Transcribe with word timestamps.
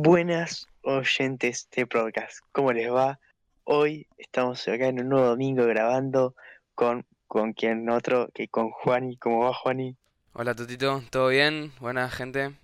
Buenas 0.00 0.68
oyentes 0.82 1.68
de 1.74 1.84
podcast, 1.84 2.38
¿cómo 2.52 2.72
les 2.72 2.88
va? 2.88 3.18
Hoy 3.64 4.06
estamos 4.16 4.68
acá 4.68 4.86
en 4.86 5.00
un 5.00 5.08
nuevo 5.08 5.26
domingo 5.26 5.66
grabando 5.66 6.36
con, 6.76 7.04
con 7.26 7.52
quien 7.52 7.90
otro 7.90 8.28
que 8.32 8.46
con 8.46 8.70
Juani. 8.70 9.16
¿Cómo 9.16 9.40
va 9.40 9.52
Juani? 9.52 9.96
Hola 10.34 10.54
Tutito, 10.54 11.02
¿todo 11.10 11.30
bien? 11.30 11.72
Buena 11.80 12.08
gente. 12.10 12.54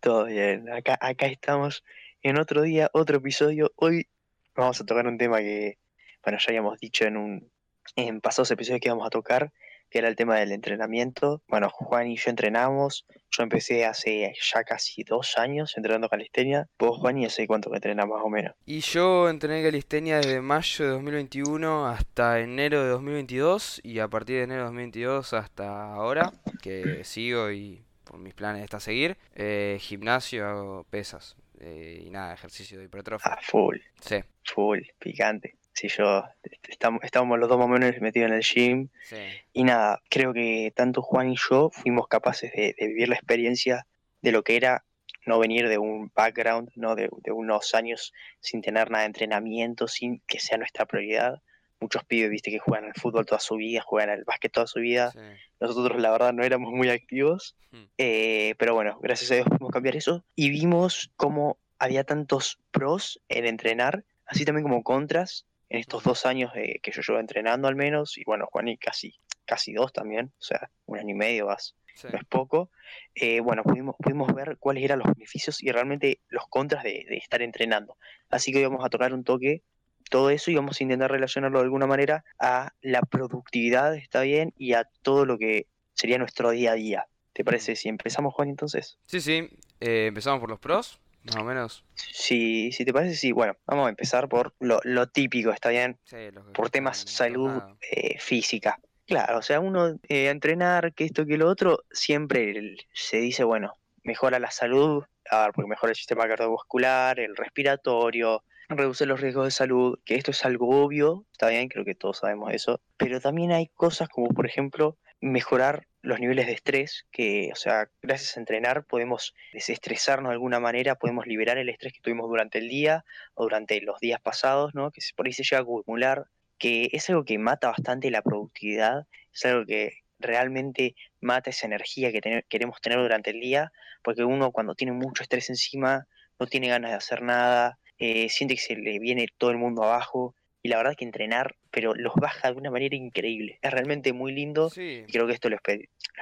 Todo 0.00 0.24
bien, 0.24 0.72
acá, 0.72 0.96
acá 1.02 1.26
estamos 1.26 1.84
en 2.22 2.38
otro 2.38 2.62
día, 2.62 2.88
otro 2.94 3.18
episodio. 3.18 3.70
Hoy 3.76 4.08
vamos 4.56 4.80
a 4.80 4.86
tocar 4.86 5.06
un 5.06 5.18
tema 5.18 5.40
que, 5.40 5.76
bueno, 6.24 6.38
ya 6.38 6.46
habíamos 6.48 6.80
dicho 6.80 7.04
en 7.04 7.18
un 7.18 7.52
en 7.94 8.22
pasados 8.22 8.50
episodios 8.50 8.80
que 8.80 8.88
íbamos 8.88 9.06
a 9.06 9.10
tocar, 9.10 9.52
que 9.90 9.98
era 9.98 10.08
el 10.08 10.16
tema 10.16 10.36
del 10.36 10.52
entrenamiento. 10.52 11.42
Bueno, 11.48 11.70
Juan 11.70 12.08
y 12.08 12.16
yo 12.16 12.30
entrenamos. 12.30 13.06
Yo 13.30 13.42
empecé 13.42 13.84
hace 13.84 14.32
ya 14.52 14.64
casi 14.64 15.04
dos 15.04 15.38
años 15.38 15.76
entrenando 15.76 16.08
calistenia. 16.08 16.68
Vos, 16.78 16.98
Juan, 16.98 17.18
y 17.18 17.26
hace 17.26 17.46
cuánto 17.46 17.70
que 17.70 17.76
entrenás 17.76 18.06
más 18.06 18.22
o 18.22 18.28
menos. 18.28 18.54
Y 18.66 18.80
yo 18.80 19.28
entrené 19.28 19.62
calistenia 19.62 20.16
desde 20.16 20.40
mayo 20.40 20.84
de 20.84 20.90
2021 20.92 21.86
hasta 21.86 22.40
enero 22.40 22.82
de 22.82 22.90
2022 22.90 23.80
y 23.84 23.98
a 23.98 24.08
partir 24.08 24.36
de 24.36 24.42
enero 24.44 24.60
de 24.60 24.66
2022 24.66 25.32
hasta 25.32 25.92
ahora, 25.92 26.32
que 26.62 27.04
sigo 27.04 27.50
y 27.50 27.82
por 28.04 28.18
mis 28.18 28.34
planes 28.34 28.64
está 28.64 28.80
seguir, 28.80 29.18
eh, 29.34 29.76
gimnasio, 29.80 30.46
hago 30.46 30.84
pesas 30.84 31.36
eh, 31.60 32.02
y 32.06 32.10
nada, 32.10 32.34
ejercicio 32.34 32.78
de 32.78 32.84
hipertrofia. 32.84 33.32
Ah, 33.32 33.38
full. 33.42 33.76
Sí. 34.00 34.16
Full, 34.44 34.80
picante. 34.98 35.57
Sí, 35.78 35.86
yo 35.86 36.24
estamos, 36.68 37.04
estábamos 37.04 37.38
los 37.38 37.48
dos 37.48 37.56
más 37.56 37.66
o 37.66 37.68
menos 37.68 38.00
metidos 38.00 38.30
en 38.30 38.34
el 38.34 38.42
gym. 38.42 38.88
Sí. 39.04 39.14
Y 39.52 39.62
nada, 39.62 40.02
creo 40.10 40.32
que 40.32 40.72
tanto 40.74 41.02
Juan 41.02 41.30
y 41.30 41.36
yo 41.36 41.70
fuimos 41.70 42.08
capaces 42.08 42.50
de, 42.50 42.74
de 42.76 42.88
vivir 42.88 43.08
la 43.08 43.14
experiencia 43.14 43.86
de 44.20 44.32
lo 44.32 44.42
que 44.42 44.56
era 44.56 44.82
no 45.24 45.38
venir 45.38 45.68
de 45.68 45.78
un 45.78 46.10
background, 46.12 46.70
¿no? 46.74 46.96
De, 46.96 47.08
de 47.22 47.30
unos 47.30 47.76
años 47.76 48.12
sin 48.40 48.60
tener 48.60 48.90
nada 48.90 49.02
de 49.02 49.06
entrenamiento, 49.06 49.86
sin 49.86 50.20
que 50.26 50.40
sea 50.40 50.58
nuestra 50.58 50.84
prioridad. 50.84 51.42
Muchos 51.78 52.02
pibes, 52.02 52.30
viste, 52.30 52.50
que 52.50 52.58
juegan 52.58 52.86
al 52.86 52.94
fútbol 52.94 53.24
toda 53.24 53.38
su 53.38 53.54
vida, 53.54 53.80
juegan 53.82 54.10
al 54.10 54.24
básquet 54.24 54.50
toda 54.50 54.66
su 54.66 54.80
vida. 54.80 55.12
Sí. 55.12 55.20
Nosotros, 55.60 56.00
la 56.00 56.10
verdad, 56.10 56.32
no 56.32 56.42
éramos 56.42 56.72
muy 56.72 56.88
activos. 56.88 57.54
Hmm. 57.70 57.84
Eh, 57.98 58.56
pero 58.58 58.74
bueno, 58.74 58.98
gracias 59.00 59.30
a 59.30 59.34
Dios 59.36 59.46
pudimos 59.46 59.70
cambiar 59.70 59.94
eso. 59.94 60.24
Y 60.34 60.50
vimos 60.50 61.12
cómo 61.14 61.56
había 61.78 62.02
tantos 62.02 62.58
pros 62.72 63.20
en 63.28 63.46
entrenar, 63.46 64.02
así 64.26 64.44
también 64.44 64.64
como 64.64 64.82
contras, 64.82 65.46
en 65.70 65.80
estos 65.80 66.02
dos 66.02 66.26
años 66.26 66.50
eh, 66.54 66.78
que 66.82 66.90
yo 66.92 67.02
llevo 67.06 67.20
entrenando 67.20 67.68
al 67.68 67.76
menos. 67.76 68.16
Y 68.18 68.24
bueno, 68.24 68.46
Juan 68.50 68.68
y 68.68 68.78
casi, 68.78 69.14
casi 69.44 69.72
dos 69.72 69.92
también, 69.92 70.32
o 70.38 70.42
sea, 70.42 70.70
un 70.86 70.98
año 70.98 71.10
y 71.10 71.14
medio 71.18 71.46
vas, 71.46 71.74
Sí. 71.94 72.06
no 72.12 72.18
es 72.18 72.24
poco. 72.26 72.70
Eh, 73.14 73.40
bueno, 73.40 73.62
pudimos, 73.64 73.96
pudimos 73.98 74.32
ver 74.32 74.56
cuáles 74.58 74.84
eran 74.84 75.00
los 75.00 75.08
beneficios 75.12 75.60
y 75.62 75.72
realmente 75.72 76.20
los 76.28 76.46
contras 76.48 76.84
de, 76.84 77.04
de 77.08 77.16
estar 77.16 77.42
entrenando. 77.42 77.96
Así 78.30 78.52
que 78.52 78.58
hoy 78.58 78.64
vamos 78.64 78.84
a 78.84 78.88
tocar 78.88 79.12
un 79.12 79.24
toque 79.24 79.62
todo 80.08 80.30
eso 80.30 80.50
y 80.50 80.54
vamos 80.54 80.80
a 80.80 80.84
intentar 80.84 81.10
relacionarlo 81.10 81.58
de 81.58 81.64
alguna 81.64 81.86
manera 81.86 82.24
a 82.38 82.72
la 82.82 83.00
productividad, 83.02 83.94
está 83.96 84.22
bien, 84.22 84.54
y 84.56 84.72
a 84.74 84.84
todo 85.02 85.26
lo 85.26 85.38
que 85.38 85.66
sería 85.94 86.18
nuestro 86.18 86.50
día 86.50 86.70
a 86.72 86.74
día. 86.74 87.06
¿Te 87.32 87.44
parece 87.44 87.76
si 87.76 87.88
empezamos, 87.88 88.32
Juan, 88.32 88.48
entonces? 88.48 88.98
Sí, 89.06 89.20
sí. 89.20 89.48
Eh, 89.80 90.06
empezamos 90.06 90.40
por 90.40 90.48
los 90.48 90.58
pros, 90.60 91.00
más 91.34 91.42
o 91.42 91.44
menos. 91.44 91.84
Si, 91.94 92.72
si 92.72 92.84
te 92.84 92.92
parece, 92.92 93.16
sí, 93.16 93.32
bueno, 93.32 93.56
vamos 93.66 93.86
a 93.86 93.90
empezar 93.90 94.28
por 94.28 94.54
lo, 94.60 94.80
lo 94.84 95.08
típico, 95.08 95.50
está 95.50 95.70
bien, 95.70 95.98
Sí, 96.04 96.30
los 96.32 96.46
que 96.46 96.52
por 96.52 96.70
temas 96.70 96.98
salud 96.98 97.62
eh, 97.90 98.18
física. 98.18 98.78
Claro, 99.06 99.38
o 99.38 99.42
sea, 99.42 99.60
uno 99.60 99.98
eh, 100.08 100.28
entrenar, 100.28 100.92
que 100.92 101.04
esto, 101.04 101.24
que 101.24 101.38
lo 101.38 101.48
otro, 101.48 101.84
siempre 101.90 102.76
se 102.92 103.16
dice, 103.16 103.42
bueno, 103.44 103.72
mejora 104.02 104.38
la 104.38 104.50
salud, 104.50 105.04
a 105.30 105.44
ver, 105.44 105.52
porque 105.52 105.68
mejora 105.68 105.90
el 105.90 105.96
sistema 105.96 106.28
cardiovascular, 106.28 107.18
el 107.18 107.34
respiratorio, 107.36 108.44
reduce 108.68 109.06
los 109.06 109.20
riesgos 109.20 109.46
de 109.46 109.50
salud, 109.50 109.98
que 110.04 110.16
esto 110.16 110.30
es 110.30 110.44
algo 110.44 110.84
obvio, 110.84 111.24
está 111.32 111.48
bien, 111.48 111.68
creo 111.68 111.84
que 111.84 111.94
todos 111.94 112.18
sabemos 112.18 112.52
eso, 112.52 112.80
pero 112.96 113.20
también 113.20 113.52
hay 113.52 113.68
cosas 113.68 114.08
como, 114.08 114.28
por 114.28 114.46
ejemplo, 114.46 114.98
mejorar 115.20 115.87
los 116.02 116.20
niveles 116.20 116.46
de 116.46 116.52
estrés, 116.52 117.06
que, 117.10 117.50
o 117.52 117.56
sea, 117.56 117.90
gracias 118.02 118.36
a 118.36 118.40
entrenar 118.40 118.84
podemos 118.84 119.34
desestresarnos 119.52 120.30
de 120.30 120.34
alguna 120.34 120.60
manera, 120.60 120.94
podemos 120.94 121.26
liberar 121.26 121.58
el 121.58 121.68
estrés 121.68 121.92
que 121.92 122.00
tuvimos 122.00 122.28
durante 122.28 122.58
el 122.58 122.68
día 122.68 123.04
o 123.34 123.44
durante 123.44 123.80
los 123.80 123.98
días 124.00 124.20
pasados, 124.20 124.74
¿no? 124.74 124.90
Que 124.90 125.00
por 125.16 125.26
ahí 125.26 125.32
se 125.32 125.42
llega 125.42 125.58
a 125.58 125.62
acumular, 125.62 126.26
que 126.58 126.88
es 126.92 127.08
algo 127.10 127.24
que 127.24 127.38
mata 127.38 127.68
bastante 127.68 128.10
la 128.10 128.22
productividad, 128.22 129.06
es 129.32 129.44
algo 129.44 129.66
que 129.66 129.98
realmente 130.18 130.94
mata 131.20 131.50
esa 131.50 131.66
energía 131.66 132.12
que 132.12 132.42
queremos 132.48 132.80
tener 132.80 132.98
durante 132.98 133.30
el 133.30 133.40
día, 133.40 133.72
porque 134.02 134.24
uno 134.24 134.50
cuando 134.52 134.74
tiene 134.74 134.92
mucho 134.92 135.22
estrés 135.22 135.50
encima 135.50 136.06
no 136.38 136.46
tiene 136.46 136.68
ganas 136.68 136.92
de 136.92 136.96
hacer 136.96 137.22
nada, 137.22 137.78
eh, 137.98 138.28
siente 138.28 138.54
que 138.54 138.60
se 138.60 138.76
le 138.76 138.98
viene 138.98 139.26
todo 139.36 139.50
el 139.50 139.58
mundo 139.58 139.82
abajo, 139.82 140.34
y 140.62 140.68
la 140.68 140.76
verdad 140.78 140.94
que 140.96 141.04
entrenar, 141.04 141.56
pero 141.70 141.94
los 141.94 142.14
baja 142.16 142.50
de 142.50 142.56
una 142.58 142.70
manera 142.70 142.96
increíble, 142.96 143.58
es 143.62 143.70
realmente 143.70 144.12
muy 144.12 144.32
lindo, 144.32 144.70
Sí. 144.70 145.04
y 145.06 145.12
creo 145.12 145.26
que 145.26 145.32
esto 145.34 145.48
lo, 145.48 145.56
lo 145.66 145.72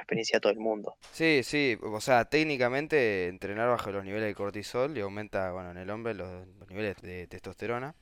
experiencia 0.01 0.39
todo 0.39 0.51
el 0.51 0.59
mundo. 0.59 0.95
Sí, 1.11 1.41
sí, 1.43 1.77
o 1.81 2.01
sea, 2.01 2.25
técnicamente 2.25 3.27
entrenar 3.27 3.67
bajo 3.69 3.91
los 3.91 4.03
niveles 4.03 4.27
de 4.27 4.35
cortisol 4.35 4.93
le 4.93 5.01
aumenta, 5.01 5.51
bueno, 5.51 5.71
en 5.71 5.77
el 5.77 5.89
hombre 5.89 6.13
los, 6.13 6.47
los 6.59 6.69
niveles 6.69 6.97
de 7.01 7.27
testosterona. 7.27 7.95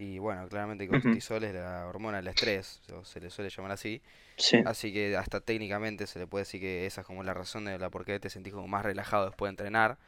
Y 0.00 0.20
bueno, 0.20 0.46
claramente 0.48 0.84
el 0.84 0.90
cortisol 0.90 1.42
es 1.42 1.52
la 1.54 1.86
hormona 1.88 2.18
del 2.18 2.28
estrés, 2.28 2.80
o 2.92 3.04
se 3.04 3.18
le 3.20 3.30
suele 3.30 3.50
llamar 3.50 3.72
así. 3.72 4.00
Sí, 4.36 4.62
Así 4.64 4.92
que 4.92 5.16
hasta 5.16 5.40
técnicamente 5.40 6.06
se 6.06 6.20
le 6.20 6.28
puede 6.28 6.42
decir 6.44 6.60
que 6.60 6.86
esa 6.86 7.00
es 7.00 7.06
como 7.06 7.24
la 7.24 7.34
razón 7.34 7.64
de 7.64 7.76
la 7.80 7.90
por 7.90 8.04
qué 8.04 8.20
te 8.20 8.30
sentís 8.30 8.52
como 8.52 8.68
más 8.68 8.84
relajado 8.84 9.26
después 9.26 9.48
de 9.48 9.54
entrenar. 9.54 9.98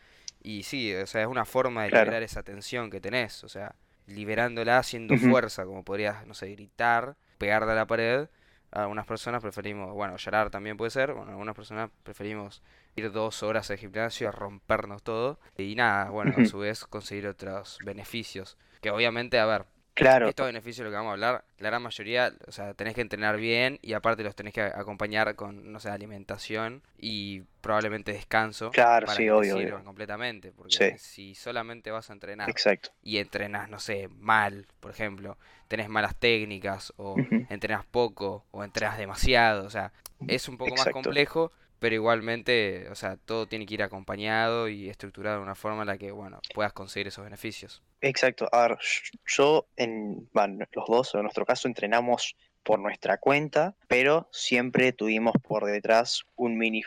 Y 0.45 0.63
sí, 0.63 0.95
o 0.95 1.07
sea, 1.09 1.23
es 1.23 1.27
una 1.27 1.45
forma 1.45 1.83
de 1.83 1.91
Claro. 1.91 2.05
liberar 2.05 2.23
esa 2.23 2.45
tensión 2.45 2.89
que 2.89 3.01
tenés, 3.01 3.43
o 3.43 3.49
sea, 3.49 3.75
liberándola 4.11 4.79
haciendo 4.79 5.17
fuerza, 5.17 5.65
como 5.65 5.85
podrías, 5.85 6.27
no 6.27 6.35
sé, 6.35 6.51
gritar, 6.51 7.17
pegarle 7.39 7.73
a 7.73 7.77
la 7.77 7.87
pared. 7.87 8.29
Algunas 8.71 9.07
personas 9.07 9.43
preferimos, 9.43 9.93
bueno, 9.95 10.17
llorar 10.17 10.51
también 10.51 10.77
puede 10.77 10.91
ser, 10.91 11.13
bueno, 11.13 11.33
algunas 11.33 11.57
personas 11.57 11.91
preferimos 12.05 12.63
ir 12.95 13.11
dos 13.11 13.43
horas 13.43 13.71
al 13.71 13.79
gimnasio 13.79 14.29
a 14.29 14.33
rompernos 14.33 15.03
todo. 15.03 15.41
Y 15.57 15.75
nada, 15.75 16.11
bueno, 16.11 16.35
a 16.37 16.45
su 16.45 16.59
vez 16.59 16.85
conseguir 16.85 17.27
otros 17.27 17.79
beneficios. 17.85 18.57
Que 18.81 18.91
obviamente, 18.91 19.39
a 19.39 19.47
ver, 19.47 19.67
claro, 20.01 20.29
estos 20.29 20.47
beneficios 20.47 20.79
de 20.79 20.85
los 20.85 20.93
que 20.93 20.97
vamos 20.97 21.11
a 21.11 21.13
hablar, 21.13 21.45
la 21.59 21.69
gran 21.69 21.83
mayoría, 21.83 22.33
o 22.47 22.53
sea, 22.53 22.75
tenés 22.75 22.95
que 22.95 23.01
entrenar 23.01 23.37
bien 23.37 23.79
y 23.83 23.93
aparte 23.93 24.23
los 24.23 24.35
tenés 24.35 24.53
que 24.53 24.63
acompañar 24.63 25.35
con, 25.37 25.73
no 25.73 25.81
sé, 25.81 25.91
alimentación 25.91 26.83
y 26.99 27.43
probablemente 27.61 28.13
descanso 28.13 28.71
claro, 28.71 29.07
para 29.07 29.17
sí, 29.17 29.23
que 29.23 29.29
te 29.29 29.33
obvio, 29.33 29.57
sirvan 29.57 29.75
obvio, 29.75 29.85
completamente. 29.85 30.53
Porque 30.53 30.99
si 30.99 31.35
solamente 31.35 31.91
vas 31.91 32.11
a 32.11 32.13
entrenar 32.13 32.51
exacto. 32.51 32.91
y 33.03 33.19
entrenas, 33.19 33.69
no 33.69 33.79
sé, 33.79 34.09
mal, 34.09 34.67
por 34.81 34.91
ejemplo, 34.91 35.37
tenés 35.69 35.89
malas 35.89 36.17
técnicas 36.17 36.93
o 36.97 37.17
entrenas 37.49 37.85
poco 37.85 38.45
o 38.51 38.65
entrenas 38.65 38.99
demasiado, 38.99 39.67
o 39.67 39.71
sea, 39.71 39.93
es 40.27 40.49
un 40.49 40.57
poco 40.57 40.75
más 40.75 40.89
complejo, 40.89 41.53
pero 41.81 41.95
igualmente, 41.95 42.89
o 42.91 42.95
sea, 42.95 43.17
todo 43.17 43.47
tiene 43.49 43.67
que 43.67 43.75
ir 43.75 43.83
acompañado 43.83 44.69
y 44.69 44.89
estructurado 44.89 45.39
de 45.39 45.43
una 45.43 45.55
forma 45.55 45.83
en 45.83 45.89
la 45.89 45.99
que, 45.99 46.13
bueno, 46.13 46.41
puedas 46.55 46.73
conseguir 46.73 47.09
esos 47.09 47.25
beneficios. 47.25 47.83
Exacto. 48.03 48.49
A 48.53 48.69
ver, 48.69 48.79
yo, 49.27 49.67
en, 49.77 50.29
bueno, 50.33 50.65
los 50.73 50.87
dos, 50.87 51.15
en 51.15 51.23
nuestro 51.23 51.47
caso, 51.47 51.67
entrenamos 51.67 52.37
por 52.63 52.79
nuestra 52.79 53.17
cuenta, 53.17 53.75
pero 53.89 54.29
siempre 54.31 54.93
tuvimos 54.93 55.33
por 55.43 55.65
detrás 55.65 56.25
un 56.37 56.59
mini, 56.59 56.83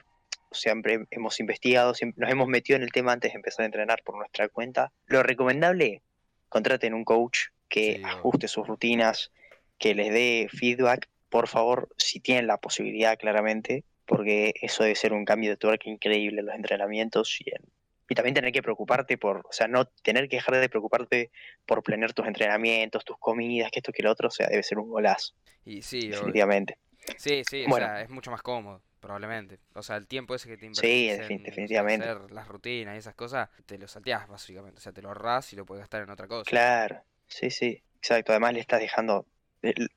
siempre 0.51 1.07
hemos 1.09 1.39
investigado, 1.39 1.95
siempre, 1.95 2.21
nos 2.21 2.31
hemos 2.31 2.47
metido 2.47 2.77
en 2.77 2.83
el 2.83 2.91
tema 2.91 3.11
antes 3.11 3.33
de 3.33 3.37
empezar 3.37 3.63
a 3.63 3.65
entrenar 3.65 4.03
por 4.05 4.15
nuestra 4.15 4.47
cuenta. 4.47 4.93
Lo 5.07 5.23
recomendable, 5.23 6.03
contraten 6.49 6.93
un 6.93 7.03
coach 7.03 7.47
que 7.67 7.95
Sí, 7.95 8.03
ajuste 8.03 8.47
sus 8.47 8.67
rutinas, 8.67 9.31
que 9.79 9.95
les 9.95 10.13
dé 10.13 10.47
feedback, 10.51 11.09
por 11.29 11.47
favor, 11.47 11.89
si 11.97 12.19
tienen 12.19 12.45
la 12.45 12.57
posibilidad, 12.57 13.17
claramente, 13.17 13.83
porque 14.05 14.53
eso 14.61 14.83
debe 14.83 14.95
ser 14.95 15.13
un 15.13 15.25
cambio 15.25 15.49
de 15.51 15.57
tuerca 15.57 15.89
increíble 15.89 16.39
en 16.41 16.45
los 16.47 16.55
entrenamientos 16.55 17.37
y 17.39 17.49
en 17.49 17.61
y 18.09 18.15
también 18.15 18.35
tener 18.35 18.51
que 18.51 18.61
preocuparte 18.61 19.17
por, 19.17 19.37
o 19.37 19.51
sea, 19.51 19.67
no 19.67 19.85
tener 19.85 20.27
que 20.29 20.35
dejar 20.35 20.55
de 20.57 20.69
preocuparte 20.69 21.31
por 21.65 21.81
planear 21.81 22.13
tus 22.13 22.27
entrenamientos, 22.27 23.03
tus 23.05 23.17
comidas, 23.17 23.71
que 23.71 23.79
esto 23.79 23.91
que 23.91 24.03
lo 24.03 24.11
otro, 24.11 24.27
o 24.27 24.31
sea, 24.31 24.47
debe 24.49 24.61
ser 24.61 24.77
un 24.77 24.89
golazo, 24.89 25.33
Y 25.65 25.81
sí, 25.81 25.99
obvio. 26.09 26.11
definitivamente. 26.11 26.77
Sí, 27.17 27.43
sí, 27.49 27.63
o 27.65 27.69
Bueno. 27.69 27.85
sea, 27.87 28.01
es 28.01 28.09
mucho 28.09 28.29
más 28.29 28.41
cómodo, 28.43 28.83
probablemente. 28.99 29.57
O 29.73 29.81
sea, 29.81 29.95
el 29.95 30.07
tiempo 30.07 30.35
ese 30.35 30.47
que 30.49 30.57
te 30.57 30.65
Sí, 30.65 31.07
invertís 31.07 31.19
defin- 31.19 31.35
en, 31.37 31.41
o 31.41 31.45
definitivamente. 31.45 32.09
hacer 32.09 32.31
las 32.31 32.47
rutinas 32.47 32.95
y 32.95 32.99
esas 32.99 33.15
cosas, 33.15 33.49
te 33.65 33.77
lo 33.77 33.87
salteás 33.87 34.27
básicamente. 34.27 34.77
O 34.77 34.81
sea, 34.81 34.91
te 34.91 35.01
lo 35.01 35.07
ahorrás 35.07 35.51
y 35.53 35.55
lo 35.55 35.65
puedes 35.65 35.81
gastar 35.81 36.03
en 36.03 36.09
otra 36.09 36.27
cosa. 36.27 36.49
Claro, 36.49 37.01
sí, 37.25 37.49
sí, 37.49 37.81
exacto. 37.97 38.31
Además 38.33 38.53
le 38.53 38.59
estás 38.59 38.79
dejando 38.81 39.25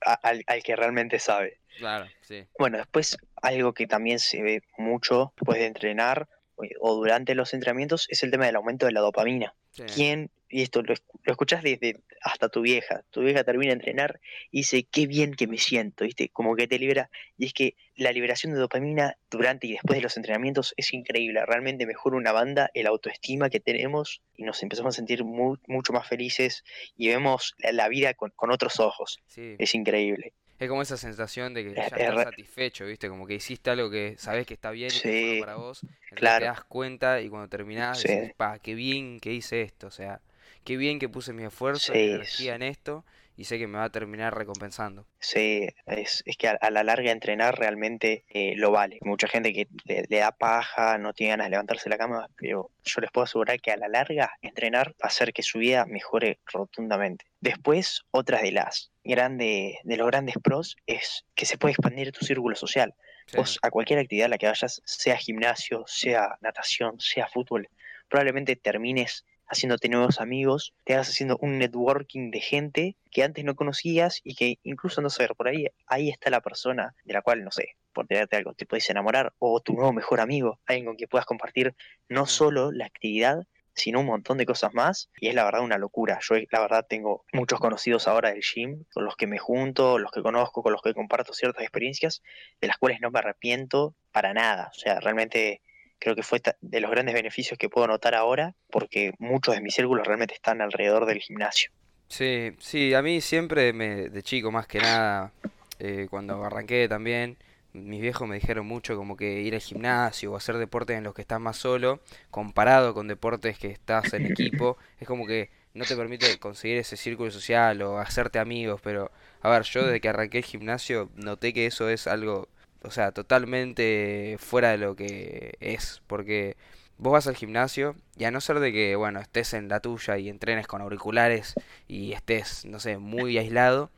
al, 0.01 0.45
al 0.47 0.63
que 0.63 0.77
realmente 0.77 1.19
sabe. 1.19 1.61
Claro, 1.77 2.07
sí. 2.23 2.47
Bueno, 2.59 2.79
después 2.79 3.19
algo 3.43 3.75
que 3.75 3.87
también 3.87 4.19
se 4.19 4.43
ve 4.43 4.63
mucho 4.79 5.33
después 5.37 5.59
de 5.59 5.67
entrenar 5.67 6.29
o- 6.57 6.65
o 6.81 6.95
durante 6.97 7.35
los 7.35 7.55
entrenamientos 7.55 8.07
es 8.11 8.23
el 8.23 8.31
tema 8.31 8.47
del 8.47 8.57
aumento 8.57 8.87
de 8.87 8.93
la 8.93 9.01
dopamina. 9.01 9.55
Sí. 9.71 9.83
¿Quién 9.95 10.31
y 10.49 10.63
esto 10.63 10.83
lo, 10.83 10.95
lo 11.25 11.33
escuchás 11.33 11.63
desde 11.63 12.01
hasta 12.23 12.49
tu 12.49 12.61
vieja, 12.61 13.03
tu 13.11 13.23
vieja 13.23 13.45
termina 13.45 13.71
de 13.71 13.75
entrenar 13.75 14.21
y 14.51 14.59
dice, 14.59 14.85
qué 14.85 15.07
bien 15.07 15.35
que 15.35 15.47
me 15.47 15.59
siento, 15.59 16.05
¿viste? 16.05 16.29
Como 16.29 16.55
que 16.57 16.69
te 16.69 16.79
libera, 16.79 17.11
y 17.37 17.47
es 17.47 17.53
que 17.53 17.77
la 17.97 18.13
liberación 18.13 18.53
de 18.53 18.61
dopamina 18.61 19.17
durante 19.31 19.67
y 19.67 19.73
después 19.73 19.99
de 19.99 20.03
los 20.03 20.17
entrenamientos 20.17 20.75
es 20.77 20.93
increíble, 20.93 21.45
realmente 21.47 21.87
mejora 21.87 22.17
una 22.17 22.33
banda 22.33 22.71
el 22.75 22.87
autoestima 22.87 23.51
que 23.51 23.61
tenemos 23.61 24.23
y 24.37 24.45
nos 24.45 24.63
empezamos 24.63 24.95
a 24.95 24.97
sentir 24.97 25.25
mucho 25.25 25.93
más 25.93 26.09
felices 26.09 26.65
y 26.97 27.09
vemos 27.09 27.55
la, 27.59 27.89
vida 27.89 28.15
con, 28.15 28.33
otros 28.51 28.81
ojos, 28.81 29.21
es 29.37 29.75
increíble. 29.75 30.33
Es 30.59 30.69
como 30.69 30.83
esa 30.83 30.97
sensación 30.97 31.53
de 31.55 31.65
que 31.65 31.75
ya 31.75 31.83
estás 31.83 32.23
satisfecho, 32.25 32.87
¿viste? 32.87 33.09
Como 33.09 33.27
que 33.27 33.35
hiciste 33.35 33.71
algo 33.71 33.91
que 33.91 34.15
sabes 34.19 34.47
que 34.47 34.55
está 34.55 34.71
bien 34.71 34.91
y 34.95 35.01
que 35.01 35.37
para 35.41 35.57
vos. 35.57 35.83
Claro. 36.15 36.45
Te 36.45 36.47
das 36.47 36.65
cuenta 36.65 37.21
y 37.21 37.29
cuando 37.29 37.49
terminás 37.49 38.03
decís, 38.03 38.33
pa, 38.37 38.59
qué 38.59 38.75
bien 38.75 39.21
que 39.21 39.33
hice 39.33 39.63
esto. 39.63 39.89
O 39.89 39.91
sea, 39.91 40.21
qué 40.65 40.77
bien 40.77 40.99
que 40.99 41.09
puse 41.09 41.33
mi 41.33 41.45
esfuerzo 41.45 41.95
y 41.95 41.99
energía 41.99 42.55
en 42.55 42.63
esto 42.63 43.05
y 43.37 43.45
sé 43.45 43.59
que 43.59 43.67
me 43.67 43.79
va 43.79 43.85
a 43.85 43.91
terminar 43.91 44.37
recompensando. 44.37 45.07
Sí, 45.19 45.69
es, 45.87 46.25
que 46.39 46.49
a, 46.49 46.71
la 46.71 46.83
larga 46.83 47.13
entrenar 47.13 47.59
realmente 47.59 48.25
eh, 48.29 48.55
lo 48.57 48.71
vale. 48.71 48.99
Mucha 49.03 49.29
gente 49.29 49.53
que 49.53 49.69
le, 49.85 50.07
da 50.09 50.33
paja, 50.33 50.97
no 50.99 51.13
tiene 51.13 51.33
ganas 51.33 51.47
de 51.47 51.51
levantarse 51.51 51.85
de 51.85 51.91
la 51.91 51.99
cama, 51.99 52.29
pero 52.37 52.71
yo 52.83 53.01
les 53.01 53.11
puedo 53.11 53.25
asegurar 53.25 53.61
que 53.61 53.73
a 53.73 53.77
la 53.77 53.89
larga 53.89 54.33
entrenar 54.41 54.89
va 54.93 55.05
a 55.05 55.07
hacer 55.09 55.33
que 55.33 55.43
su 55.43 55.59
vida 55.59 55.85
mejore 55.87 56.41
rotundamente. 56.47 57.27
Después, 57.41 58.03
otra 58.11 58.41
de 58.41 58.53
las 58.53 58.91
grandes, 59.05 59.77
de 59.85 59.97
los 59.97 60.07
grandes 60.07 60.37
pros 60.43 60.77
es 60.87 61.27
que 61.35 61.47
se 61.47 61.59
puede 61.59 61.73
expandir 61.73 62.13
tu 62.13 62.25
círculo 62.25 62.57
social. 62.57 62.95
Vos 63.37 63.59
a 63.63 63.71
cualquier 63.71 63.99
actividad 63.99 64.27
a 64.27 64.31
la 64.31 64.39
que 64.39 64.47
vayas, 64.47 64.81
sea 64.85 65.17
gimnasio, 65.17 65.85
sea 65.87 66.39
natación, 66.41 67.01
sea 67.01 67.27
fútbol, 67.27 67.69
probablemente 68.09 68.55
termines 68.55 69.25
haciéndote 69.49 69.89
nuevos 69.89 70.21
amigos, 70.21 70.75
te 70.85 70.95
hagas 70.95 71.09
haciendo 71.09 71.39
un 71.41 71.59
networking 71.59 72.31
de 72.31 72.41
gente 72.41 72.97
que 73.11 73.23
antes 73.23 73.45
no 73.45 73.55
conocías 73.55 74.21
y 74.25 74.35
que 74.35 74.59
incluso, 74.63 75.01
no 75.01 75.11
sé, 75.11 75.29
por 75.37 75.49
ahí, 75.49 75.67
ahí 75.87 76.11
está 76.11 76.31
la 76.31 76.41
persona 76.41 76.95
de 77.05 77.15
la 77.15 77.23
cual, 77.23 77.45
no 77.45 77.51
sé, 77.51 77.77
por 77.93 78.07
tenerte 78.07 78.37
algo, 78.37 78.55
te 78.55 78.67
puedes 78.67 78.89
enamorar, 78.91 79.33
o 79.39 79.61
tu 79.61 79.73
nuevo 79.73 79.93
mejor 79.93 80.21
amigo, 80.21 80.61
alguien 80.67 80.87
con 80.87 80.97
quien 80.97 81.09
puedas 81.09 81.27
compartir 81.27 81.75
no 82.09 82.27
solo 82.27 82.73
la 82.73 82.87
actividad, 82.87 83.47
sino 83.77 84.01
un 84.01 84.07
montón 84.07 84.39
de 84.39 84.47
cosas 84.47 84.73
más, 84.75 85.11
y 85.21 85.29
es 85.29 85.35
la 85.35 85.45
verdad 85.45 85.63
una 85.63 85.79
locura. 85.79 86.19
Yo 86.23 86.37
la 86.51 86.61
verdad 86.61 86.87
tengo 86.89 87.25
muchos 87.33 87.61
conocidos 87.61 88.09
ahora 88.09 88.31
del 88.31 88.43
gym, 88.43 88.85
con 88.93 89.05
los 89.05 89.17
que 89.17 89.27
me 89.27 89.39
junto, 89.39 89.99
los 89.99 90.11
que 90.11 90.23
conozco, 90.23 90.63
con 90.63 90.73
los 90.73 90.81
que 90.81 90.95
comparto 90.95 91.35
ciertas 91.35 91.63
experiencias, 91.63 92.23
de 92.61 92.69
las 92.69 92.79
cuales 92.79 93.01
no 93.01 93.11
me 93.11 93.19
arrepiento 93.19 93.95
para 94.13 94.33
nada. 94.33 94.71
O 94.75 94.79
sea, 94.79 94.99
realmente 95.01 95.61
creo 95.99 96.15
que 96.15 96.23
fue 96.23 96.41
de 96.61 96.81
los 96.81 96.91
grandes 96.91 97.15
beneficios 97.15 97.59
que 97.59 97.69
puedo 97.69 97.87
notar 97.87 98.15
ahora, 98.15 98.55
porque 98.71 99.13
muchos 99.19 99.55
de 99.55 99.61
mis 99.61 99.75
círculos 99.75 100.07
realmente 100.07 100.35
están 100.35 100.61
alrededor 100.61 101.07
del 101.07 101.19
gimnasio. 101.19 101.71
Sí, 102.09 102.53
sí, 102.59 102.95
a 102.95 103.03
mí 103.03 103.21
siempre, 103.21 103.73
me, 103.73 104.09
de 104.09 104.23
chico 104.23 104.53
más 104.53 104.67
que 104.67 104.79
nada, 104.79 105.33
eh, 105.79 106.07
cuando 106.09 106.45
arranqué 106.45 106.89
también, 106.89 107.37
mis 107.73 108.01
viejos 108.01 108.27
me 108.29 108.37
dijeron 108.37 108.67
mucho 108.67 108.97
como 108.97 109.17
que 109.17 109.41
ir 109.41 109.55
al 109.55 109.61
gimnasio 109.61 110.33
o 110.33 110.37
hacer 110.37 110.57
deportes 110.57 110.97
en 110.97 111.05
los 111.05 111.15
que 111.15 111.23
estás 111.23 111.41
más 111.41 111.57
solo, 111.57 112.01
comparado 112.31 112.95
con 112.95 113.09
deportes 113.09 113.59
que 113.59 113.69
estás 113.69 114.15
en 114.15 114.27
equipo, 114.27 114.79
es 115.01 115.07
como 115.07 115.27
que 115.27 115.51
no 115.75 115.85
te 115.85 115.97
permite 115.97 116.39
conseguir 116.39 116.79
ese 116.79 116.97
círculo 116.97 117.31
social 117.31 117.83
o 117.83 117.99
hacerte 117.99 118.39
amigos, 118.39 118.81
pero 118.83 119.11
a 119.43 119.51
ver, 119.51 119.63
yo 119.65 119.85
desde 119.85 120.01
que 120.01 120.09
arranqué 120.09 120.39
el 120.39 120.45
gimnasio 120.45 121.11
noté 121.17 121.53
que 121.53 121.67
eso 121.67 121.91
es 121.91 122.07
algo 122.07 122.49
o 122.83 122.91
sea, 122.91 123.13
totalmente 123.13 124.37
fuera 124.39 124.71
de 124.71 124.79
lo 124.79 124.97
que 124.97 125.57
es, 125.61 126.03
porque 126.07 126.57
vos 126.99 127.13
vas 127.13 127.27
al 127.27 127.37
gimnasio 127.37 127.97
y 128.17 128.25
a 128.25 128.31
no 128.31 128.41
ser 128.41 128.61
de 128.61 128.73
que, 128.73 128.97
bueno, 128.97 129.21
estés 129.21 129.55
en 129.55 129.69
la 129.69 129.81
tuya 129.81 130.19
y 130.19 130.29
entrenes 130.29 130.67
con 130.67 130.83
auriculares 130.83 131.55
y 131.89 132.13
estés, 132.13 132.65
no 132.65 132.81
sé, 132.81 132.99
muy 132.99 133.39
aislado, 133.39 133.91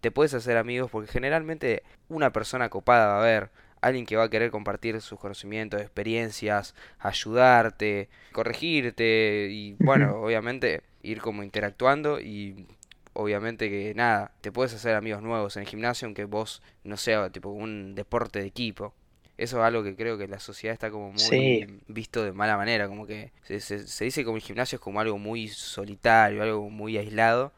te 0.00 0.10
puedes 0.10 0.34
hacer 0.34 0.56
amigos 0.56 0.90
porque 0.90 1.10
generalmente 1.10 1.82
una 2.08 2.32
persona 2.32 2.68
copada 2.68 3.06
va 3.06 3.16
a 3.16 3.20
haber, 3.20 3.50
alguien 3.82 4.06
que 4.06 4.16
va 4.16 4.24
a 4.24 4.30
querer 4.30 4.50
compartir 4.50 5.00
sus 5.00 5.18
conocimientos, 5.18 5.80
experiencias, 5.80 6.74
ayudarte, 6.98 8.08
corregirte 8.32 9.48
y 9.50 9.76
bueno, 9.80 10.16
obviamente 10.22 10.82
ir 11.02 11.20
como 11.20 11.42
interactuando 11.42 12.20
y 12.20 12.66
obviamente 13.14 13.68
que 13.68 13.94
nada, 13.94 14.32
te 14.40 14.52
puedes 14.52 14.74
hacer 14.74 14.94
amigos 14.94 15.22
nuevos 15.22 15.56
en 15.56 15.62
el 15.62 15.68
gimnasio 15.68 16.06
aunque 16.06 16.24
vos 16.24 16.62
no 16.84 16.96
sea 16.96 17.30
tipo 17.30 17.50
un 17.50 17.94
deporte 17.94 18.40
de 18.40 18.46
equipo. 18.46 18.94
Eso 19.38 19.58
es 19.58 19.64
algo 19.64 19.82
que 19.82 19.96
creo 19.96 20.18
que 20.18 20.28
la 20.28 20.38
sociedad 20.38 20.72
está 20.72 20.90
como 20.90 21.12
muy 21.12 21.80
visto 21.88 22.22
de 22.22 22.32
mala 22.32 22.56
manera, 22.56 22.86
como 22.86 23.06
que 23.06 23.32
se, 23.42 23.60
se, 23.60 24.04
dice 24.04 24.24
como 24.24 24.36
el 24.36 24.42
gimnasio 24.42 24.76
es 24.76 24.80
como 24.80 25.00
algo 25.00 25.18
muy 25.18 25.48
solitario, 25.48 26.42
algo 26.42 26.68
muy 26.70 26.98
aislado, 26.98 27.52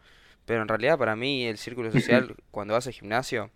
pero 0.46 0.62
en 0.62 0.68
realidad 0.68 0.98
para 0.98 1.16
mí 1.16 1.44
el 1.44 1.58
círculo 1.58 1.90
social 1.92 2.36
cuando 2.50 2.74
vas 2.74 2.86
al 2.86 2.92
gimnasio 2.92 3.50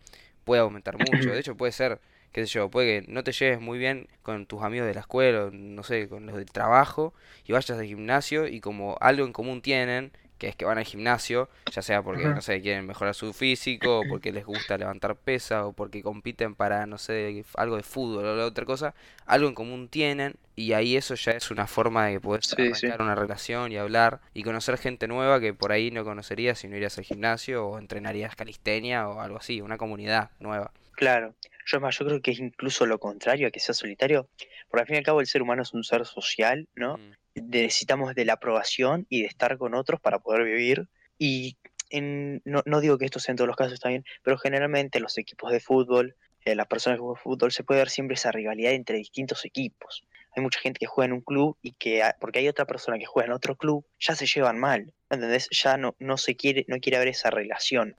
puede 0.44 0.62
aumentar 0.62 0.98
mucho, 0.98 1.30
de 1.30 1.38
hecho 1.38 1.56
puede 1.56 1.72
ser, 1.72 2.00
qué 2.32 2.46
sé 2.46 2.54
yo, 2.54 2.70
puede 2.70 3.02
que 3.02 3.12
no 3.12 3.22
te 3.22 3.32
lleves 3.32 3.60
muy 3.60 3.78
bien 3.78 4.08
con 4.22 4.46
tus 4.46 4.62
amigos 4.62 4.88
de 4.88 4.94
la 4.94 5.00
escuela, 5.00 5.50
no 5.52 5.82
sé, 5.82 6.08
con 6.08 6.26
los 6.26 6.36
del 6.36 6.50
trabajo, 6.50 7.14
y 7.44 7.52
vayas 7.52 7.78
al 7.78 7.84
gimnasio 7.84 8.46
y 8.46 8.60
como 8.60 8.96
algo 9.00 9.26
en 9.26 9.32
común 9.32 9.62
tienen, 9.62 10.10
que 10.38 10.48
es 10.48 10.56
que 10.56 10.64
van 10.64 10.78
al 10.78 10.84
gimnasio, 10.84 11.48
ya 11.72 11.82
sea 11.82 12.02
porque, 12.02 12.24
no 12.24 12.40
sé, 12.40 12.60
quieren 12.62 12.86
mejorar 12.86 13.14
su 13.14 13.32
físico, 13.32 14.00
o 14.00 14.04
porque 14.08 14.32
les 14.32 14.46
gusta 14.46 14.78
levantar 14.78 15.16
pesas, 15.16 15.64
o 15.64 15.72
porque 15.72 16.02
compiten 16.02 16.54
para, 16.54 16.86
no 16.86 16.96
sé, 16.96 17.44
algo 17.54 17.76
de 17.76 17.82
fútbol 17.82 18.24
o 18.24 18.46
otra 18.46 18.64
cosa, 18.64 18.94
algo 19.26 19.48
en 19.48 19.54
común 19.54 19.88
tienen, 19.88 20.36
y 20.54 20.72
ahí 20.72 20.96
eso 20.96 21.14
ya 21.14 21.32
es 21.32 21.50
una 21.50 21.66
forma 21.66 22.06
de 22.06 22.20
poder 22.20 22.42
arrancar 22.56 23.02
una 23.02 23.14
relación 23.14 23.72
y 23.72 23.76
hablar, 23.76 24.20
y 24.32 24.44
conocer 24.44 24.78
gente 24.78 25.08
nueva 25.08 25.40
que 25.40 25.52
por 25.52 25.72
ahí 25.72 25.90
no 25.90 26.04
conocerías 26.04 26.58
si 26.58 26.68
no 26.68 26.76
irías 26.76 26.96
al 26.98 27.04
gimnasio, 27.04 27.66
o 27.66 27.78
entrenarías 27.78 28.36
calistenia, 28.36 29.08
o 29.08 29.20
algo 29.20 29.38
así, 29.38 29.60
una 29.60 29.76
comunidad 29.76 30.30
nueva. 30.38 30.72
Claro, 30.92 31.34
yo 31.66 31.80
más, 31.80 31.98
yo 31.98 32.06
creo 32.06 32.22
que 32.22 32.30
es 32.30 32.38
incluso 32.38 32.86
lo 32.86 32.98
contrario 32.98 33.48
a 33.48 33.50
que 33.50 33.60
sea 33.60 33.74
solitario, 33.74 34.28
porque 34.68 34.82
al 34.82 34.86
fin 34.86 34.94
y 34.94 34.98
al 34.98 35.04
cabo 35.04 35.20
el 35.20 35.26
ser 35.26 35.42
humano 35.42 35.62
es 35.62 35.74
un 35.74 35.84
ser 35.84 36.06
social, 36.06 36.68
¿no? 36.74 36.96
Mm 36.96 37.17
necesitamos 37.42 38.14
de 38.14 38.24
la 38.24 38.34
aprobación 38.34 39.06
y 39.08 39.22
de 39.22 39.28
estar 39.28 39.58
con 39.58 39.74
otros 39.74 40.00
para 40.00 40.18
poder 40.18 40.44
vivir. 40.44 40.88
Y 41.18 41.56
en, 41.90 42.42
no, 42.44 42.62
no, 42.66 42.80
digo 42.80 42.98
que 42.98 43.04
esto 43.04 43.20
sea 43.20 43.32
en 43.32 43.36
todos 43.36 43.48
los 43.48 43.56
casos 43.56 43.80
también, 43.80 44.04
pero 44.22 44.38
generalmente 44.38 45.00
los 45.00 45.18
equipos 45.18 45.50
de 45.50 45.60
fútbol, 45.60 46.16
eh, 46.44 46.54
las 46.54 46.66
personas 46.66 46.98
que 46.98 47.00
juegan 47.00 47.22
fútbol, 47.22 47.52
se 47.52 47.64
puede 47.64 47.80
ver 47.80 47.90
siempre 47.90 48.14
esa 48.14 48.32
rivalidad 48.32 48.72
entre 48.72 48.98
distintos 48.98 49.44
equipos. 49.44 50.04
Hay 50.36 50.42
mucha 50.42 50.60
gente 50.60 50.78
que 50.78 50.86
juega 50.86 51.06
en 51.06 51.12
un 51.14 51.20
club 51.20 51.56
y 51.62 51.72
que, 51.72 52.02
porque 52.20 52.40
hay 52.40 52.48
otra 52.48 52.66
persona 52.66 52.98
que 52.98 53.06
juega 53.06 53.26
en 53.26 53.32
otro 53.32 53.56
club, 53.56 53.86
ya 53.98 54.14
se 54.14 54.26
llevan 54.26 54.58
mal. 54.58 54.92
¿Entendés? 55.10 55.48
Ya 55.50 55.76
no, 55.76 55.96
no 55.98 56.16
se 56.18 56.36
quiere, 56.36 56.64
no 56.68 56.78
quiere 56.78 56.96
haber 56.96 57.08
esa 57.08 57.30
relación. 57.30 57.96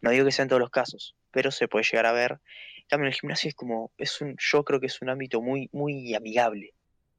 No 0.00 0.10
digo 0.10 0.26
que 0.26 0.32
sea 0.32 0.42
en 0.42 0.48
todos 0.48 0.60
los 0.60 0.70
casos, 0.70 1.16
pero 1.30 1.50
se 1.50 1.68
puede 1.68 1.84
llegar 1.84 2.06
a 2.06 2.12
ver. 2.12 2.40
También 2.88 3.08
el 3.08 3.14
gimnasio 3.14 3.48
es 3.48 3.54
como, 3.54 3.92
es 3.96 4.20
un, 4.20 4.36
yo 4.38 4.64
creo 4.64 4.80
que 4.80 4.86
es 4.86 5.00
un 5.00 5.08
ámbito 5.08 5.40
muy, 5.40 5.70
muy 5.72 6.14
amigable 6.14 6.74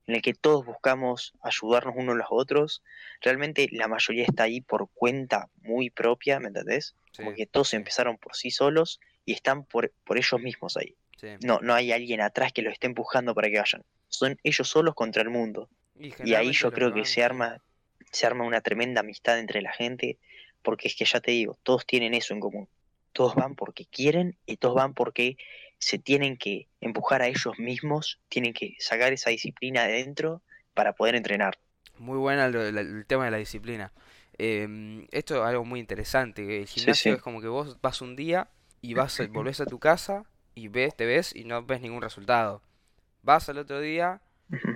en 0.07 0.15
el 0.15 0.21
que 0.21 0.33
todos 0.33 0.65
buscamos 0.65 1.33
ayudarnos 1.41 1.95
unos 1.97 2.15
a 2.15 2.17
los 2.17 2.27
otros, 2.29 2.83
realmente 3.21 3.69
la 3.71 3.87
mayoría 3.87 4.25
está 4.25 4.43
ahí 4.43 4.61
por 4.61 4.89
cuenta 4.93 5.49
muy 5.61 5.89
propia, 5.89 6.39
¿me 6.39 6.47
entendés? 6.47 6.95
Como 7.15 7.33
que 7.33 7.45
todos 7.45 7.73
empezaron 7.73 8.17
por 8.17 8.35
sí 8.35 8.51
solos 8.51 8.99
y 9.25 9.33
están 9.33 9.63
por, 9.65 9.93
por 10.03 10.17
ellos 10.17 10.41
mismos 10.41 10.77
ahí. 10.77 10.95
No, 11.41 11.59
no 11.61 11.73
hay 11.73 11.91
alguien 11.91 12.19
atrás 12.21 12.51
que 12.51 12.61
los 12.61 12.73
esté 12.73 12.87
empujando 12.87 13.33
para 13.33 13.49
que 13.49 13.57
vayan. 13.57 13.83
Son 14.09 14.37
ellos 14.43 14.67
solos 14.67 14.93
contra 14.93 15.21
el 15.21 15.29
mundo. 15.29 15.69
Y, 15.97 16.33
ahí 16.33 16.51
yo 16.51 16.71
creo 16.71 16.93
que 16.93 17.05
se 17.05 17.23
arma, 17.23 17.61
se 18.11 18.25
arma 18.25 18.43
una 18.43 18.61
tremenda 18.61 19.01
amistad 19.01 19.39
entre 19.39 19.61
la 19.61 19.71
gente, 19.71 20.17
porque 20.61 20.87
es 20.87 20.95
que 20.95 21.05
ya 21.05 21.21
te 21.21 21.31
digo, 21.31 21.57
todos 21.63 21.85
tienen 21.85 22.13
eso 22.13 22.33
en 22.33 22.39
común. 22.39 22.67
Todos 23.13 23.35
van 23.35 23.55
porque 23.55 23.85
quieren 23.85 24.37
y 24.45 24.57
todos 24.57 24.75
van 24.75 24.93
porque 24.93 25.37
se 25.77 25.99
tienen 25.99 26.37
que 26.37 26.67
empujar 26.81 27.21
a 27.21 27.27
ellos 27.27 27.59
mismos, 27.59 28.19
tienen 28.29 28.53
que 28.53 28.75
sacar 28.79 29.13
esa 29.13 29.29
disciplina 29.29 29.83
de 29.83 29.93
dentro 29.93 30.41
para 30.73 30.93
poder 30.93 31.15
entrenar. 31.15 31.57
Muy 31.99 32.17
buena 32.17 32.45
el, 32.45 33.05
tema 33.05 33.25
de 33.25 33.31
la 33.31 33.37
disciplina. 33.37 33.91
Em, 34.37 35.07
esto 35.11 35.35
es 35.35 35.41
algo 35.41 35.63
muy 35.65 35.79
interesante. 35.79 36.61
El 36.61 36.67
gimnasio 36.67 37.15
es 37.15 37.21
como 37.21 37.41
que 37.41 37.47
vos 37.47 37.79
vas 37.81 38.01
un 38.01 38.15
día 38.15 38.47
y 38.81 38.93
vas, 38.93 39.17
volvés 39.31 39.61
a 39.61 39.65
tu 39.65 39.79
casa 39.79 40.25
y 40.55 40.69
ves, 40.69 40.95
te 40.95 41.05
ves 41.05 41.35
y 41.35 41.43
no 41.43 41.63
ves 41.63 41.81
ningún 41.81 42.01
resultado. 42.01 42.61
Vas 43.21 43.47
al 43.49 43.57
otro 43.57 43.79
día, 43.79 44.21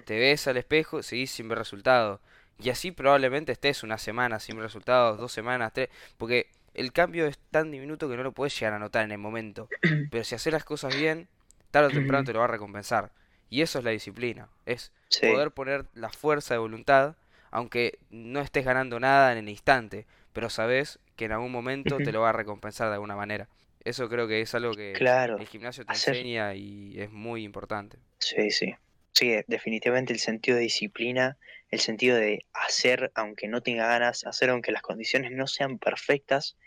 te 0.06 0.20
ves 0.20 0.48
al 0.48 0.58
espejo, 0.58 1.04
seguís 1.04 1.32
sin 1.32 1.50
ver 1.50 1.58
resultado. 1.58 2.22
Y 2.60 2.70
así 2.70 2.92
probablemente 2.92 3.52
estés 3.52 3.84
una 3.84 3.98
semana 3.98 4.40
sin 4.40 4.60
resultados, 4.60 5.20
dos 5.20 5.32
semanas, 5.32 5.74
tres, 5.74 5.90
porque 6.18 6.50
el 6.78 6.94
cambio 6.94 7.26
es 7.26 7.38
tan 7.52 7.72
diminuto 7.72 8.08
que 8.08 8.16
no 8.16 8.24
lo 8.24 8.32
puedes 8.32 8.58
llegar 8.58 8.74
a 8.74 8.80
notar 8.80 9.04
en 9.04 9.12
el 9.12 9.18
momento. 9.18 9.68
Pero 10.12 10.24
si 10.24 10.36
haces 10.36 10.54
las 10.54 10.64
cosas 10.64 10.96
bien, 10.96 11.28
tarde 11.72 11.90
o 11.90 11.92
temprano 11.92 12.24
te 12.24 12.34
lo 12.34 12.40
va 12.40 12.46
a 12.46 12.50
recompensar. 12.50 13.12
Y 13.50 13.62
eso 13.62 13.80
es 13.80 13.86
la 13.86 13.92
disciplina. 13.92 14.50
Es 14.66 14.92
poder 15.22 15.52
poner 15.52 15.86
la 15.94 16.10
fuerza 16.10 16.54
de 16.54 16.60
voluntad, 16.60 17.16
aunque 17.50 17.98
no 18.10 18.42
estés 18.42 18.66
ganando 18.66 19.00
nada 19.00 19.32
en 19.32 19.40
el 19.40 19.50
instante, 19.50 20.06
pero 20.34 20.50
sabes 20.50 21.00
que 21.16 21.26
en 21.26 21.32
algún 21.32 21.52
momento 21.52 21.98
te 21.98 22.12
lo 22.12 22.22
va 22.22 22.30
a 22.30 22.34
recompensar 22.34 22.90
de 22.90 22.94
alguna 22.94 23.16
manera. 23.16 23.48
Eso 23.84 24.10
creo 24.10 24.28
que 24.28 24.42
es 24.42 24.54
algo 24.54 24.74
que 24.74 24.92
el 24.92 25.48
gimnasio 25.48 25.86
te 25.86 25.94
enseña 25.94 26.54
y 26.56 27.00
es 27.00 27.10
muy 27.10 27.44
importante. 27.44 27.98
Sí, 28.20 28.52
sí. 28.52 28.76
Sí, 29.14 29.34
definitivamente 29.48 30.14
el 30.14 30.20
sentido 30.20 30.58
de 30.58 30.64
disciplina 30.64 31.38
el 31.70 31.80
sentido 31.80 32.18
de 32.18 32.46
hacer 32.54 33.12
aunque 33.16 33.48
no 33.48 33.62
tenga 33.62 33.88
ganas, 33.88 34.26
hacer 34.26 34.50
aunque 34.50 34.72
las 34.72 34.82
condiciones 34.82 35.32
no 35.32 35.48
sean 35.48 35.80
perfectas, 35.80 36.58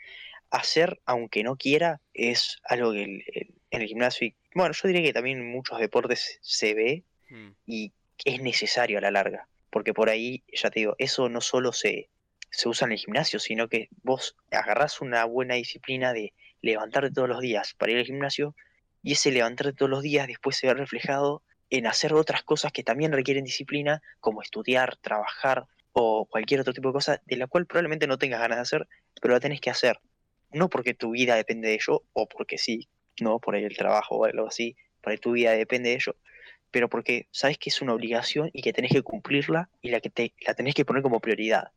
hacer 0.51 1.01
aunque 1.05 1.43
no 1.43 1.57
quiera 1.57 2.01
es 2.13 2.59
algo 2.65 2.93
que 2.93 3.05
en 3.05 3.83
el 3.83 3.89
gimnasio, 3.89 4.27
y 4.27 4.37
bueno, 4.55 4.75
yo 4.75 4.89
diría 4.89 5.03
que 5.03 5.13
también 5.13 5.39
en 5.39 5.51
muchos 5.51 5.79
deportes 5.79 6.39
se 6.43 6.75
ve 6.75 7.05
Mm, 7.31 7.51
y 7.67 7.93
es 8.25 8.43
necesario 8.43 8.99
a 8.99 9.01
la 9.01 9.11
larga, 9.11 9.49
porque 9.71 9.95
por 9.95 10.11
ahí, 10.11 10.43
ya 10.53 10.71
te 10.71 10.81
digo, 10.81 10.97
eso 10.99 11.29
no 11.29 11.41
solo 11.41 11.73
se, 11.73 12.11
se 12.51 12.69
usa 12.69 12.87
en 12.87 12.93
el 12.93 12.99
gimnasio, 12.99 13.39
sino 13.39 13.69
que 13.69 13.89
vos 14.03 14.37
agarrás 14.51 15.01
una 15.01 15.25
buena 15.25 15.55
disciplina 15.55 16.13
de 16.13 16.35
levantarte 16.61 17.13
todos 17.13 17.29
los 17.29 17.41
días 17.41 17.75
para 17.75 17.93
ir 17.93 17.99
al 17.99 18.05
gimnasio 18.05 18.55
y 19.03 19.13
ese 19.13 19.31
levantarte 19.31 19.73
todos 19.73 19.91
los 19.91 20.03
días 20.03 20.27
después 20.27 20.57
se 20.57 20.67
ve 20.67 20.75
reflejado 20.75 21.43
en 21.71 21.87
hacer 21.87 22.15
otras 22.15 22.43
cosas 22.43 22.73
que 22.73 22.83
también 22.85 23.13
requieren 23.13 23.45
disciplina, 23.45 24.03
como 24.21 24.43
estudiar, 24.43 24.97
trabajar 24.97 25.67
o 25.93 26.27
cualquier 26.27 26.61
otro 26.61 26.73
tipo 26.75 26.89
de 26.89 26.95
cosa, 26.95 27.23
de 27.27 27.37
la 27.37 27.47
cual 27.47 27.67
probablemente 27.67 28.07
no 28.07 28.19
tengas 28.19 28.41
ganas 28.41 28.59
de 28.59 28.63
hacer, 28.63 28.89
pero 29.21 29.35
la 29.35 29.41
tenés 29.41 29.61
que 29.61 29.71
hacer. 29.71 30.01
No 30.53 30.69
porque 30.71 30.95
tu 30.95 31.11
vida 31.13 31.35
depende 31.37 31.69
de 31.69 31.75
ello, 31.75 32.05
o 32.13 32.29
porque 32.29 32.59
sí, 32.59 32.89
no 33.21 33.39
por 33.41 33.57
el 33.57 33.77
trabajo 33.77 34.17
o 34.17 34.25
algo 34.25 34.47
así, 34.47 34.77
para 35.01 35.17
tu 35.19 35.33
vida 35.33 35.53
depende 35.53 35.91
de 35.91 35.97
ello, 35.97 36.17
pero 36.71 36.89
porque 36.89 37.29
sabes 37.33 37.59
que 37.59 37.71
es 37.71 37.83
una 37.83 37.95
obligación 37.95 38.51
y 38.53 38.63
que 38.63 38.73
tenés 38.73 38.93
que 38.93 39.03
cumplirla 39.03 39.71
y 39.81 39.91
la 39.91 40.01
que 40.01 40.11
te 40.11 40.35
la 40.47 40.55
tenés 40.55 40.75
que 40.75 40.85
poner 40.85 41.03
como 41.03 41.21
prioridad. 41.21 41.73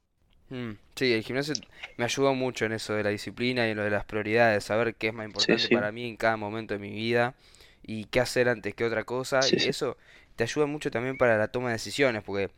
mm. 0.49 0.71
Sí, 0.95 1.11
el 1.13 1.23
gimnasio 1.23 1.55
me 1.97 2.05
ayudó 2.05 2.33
mucho 2.35 2.65
en 2.65 2.73
eso 2.73 2.93
de 2.93 3.03
la 3.03 3.09
disciplina 3.09 3.67
y 3.67 3.71
en 3.71 3.77
lo 3.77 3.83
de 3.83 3.89
las 3.89 4.05
prioridades, 4.05 4.63
saber 4.63 4.95
qué 4.95 5.07
es 5.07 5.13
más 5.13 5.25
Sí, 5.37 5.57
importante 5.57 5.67
sí, 5.67 5.69
para 5.69 5.91
mí 5.91 6.07
en 6.07 6.17
cada 6.17 6.37
momento 6.37 6.73
de 6.73 6.79
mi 6.79 6.91
vida 6.91 7.35
y 7.83 8.05
qué 8.05 8.19
hacer 8.21 8.49
antes 8.49 8.75
que 8.75 8.85
otra 8.85 9.03
cosa. 9.05 9.49
sí, 9.49 9.55
Y 9.55 9.67
eso 9.69 9.97
te 10.35 10.43
ayuda 10.43 10.65
mucho 10.67 10.91
también 10.91 11.17
para 11.17 11.37
la 11.37 11.49
toma 11.49 11.67
de 11.69 11.73
decisiones, 11.73 12.23
porque 12.23 12.51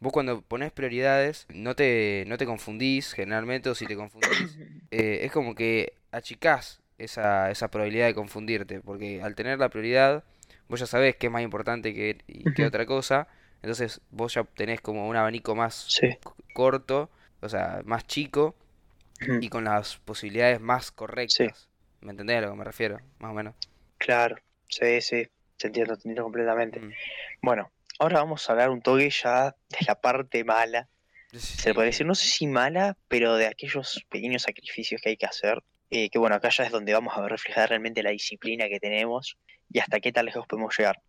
vos 0.00 0.12
cuando 0.12 0.42
pones 0.42 0.72
prioridades 0.72 1.46
no 1.50 1.74
te, 1.74 2.24
no 2.28 2.38
te 2.38 2.46
confundís 2.46 3.12
generalmente, 3.12 3.70
o 3.70 3.74
si 3.74 3.86
te 3.86 3.96
confundís, 3.96 4.58
eh, 4.90 5.20
es 5.22 5.32
como 5.32 5.54
que 5.54 5.94
achicás 6.12 6.80
esa, 6.98 7.50
esa 7.50 7.70
probabilidad 7.70 8.06
de 8.06 8.14
confundirte, 8.14 8.80
porque 8.80 9.22
al 9.22 9.34
tener 9.34 9.58
la 9.58 9.68
prioridad, 9.70 10.24
vos 10.68 10.80
ya 10.80 10.86
sabés 10.86 11.16
qué 11.16 11.26
es 11.28 11.32
más 11.32 11.42
importante 11.42 11.94
que, 11.94 12.18
y 12.26 12.48
qué 12.48 12.64
Ujú, 12.64 12.66
otra 12.66 12.86
cosa, 12.86 13.28
entonces 13.62 14.00
vos 14.10 14.34
ya 14.34 14.44
tenés 14.44 14.80
como 14.80 15.08
un 15.08 15.16
abanico 15.16 15.54
más 15.54 15.92
Sí. 15.94 16.18
corto, 16.52 17.10
o 17.40 17.48
sea, 17.48 17.82
más 17.84 18.06
chico, 18.06 18.56
y 19.40 19.48
con 19.48 19.64
las 19.64 19.98
posibilidades 19.98 20.60
más 20.60 20.90
Sí, 21.26 21.48
correctas. 21.50 21.68
¿Me 22.00 22.10
entendés 22.12 22.38
a 22.38 22.40
lo 22.42 22.50
que 22.52 22.56
me 22.58 22.64
refiero? 22.64 23.00
Más 23.20 23.30
o 23.32 23.34
menos. 23.34 23.54
claro. 23.98 24.36
Sí, 24.68 25.00
sí. 25.00 25.26
Te 25.56 25.66
entiendo, 25.68 25.94
te 25.94 26.00
entiendo 26.00 26.22
completamente. 26.22 26.80
Mm. 26.80 26.92
Bueno, 27.42 27.72
ahora 27.98 28.18
vamos 28.18 28.48
a 28.48 28.52
hablar 28.52 28.70
un 28.70 28.80
toque 28.82 29.10
ya 29.10 29.56
de 29.68 29.78
la 29.86 30.00
parte 30.00 30.44
mala. 30.44 30.88
Se 31.32 31.70
le 31.70 31.74
podría 31.74 31.88
decir, 31.90 32.04
Sí, 32.04 32.08
no 32.08 32.14
sé 32.14 32.26
si 32.26 32.46
mala, 32.46 32.96
pero 33.08 33.34
de 33.36 33.46
aquellos 33.46 34.04
pequeños 34.08 34.42
sacrificios 34.42 35.00
que 35.02 35.10
hay 35.10 35.16
que 35.16 35.26
hacer. 35.26 35.62
eh, 35.90 36.10
que 36.10 36.18
bueno, 36.18 36.36
acá 36.36 36.50
ya 36.50 36.64
es 36.64 36.70
donde 36.70 36.92
vamos 36.92 37.16
a 37.16 37.20
ver 37.22 37.30
reflejada 37.30 37.66
realmente 37.68 38.02
la 38.02 38.10
disciplina 38.10 38.68
que 38.68 38.78
tenemos 38.78 39.38
y 39.70 39.78
hasta 39.78 40.00
qué 40.00 40.12
tan 40.12 40.26
lejos 40.26 40.46
podemos 40.46 40.76
llegar. 40.76 41.00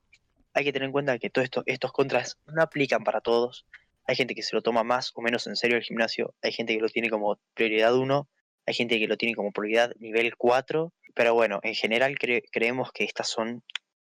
Hay 0.53 0.63
que 0.63 0.71
tener 0.73 0.85
en 0.87 0.91
cuenta 0.93 1.19
que 1.19 1.29
todos 1.29 1.43
esto, 1.45 1.63
estos 1.65 1.91
contras 1.91 2.37
no 2.47 2.61
aplican 2.61 3.03
para 3.03 3.19
todos. 3.21 3.65
Hay 4.05 4.15
gente 4.15 4.35
que 4.35 4.41
se 4.41 4.55
lo 4.55 4.61
toma 4.61 4.83
más 4.83 5.11
o 5.15 5.21
menos 5.21 5.45
en 5.47 5.55
serio 5.57 5.75
el 5.77 5.83
gimnasio, 5.83 6.33
hay 6.41 6.51
gente 6.53 6.73
que 6.75 6.81
lo 6.81 6.87
tiene 6.89 7.09
como 7.09 7.37
prioridad 7.53 7.93
uno, 7.95 8.29
hay 8.65 8.73
gente 8.73 8.97
que 8.99 9.07
lo 9.07 9.17
tiene 9.17 9.35
como 9.35 9.51
prioridad 9.51 9.91
nivel 9.99 10.35
4, 10.37 10.93
pero 11.19 11.33
bueno, 11.33 11.59
en 11.63 11.75
general 11.75 12.15
cre- 12.17 12.45
creemos 12.49 12.93
que 12.93 13.03
estas 13.03 13.27
son, 13.27 13.61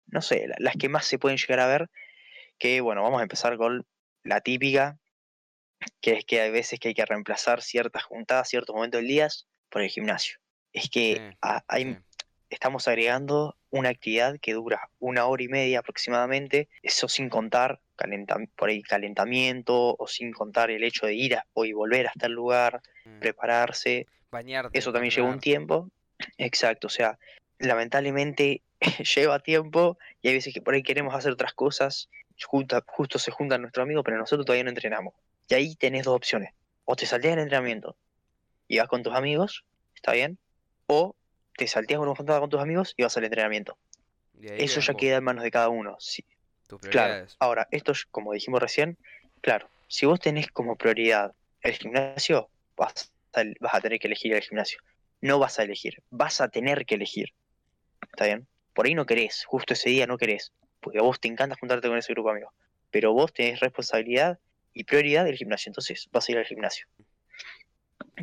no 0.08 0.20
sé, 0.20 0.48
la- 0.48 0.56
las 0.58 0.74
que 0.74 0.88
más 0.88 1.06
se 1.06 1.16
pueden 1.16 1.38
llegar 1.38 1.60
a 1.60 1.68
ver, 1.68 1.88
que 2.58 2.80
bueno, 2.80 3.04
vamos 3.04 3.20
a 3.20 3.22
empezar 3.22 3.56
con 3.56 3.86
la 4.24 4.40
típica, 4.40 4.98
que 6.00 6.14
es 6.14 6.24
que 6.24 6.40
hay 6.40 6.50
veces 6.50 6.80
que 6.80 6.88
hay 6.88 6.94
que 6.94 7.06
reemplazar 7.06 7.62
ciertas 7.62 8.02
juntadas, 8.02 8.48
ciertos 8.48 8.74
momentos 8.74 8.98
del 8.98 9.06
día 9.06 9.28
por 9.68 9.82
el 9.82 9.90
gimnasio. 9.90 10.38
Es 10.72 10.82
sí, 10.84 10.88
que 10.90 11.36
a- 11.40 11.62
hay, 11.68 11.84
sí. 11.84 11.98
estamos 12.50 12.88
agregando 12.88 13.56
una 13.70 13.90
actividad 13.90 14.40
que 14.40 14.54
dura 14.54 14.90
una 14.98 15.26
hora 15.26 15.44
y 15.44 15.46
media 15.48 15.78
aproximadamente, 15.78 16.68
eso 16.82 17.06
sin 17.06 17.28
contar 17.28 17.80
por 18.56 18.70
ahí 18.70 18.82
calentamiento 18.82 19.94
o 19.96 20.08
sin 20.08 20.32
contar 20.32 20.72
el 20.72 20.82
hecho 20.82 21.06
de 21.06 21.14
ir 21.14 21.36
a- 21.36 21.46
o 21.52 21.64
y 21.64 21.72
volver 21.72 22.08
hasta 22.08 22.26
el 22.26 22.32
lugar, 22.32 22.82
Mm. 23.04 23.20
prepararse, 23.20 24.08
Bañarte 24.32 24.76
eso 24.76 24.92
también 24.92 25.14
lleva 25.14 25.28
un 25.28 25.38
tiempo, 25.38 25.90
exacto, 26.38 26.86
o 26.88 26.90
sea, 26.90 27.18
lamentablemente 27.58 28.62
lleva 29.16 29.38
tiempo 29.40 29.98
y 30.22 30.28
hay 30.28 30.34
veces 30.34 30.54
que 30.54 30.62
por 30.62 30.74
ahí 30.74 30.82
queremos 30.82 31.14
hacer 31.14 31.32
otras 31.32 31.54
cosas, 31.54 32.08
junta- 32.44 32.82
justo 32.86 33.18
se 33.18 33.30
juntan 33.30 33.62
nuestros 33.62 33.84
amigos, 33.84 34.02
pero 34.04 34.18
nosotros 34.18 34.46
todavía 34.46 34.64
no 34.64 34.70
entrenamos. 34.70 35.14
Y 35.48 35.54
ahí 35.54 35.76
tenés 35.76 36.04
dos 36.04 36.16
opciones, 36.16 36.50
o 36.84 36.96
te 36.96 37.06
salteas 37.06 37.34
el 37.34 37.40
entrenamiento 37.40 37.96
y 38.68 38.78
vas 38.78 38.88
con 38.88 39.02
tus 39.02 39.14
amigos, 39.14 39.64
¿está 39.94 40.12
bien? 40.12 40.38
O 40.88 41.16
te 41.56 41.66
salteas 41.66 42.00
una 42.00 42.14
juntada 42.14 42.40
con 42.40 42.50
tus 42.50 42.60
amigos 42.60 42.94
y 42.96 43.02
vas 43.02 43.16
al 43.16 43.24
entrenamiento. 43.24 43.78
Eso 44.56 44.80
ya 44.80 44.94
queda 44.94 45.16
en 45.18 45.24
manos 45.24 45.44
de 45.44 45.50
cada 45.50 45.68
uno. 45.68 45.96
sí, 45.98 46.24
claro. 46.90 47.26
Ahora, 47.40 47.68
esto 47.70 47.92
es 47.92 48.06
como 48.06 48.32
dijimos 48.32 48.60
recién, 48.60 48.98
claro, 49.40 49.70
si 49.88 50.06
vos 50.06 50.20
tenés 50.20 50.48
como 50.48 50.76
prioridad 50.76 51.32
el 51.62 51.72
gimnasio, 51.74 52.50
vas 52.76 53.12
a, 53.34 53.42
vas 53.60 53.74
a 53.74 53.80
tener 53.80 53.98
que 53.98 54.06
elegir 54.08 54.32
el 54.34 54.42
gimnasio. 54.42 54.78
No 55.24 55.38
vas 55.38 55.58
a 55.58 55.62
elegir, 55.62 56.02
vas 56.10 56.42
a 56.42 56.48
tener 56.48 56.84
que 56.84 56.96
elegir. 56.96 57.32
¿Está 58.02 58.26
bien? 58.26 58.46
Por 58.74 58.84
ahí 58.84 58.94
no 58.94 59.06
querés, 59.06 59.46
justo 59.46 59.72
ese 59.72 59.88
día 59.88 60.06
no 60.06 60.18
querés, 60.18 60.52
porque 60.80 60.98
a 60.98 61.02
vos 61.02 61.18
te 61.18 61.28
encanta 61.28 61.56
juntarte 61.58 61.88
con 61.88 61.96
ese 61.96 62.12
grupo 62.12 62.28
de 62.28 62.32
amigos. 62.32 62.52
Pero 62.90 63.14
vos 63.14 63.32
tenés 63.32 63.58
responsabilidad 63.60 64.38
y 64.74 64.84
prioridad 64.84 65.24
del 65.24 65.36
gimnasio, 65.36 65.70
entonces 65.70 66.10
vas 66.12 66.28
a 66.28 66.32
ir 66.32 66.36
al 66.36 66.44
gimnasio. 66.44 66.86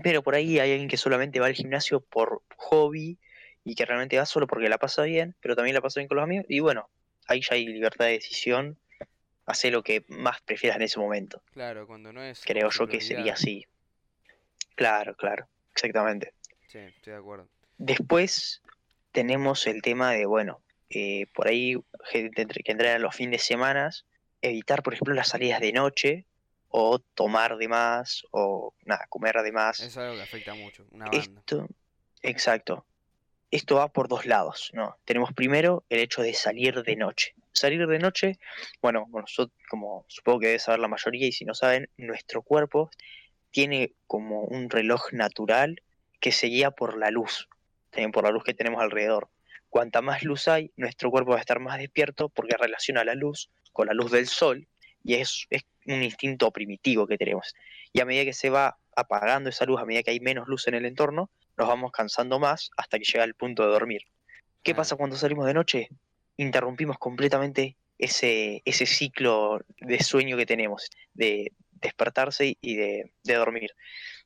Pero 0.03 0.22
por 0.22 0.36
ahí 0.36 0.60
hay 0.60 0.74
alguien 0.74 0.88
que 0.88 0.98
solamente 0.98 1.39
va 1.39 1.48
al 1.48 1.55
gimnasio 1.55 2.01
por 2.01 2.43
hobby 2.55 3.17
y 3.63 3.74
que 3.74 3.84
realmente 3.84 4.20
va 4.20 4.27
solo 4.27 4.46
porque 4.46 4.70
la 4.70 4.77
pasa 4.77 5.01
bien, 5.01 5.36
pero 5.41 5.55
también 5.55 5.74
la 5.74 5.81
pasa 5.81 6.01
bien 6.01 6.08
con 6.08 6.17
los 6.17 6.24
amigos. 6.24 6.46
Y 6.50 6.60
bueno, 6.60 6.88
ahí 7.25 7.41
ya 7.41 7.55
hay 7.55 7.65
libertad 7.65 8.05
de 8.05 8.12
decisión, 8.12 8.77
hace 9.48 9.72
lo 9.72 9.81
que 9.81 10.05
más 10.08 10.39
prefieras 10.41 10.77
en 10.77 10.84
ese 10.84 11.00
momento. 11.00 11.41
Claro, 11.53 11.88
cuando 11.88 12.13
no 12.13 12.22
es 12.22 12.43
Creo 12.46 12.70
yo 12.70 12.88
que 12.88 13.01
sería 13.01 13.34
así. 13.34 13.65
Claro, 14.75 15.15
claro, 15.15 15.48
exactamente. 15.74 16.36
Sí, 16.72 16.78
estoy 16.78 17.12
de 17.12 17.20
acuerdo. 17.20 17.50
Después 17.78 18.62
tenemos 19.12 19.68
el 19.68 19.82
tema 19.82 20.12
de, 20.12 20.25
bueno, 20.25 20.62
eh, 20.90 21.25
por 21.34 21.50
ahí 21.50 21.75
gente 22.06 22.46
que 22.46 22.72
entrena 22.72 22.98
los 22.98 23.13
fines 23.13 23.42
de 23.42 23.46
semana, 23.46 23.90
evitar, 24.42 24.82
por 24.82 24.94
ejemplo, 24.94 25.13
las 25.13 25.28
salidas 25.28 25.60
de 25.60 25.74
noche 25.74 26.25
o 26.70 27.00
tomar 27.00 27.58
de 27.58 27.68
más 27.68 28.24
o 28.32 28.74
nada, 28.86 29.06
comer 29.10 29.36
de 29.42 29.51
más. 29.51 29.82
Es 29.82 29.98
algo 29.98 30.16
que 30.16 30.22
afecta 30.22 30.54
mucho, 30.54 30.88
una 30.92 31.10
banda. 31.10 31.20
Esto, 31.20 31.68
exacto. 32.22 32.86
Esto 33.50 33.75
va 33.75 33.90
por 33.90 34.08
dos 34.08 34.25
lados, 34.25 34.72
¿no? 34.74 34.96
Tenemos 35.04 35.34
primero 35.34 35.84
el 35.90 36.00
hecho 36.00 36.22
de 36.22 36.34
salir 36.34 36.84
de 36.84 36.96
noche. 36.96 37.36
Salir 37.51 37.86
de 37.86 38.00
noche, 38.00 38.40
bueno, 38.82 39.08
bueno, 39.10 39.28
como 39.70 40.06
supongo 40.08 40.40
que 40.40 40.48
debe 40.48 40.60
saber 40.60 40.80
la 40.80 40.88
mayoría, 40.88 41.28
y 41.28 41.34
si 41.34 41.44
no 41.44 41.54
saben, 41.54 41.90
nuestro 41.98 42.44
cuerpo 42.44 42.90
tiene 43.50 43.92
como 44.08 44.44
un 44.44 44.70
reloj 44.70 45.12
natural 45.12 45.82
que 46.22 46.32
se 46.32 46.48
guía 46.48 46.72
por 46.72 46.98
la 46.98 47.12
luz, 47.12 47.50
también 47.90 48.12
por 48.12 48.24
la 48.24 48.32
luz 48.32 48.44
que 48.44 48.54
tenemos 48.54 48.82
alrededor. 48.82 49.30
Cuanta 49.70 50.01
más 50.01 50.24
luz 50.24 50.48
hay, 50.48 50.72
nuestro 50.78 51.10
cuerpo 51.12 51.32
va 51.32 51.38
a 51.38 51.42
estar 51.42 51.60
más 51.60 51.78
despierto 51.78 52.30
porque 52.30 52.56
relaciona 52.58 53.04
la 53.04 53.16
luz 53.16 53.50
con 53.74 53.88
la 53.88 53.94
luz 53.94 54.12
del 54.12 54.28
sol 54.28 54.68
y 55.04 55.16
es, 55.16 55.48
es 55.50 55.63
un 55.88 56.04
instinto 56.04 56.51
primitivo 56.51 57.08
que 57.08 57.18
tenemos. 57.18 57.56
Y 57.92 58.00
a 58.00 58.06
medida 58.06 58.24
que 58.24 58.34
se 58.34 58.50
va 58.50 58.78
apagando 58.96 59.50
esa 59.50 59.66
luz, 59.66 59.82
a 59.82 59.86
medida 59.86 60.04
que 60.04 60.12
hay 60.12 60.20
menos 60.20 60.48
luz 60.48 60.68
en 60.68 60.75
el 60.75 60.86
entorno, 60.86 61.32
nos 61.58 61.68
vamos 61.68 61.92
cansando 61.92 62.40
más 62.40 62.70
hasta 62.78 63.00
que 63.00 63.06
llega 63.06 63.24
el 63.24 63.34
punto 63.34 63.63
de 63.63 63.72
dormir. 63.72 64.04
¿Qué 64.63 64.75
pasa 64.75 64.96
cuando 64.96 65.16
salimos 65.16 65.48
de 65.48 65.54
noche? 65.54 65.90
Interrumpimos 66.38 66.98
completamente 67.00 67.78
ese, 67.98 68.62
ese 68.66 68.86
ciclo 68.86 69.62
de 69.80 70.04
sueño 70.04 70.38
que 70.38 70.46
tenemos, 70.46 70.90
de 71.13 71.51
despertarse 71.72 72.58
y 72.62 72.75
de, 72.75 73.12
de 73.24 73.34
dormir. 73.34 73.72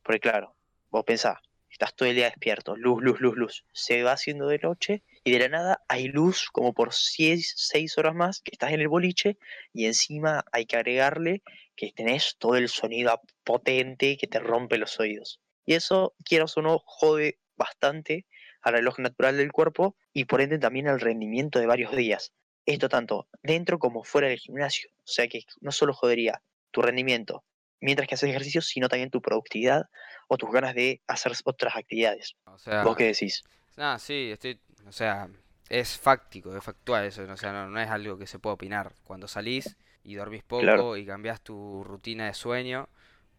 Porque 0.04 0.20
claro, 0.20 0.56
vos 0.90 1.04
pensás, 1.06 1.38
estás 1.75 1.94
todo 1.94 2.08
el 2.08 2.15
día 2.15 2.27
despierto, 2.27 2.77
luz, 2.77 3.03
luz, 3.03 3.20
luz, 3.20 3.36
luz. 3.36 3.65
Se 3.74 4.01
va 4.01 4.13
haciendo 4.13 4.48
de 4.48 4.60
noche 4.60 5.03
y 5.25 5.32
de 5.32 5.39
la 5.39 5.50
nada 5.50 5.84
hay 5.89 6.08
luz 6.08 6.48
como 6.50 6.74
por 6.74 6.94
6 6.94 7.98
horas 7.98 8.15
más 8.15 8.39
que 8.39 8.51
estás 8.53 8.72
en 8.72 8.79
el 8.79 8.88
boliche 8.88 9.38
y 9.74 9.86
encima 9.86 10.46
hay 10.53 10.67
que 10.67 10.77
agregarle 10.77 11.44
que 11.75 11.91
tenés 11.91 12.38
todo 12.39 12.55
el 12.55 12.70
sonido 12.70 13.20
potente 13.44 14.15
que 14.15 14.27
te 14.27 14.39
rompe 14.39 14.77
los 14.77 14.98
oídos. 15.01 15.41
Y 15.65 15.74
eso, 15.74 16.15
quieras 16.24 16.55
o 16.55 16.62
no, 16.62 16.79
jode 16.86 17.39
bastante 17.58 18.25
al 18.62 18.75
reloj 18.75 19.00
natural 19.00 19.36
del 19.36 19.51
cuerpo 19.51 19.98
y 20.13 20.25
por 20.25 20.39
ende 20.39 20.60
también 20.60 20.88
al 20.88 21.01
rendimiento 21.01 21.60
de 21.60 21.65
varios 21.65 21.94
días. 21.94 22.32
Esto 22.65 22.88
tanto 22.88 23.27
dentro 23.44 23.79
como 23.79 24.05
fuera 24.05 24.29
del 24.29 24.39
gimnasio. 24.39 24.89
O 25.00 25.08
sea 25.08 25.27
que 25.27 25.44
no 25.60 25.74
solo 25.74 25.94
jodería 25.94 26.41
tu 26.72 26.82
rendimiento 26.82 27.44
mientras 27.86 28.08
que 28.08 28.15
haces 28.15 28.30
ejercicio, 28.30 28.62
sino 28.62 28.89
también 28.89 29.12
tu 29.12 29.22
productividad 29.22 29.84
o 30.27 30.38
tus 30.38 30.51
ganas 30.51 30.74
de 30.74 31.01
hacer 31.08 31.32
otras 31.44 31.75
actividades. 31.75 32.36
O 32.46 32.58
¿Vos 32.84 32.98
qué 32.98 33.06
decís? 33.06 33.44
nada, 33.77 34.00
sí, 34.00 34.32
estoy, 34.32 34.60
o 34.88 34.92
sea, 34.92 35.30
es 35.70 35.98
fáctico, 35.98 36.56
es 36.56 36.63
factual 36.63 37.06
eso, 37.06 37.24
o 37.24 37.38
sea, 37.38 37.51
no, 37.51 37.70
no 37.70 37.80
es 37.80 37.89
algo 37.89 38.18
que 38.18 38.25
se 38.25 38.39
puede 38.39 38.56
opinar. 38.56 38.94
Cuando 39.04 39.27
salís 39.27 39.77
y 40.04 40.15
dormís 40.15 40.44
poco 40.44 40.98
y 40.98 41.06
cambias 41.06 41.42
tu 41.42 41.84
rutina 41.84 42.25
de 42.25 42.34
sueño 42.34 42.89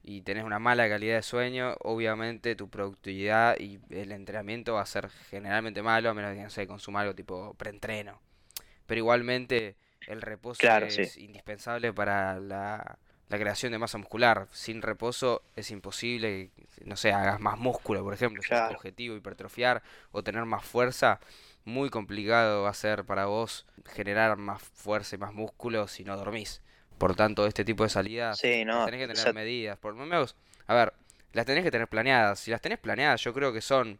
y 0.05 0.23
tenés 0.23 0.45
una 0.45 0.61
mala 0.61 0.89
calidad 0.89 1.17
de 1.17 1.23
sueño, 1.23 1.75
obviamente 1.81 2.55
tu 2.55 2.71
productividad 2.71 3.59
y 3.59 3.81
el 3.91 4.13
entrenamiento 4.13 4.75
va 4.75 4.83
a 4.83 4.87
ser 4.87 5.09
generalmente 5.09 5.83
malo, 5.83 6.11
a 6.11 6.15
menos 6.15 6.35
que 6.35 6.43
no 6.43 6.51
se 6.51 6.69
consuma 6.69 7.01
algo 7.01 7.15
tipo 7.15 7.55
preentreno. 7.55 8.21
Pero 8.87 9.01
igualmente 9.01 9.75
el 10.07 10.23
reposo 10.23 10.65
es 10.65 11.17
indispensable 11.17 11.93
para 11.93 12.39
la, 12.39 12.99
creación 13.29 13.73
de 13.73 13.79
masa 13.79 13.99
muscular. 13.99 14.49
Sin 14.53 14.83
reposo 14.83 15.43
es 15.57 15.71
imposible 15.71 16.51
no 16.85 16.97
sé, 16.97 17.13
hagas 17.13 17.41
más 17.41 17.59
músculo, 17.59 18.03
por 18.03 18.15
ejemplo. 18.15 18.43
Si 18.43 18.53
es 18.53 18.69
tu 18.69 18.75
objetivo 18.75 19.17
hipertrofiar 19.17 19.83
o 20.13 20.23
tener 20.23 20.45
más 20.45 20.65
fuerza, 20.65 21.21
muy 21.65 21.91
complicado 21.91 22.63
va 22.63 22.71
a 22.71 22.75
ser 22.75 23.05
para 23.05 23.27
vos 23.27 23.67
generar 23.87 24.37
más 24.37 24.63
fuerza 24.63 25.17
y 25.17 25.19
más 25.19 25.33
músculo 25.33 25.89
si 25.89 26.05
no 26.05 26.17
dormís. 26.17 26.63
Por 26.99 27.15
tanto, 27.15 27.47
este 27.47 27.65
tipo 27.65 27.83
de 27.83 27.91
salidas 27.91 28.41
tenés 28.41 29.09
que 29.09 29.15
tener 29.15 29.35
medidas. 29.35 29.79
Por 29.79 29.95
lo 29.95 30.07
menos, 30.07 30.37
a 30.67 30.75
ver, 30.75 30.95
las 31.33 31.45
tenés 31.47 31.65
que 31.65 31.71
tener 31.71 31.89
planeadas. 31.89 32.41
Si 32.41 32.51
las 32.51 32.61
tenés 32.61 32.79
planeadas, 32.79 33.21
yo 33.21 33.35
creo 33.35 33.53
que 33.53 33.61
son 33.61 33.99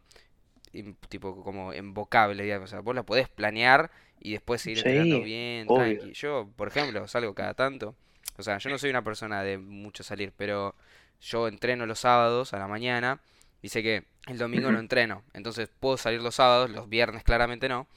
tipo 1.09 1.43
como 1.43 1.73
invocables, 1.73 2.43
digamos. 2.43 2.69
O 2.69 2.71
sea, 2.71 2.79
vos 2.79 2.95
las 2.95 3.05
podés 3.05 3.29
planear 3.29 3.91
y 4.19 4.31
después 4.31 4.61
seguir 4.61 4.79
entrenando 4.79 5.21
bien, 5.21 5.67
tranqui. 5.67 6.13
Yo, 6.13 6.49
por 6.55 6.69
ejemplo, 6.69 7.07
salgo 7.07 7.33
cada 7.35 7.53
tanto. 7.53 7.95
O 8.37 8.43
sea, 8.43 8.57
yo 8.57 8.69
no 8.69 8.77
soy 8.77 8.89
una 8.89 9.03
persona 9.03 9.43
de 9.43 9.57
mucho 9.57 10.03
salir, 10.03 10.31
pero 10.35 10.75
yo 11.21 11.47
entreno 11.47 11.85
los 11.85 11.99
sábados 11.99 12.53
a 12.53 12.59
la 12.59 12.67
mañana 12.67 13.19
y 13.61 13.69
sé 13.69 13.81
que 13.81 14.05
el 14.27 14.37
domingo 14.37 14.71
no 14.71 14.79
entreno. 14.79 15.23
Entonces 15.33 15.69
puedo 15.79 15.97
salir 15.97 16.21
los 16.21 16.35
sábados, 16.35 16.69
los 16.69 16.89
viernes 16.89 17.23
claramente 17.23 17.67
no. 17.67 17.87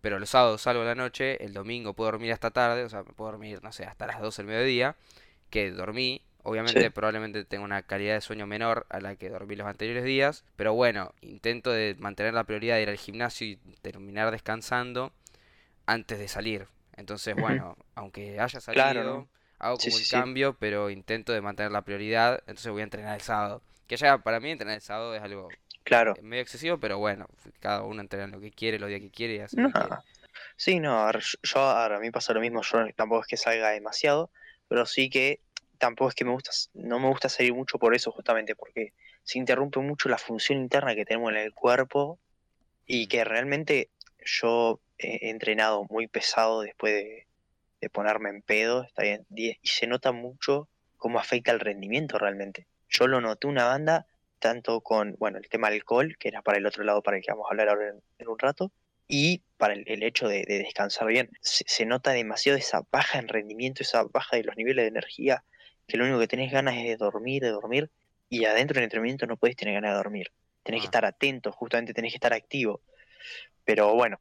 Pero 0.00 0.18
los 0.18 0.30
sábados 0.30 0.62
salgo 0.62 0.82
a 0.82 0.86
la 0.86 0.94
noche, 0.96 1.42
el 1.44 1.52
domingo 1.52 1.94
puedo 1.94 2.10
dormir 2.10 2.32
hasta 2.32 2.50
tarde, 2.50 2.82
o 2.82 2.88
sea, 2.88 3.04
puedo 3.04 3.30
dormir, 3.30 3.60
no 3.62 3.72
sé, 3.72 3.84
hasta 3.84 4.06
las 4.08 4.20
12 4.20 4.42
del 4.42 4.50
mediodía, 4.50 4.96
que 5.48 5.70
dormí. 5.70 6.22
Obviamente, 6.42 6.90
probablemente 6.90 7.44
tengo 7.44 7.62
una 7.64 7.82
calidad 7.82 8.14
de 8.14 8.20
sueño 8.20 8.48
menor 8.48 8.84
a 8.90 8.98
la 8.98 9.14
que 9.14 9.30
dormí 9.30 9.54
los 9.54 9.68
anteriores 9.68 10.02
días, 10.02 10.44
pero 10.56 10.74
bueno, 10.74 11.14
intento 11.20 11.70
de 11.70 11.94
mantener 12.00 12.34
la 12.34 12.42
prioridad 12.42 12.76
de 12.76 12.82
ir 12.82 12.88
al 12.88 12.96
gimnasio 12.96 13.46
y 13.46 13.56
terminar 13.80 14.32
descansando 14.32 15.12
antes 15.86 16.18
de 16.18 16.26
salir. 16.26 16.66
Entonces, 16.96 17.36
bueno, 17.36 17.76
aunque 17.94 18.40
haya 18.40 18.60
salido, 18.60 19.28
hago 19.62 19.78
como 19.78 19.96
el 19.96 20.08
cambio, 20.08 20.56
pero 20.58 20.90
intento 20.90 21.32
de 21.32 21.40
mantener 21.40 21.72
la 21.72 21.82
prioridad, 21.82 22.40
entonces 22.40 22.70
voy 22.70 22.82
a 22.82 22.84
entrenar 22.84 23.14
el 23.14 23.22
sábado. 23.22 23.62
Que 23.86 23.96
ya 23.96 24.18
para 24.18 24.40
mí 24.40 24.50
entrenar 24.50 24.74
el 24.74 24.82
sábado 24.82 25.14
es 25.14 25.22
algo 25.22 25.48
Claro. 25.84 26.14
medio 26.22 26.42
excesivo, 26.42 26.78
pero 26.78 26.98
bueno, 26.98 27.26
cada 27.60 27.82
uno 27.82 28.00
entrena 28.00 28.26
lo 28.26 28.40
que 28.40 28.50
quiere, 28.50 28.78
los 28.78 28.88
días 28.88 29.00
que 29.00 29.10
quiere 29.10 29.36
y 29.36 29.40
así. 29.40 29.56
Sí, 30.56 30.80
no, 30.80 31.06
a 31.06 31.12
yo 31.42 31.60
a 31.60 31.98
mí 31.98 32.10
pasa 32.10 32.32
lo 32.32 32.40
mismo, 32.40 32.62
yo 32.62 32.86
tampoco 32.94 33.22
es 33.22 33.26
que 33.26 33.36
salga 33.36 33.70
demasiado, 33.70 34.30
pero 34.68 34.86
sí 34.86 35.10
que 35.10 35.40
tampoco 35.78 36.10
es 36.10 36.14
que 36.14 36.24
me 36.24 36.30
gusta, 36.30 36.50
no 36.74 37.00
me 37.00 37.08
gusta 37.08 37.28
salir 37.28 37.54
mucho 37.54 37.78
por 37.78 37.94
eso 37.94 38.12
justamente, 38.12 38.54
porque 38.54 38.92
se 39.24 39.38
interrumpe 39.38 39.80
mucho 39.80 40.08
la 40.08 40.18
función 40.18 40.58
interna 40.58 40.94
que 40.94 41.04
tenemos 41.04 41.32
en 41.32 41.38
el 41.38 41.52
cuerpo 41.52 42.18
y 42.86 43.08
que 43.08 43.24
realmente 43.24 43.90
yo 44.24 44.80
he 44.98 45.30
entrenado 45.30 45.84
muy 45.90 46.06
pesado 46.06 46.62
después 46.62 46.92
de, 46.92 47.26
de 47.82 47.90
ponerme 47.90 48.30
en 48.30 48.42
pedo, 48.42 48.84
está 48.84 49.02
bien, 49.02 49.26
y 49.34 49.58
se 49.64 49.88
nota 49.88 50.12
mucho 50.12 50.68
cómo 50.96 51.18
afecta 51.18 51.50
el 51.50 51.60
rendimiento 51.60 52.16
realmente. 52.16 52.68
Yo 52.88 53.08
lo 53.08 53.20
noté 53.20 53.48
una 53.48 53.66
banda 53.66 54.06
tanto 54.38 54.80
con, 54.80 55.16
bueno, 55.18 55.38
el 55.38 55.48
tema 55.48 55.66
alcohol, 55.68 56.16
que 56.18 56.28
era 56.28 56.42
para 56.42 56.58
el 56.58 56.66
otro 56.66 56.84
lado 56.84 57.02
para 57.02 57.16
el 57.16 57.24
que 57.24 57.32
vamos 57.32 57.46
a 57.46 57.50
hablar 57.50 57.68
ahora 57.68 57.94
en, 58.18 58.28
un 58.28 58.38
rato, 58.38 58.72
y 59.08 59.42
para 59.56 59.74
el, 59.74 60.02
hecho 60.02 60.28
de, 60.28 60.44
descansar 60.46 61.08
bien. 61.08 61.28
Se, 61.40 61.84
nota 61.86 62.12
demasiado 62.12 62.56
esa 62.56 62.82
baja 62.90 63.18
en 63.18 63.28
rendimiento, 63.28 63.82
esa 63.82 64.04
baja 64.04 64.36
de 64.36 64.44
los 64.44 64.56
niveles 64.56 64.84
de 64.84 64.88
energía, 64.88 65.44
que 65.88 65.96
lo 65.96 66.04
único 66.04 66.20
que 66.20 66.28
tenés 66.28 66.52
ganas 66.52 66.76
es 66.76 66.84
de 66.84 66.96
dormir, 66.96 67.42
de 67.42 67.50
dormir, 67.50 67.90
y 68.28 68.44
adentro 68.44 68.76
del 68.76 68.84
entrenamiento 68.84 69.26
no 69.26 69.36
puedes 69.36 69.56
tener 69.56 69.74
ganas 69.74 69.90
de 69.90 69.96
dormir. 69.96 70.32
Tenés 70.62 70.82
que 70.82 70.86
ah. 70.86 70.90
estar 70.90 71.04
atento, 71.04 71.50
justamente 71.50 71.92
tenés 71.92 72.12
que 72.12 72.16
estar 72.16 72.32
activo. 72.32 72.80
Pero 73.64 73.92
bueno, 73.94 74.20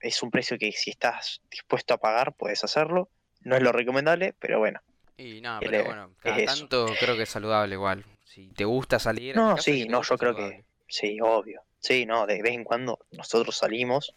es 0.00 0.22
un 0.22 0.30
precio 0.30 0.58
que 0.58 0.72
si 0.72 0.90
estás 0.90 1.40
dispuesto 1.50 1.94
a 1.94 1.98
pagar, 1.98 2.34
puedes 2.34 2.64
hacerlo. 2.64 3.08
No 3.40 3.56
es 3.56 3.62
lo 3.62 3.72
recomendable, 3.72 4.34
pero 4.38 4.58
bueno. 4.58 4.80
Y 5.16 5.40
nada, 5.40 5.60
pero 5.60 5.84
bueno, 5.84 6.10
cada 6.18 6.44
tanto 6.44 6.86
creo 6.98 7.16
que 7.16 7.22
es 7.22 7.28
saludable 7.28 7.74
igual 7.74 8.04
si 8.24 8.48
te 8.48 8.64
gusta 8.64 8.98
salir. 8.98 9.34
No, 9.34 9.56
sí, 9.56 9.86
no, 9.88 10.02
yo 10.02 10.18
creo 10.18 10.36
que 10.36 10.64
sí, 10.88 11.18
obvio. 11.22 11.62
Sí, 11.78 12.04
no, 12.04 12.26
de 12.26 12.42
vez 12.42 12.52
en 12.52 12.64
cuando 12.64 12.98
nosotros 13.12 13.56
salimos, 13.56 14.14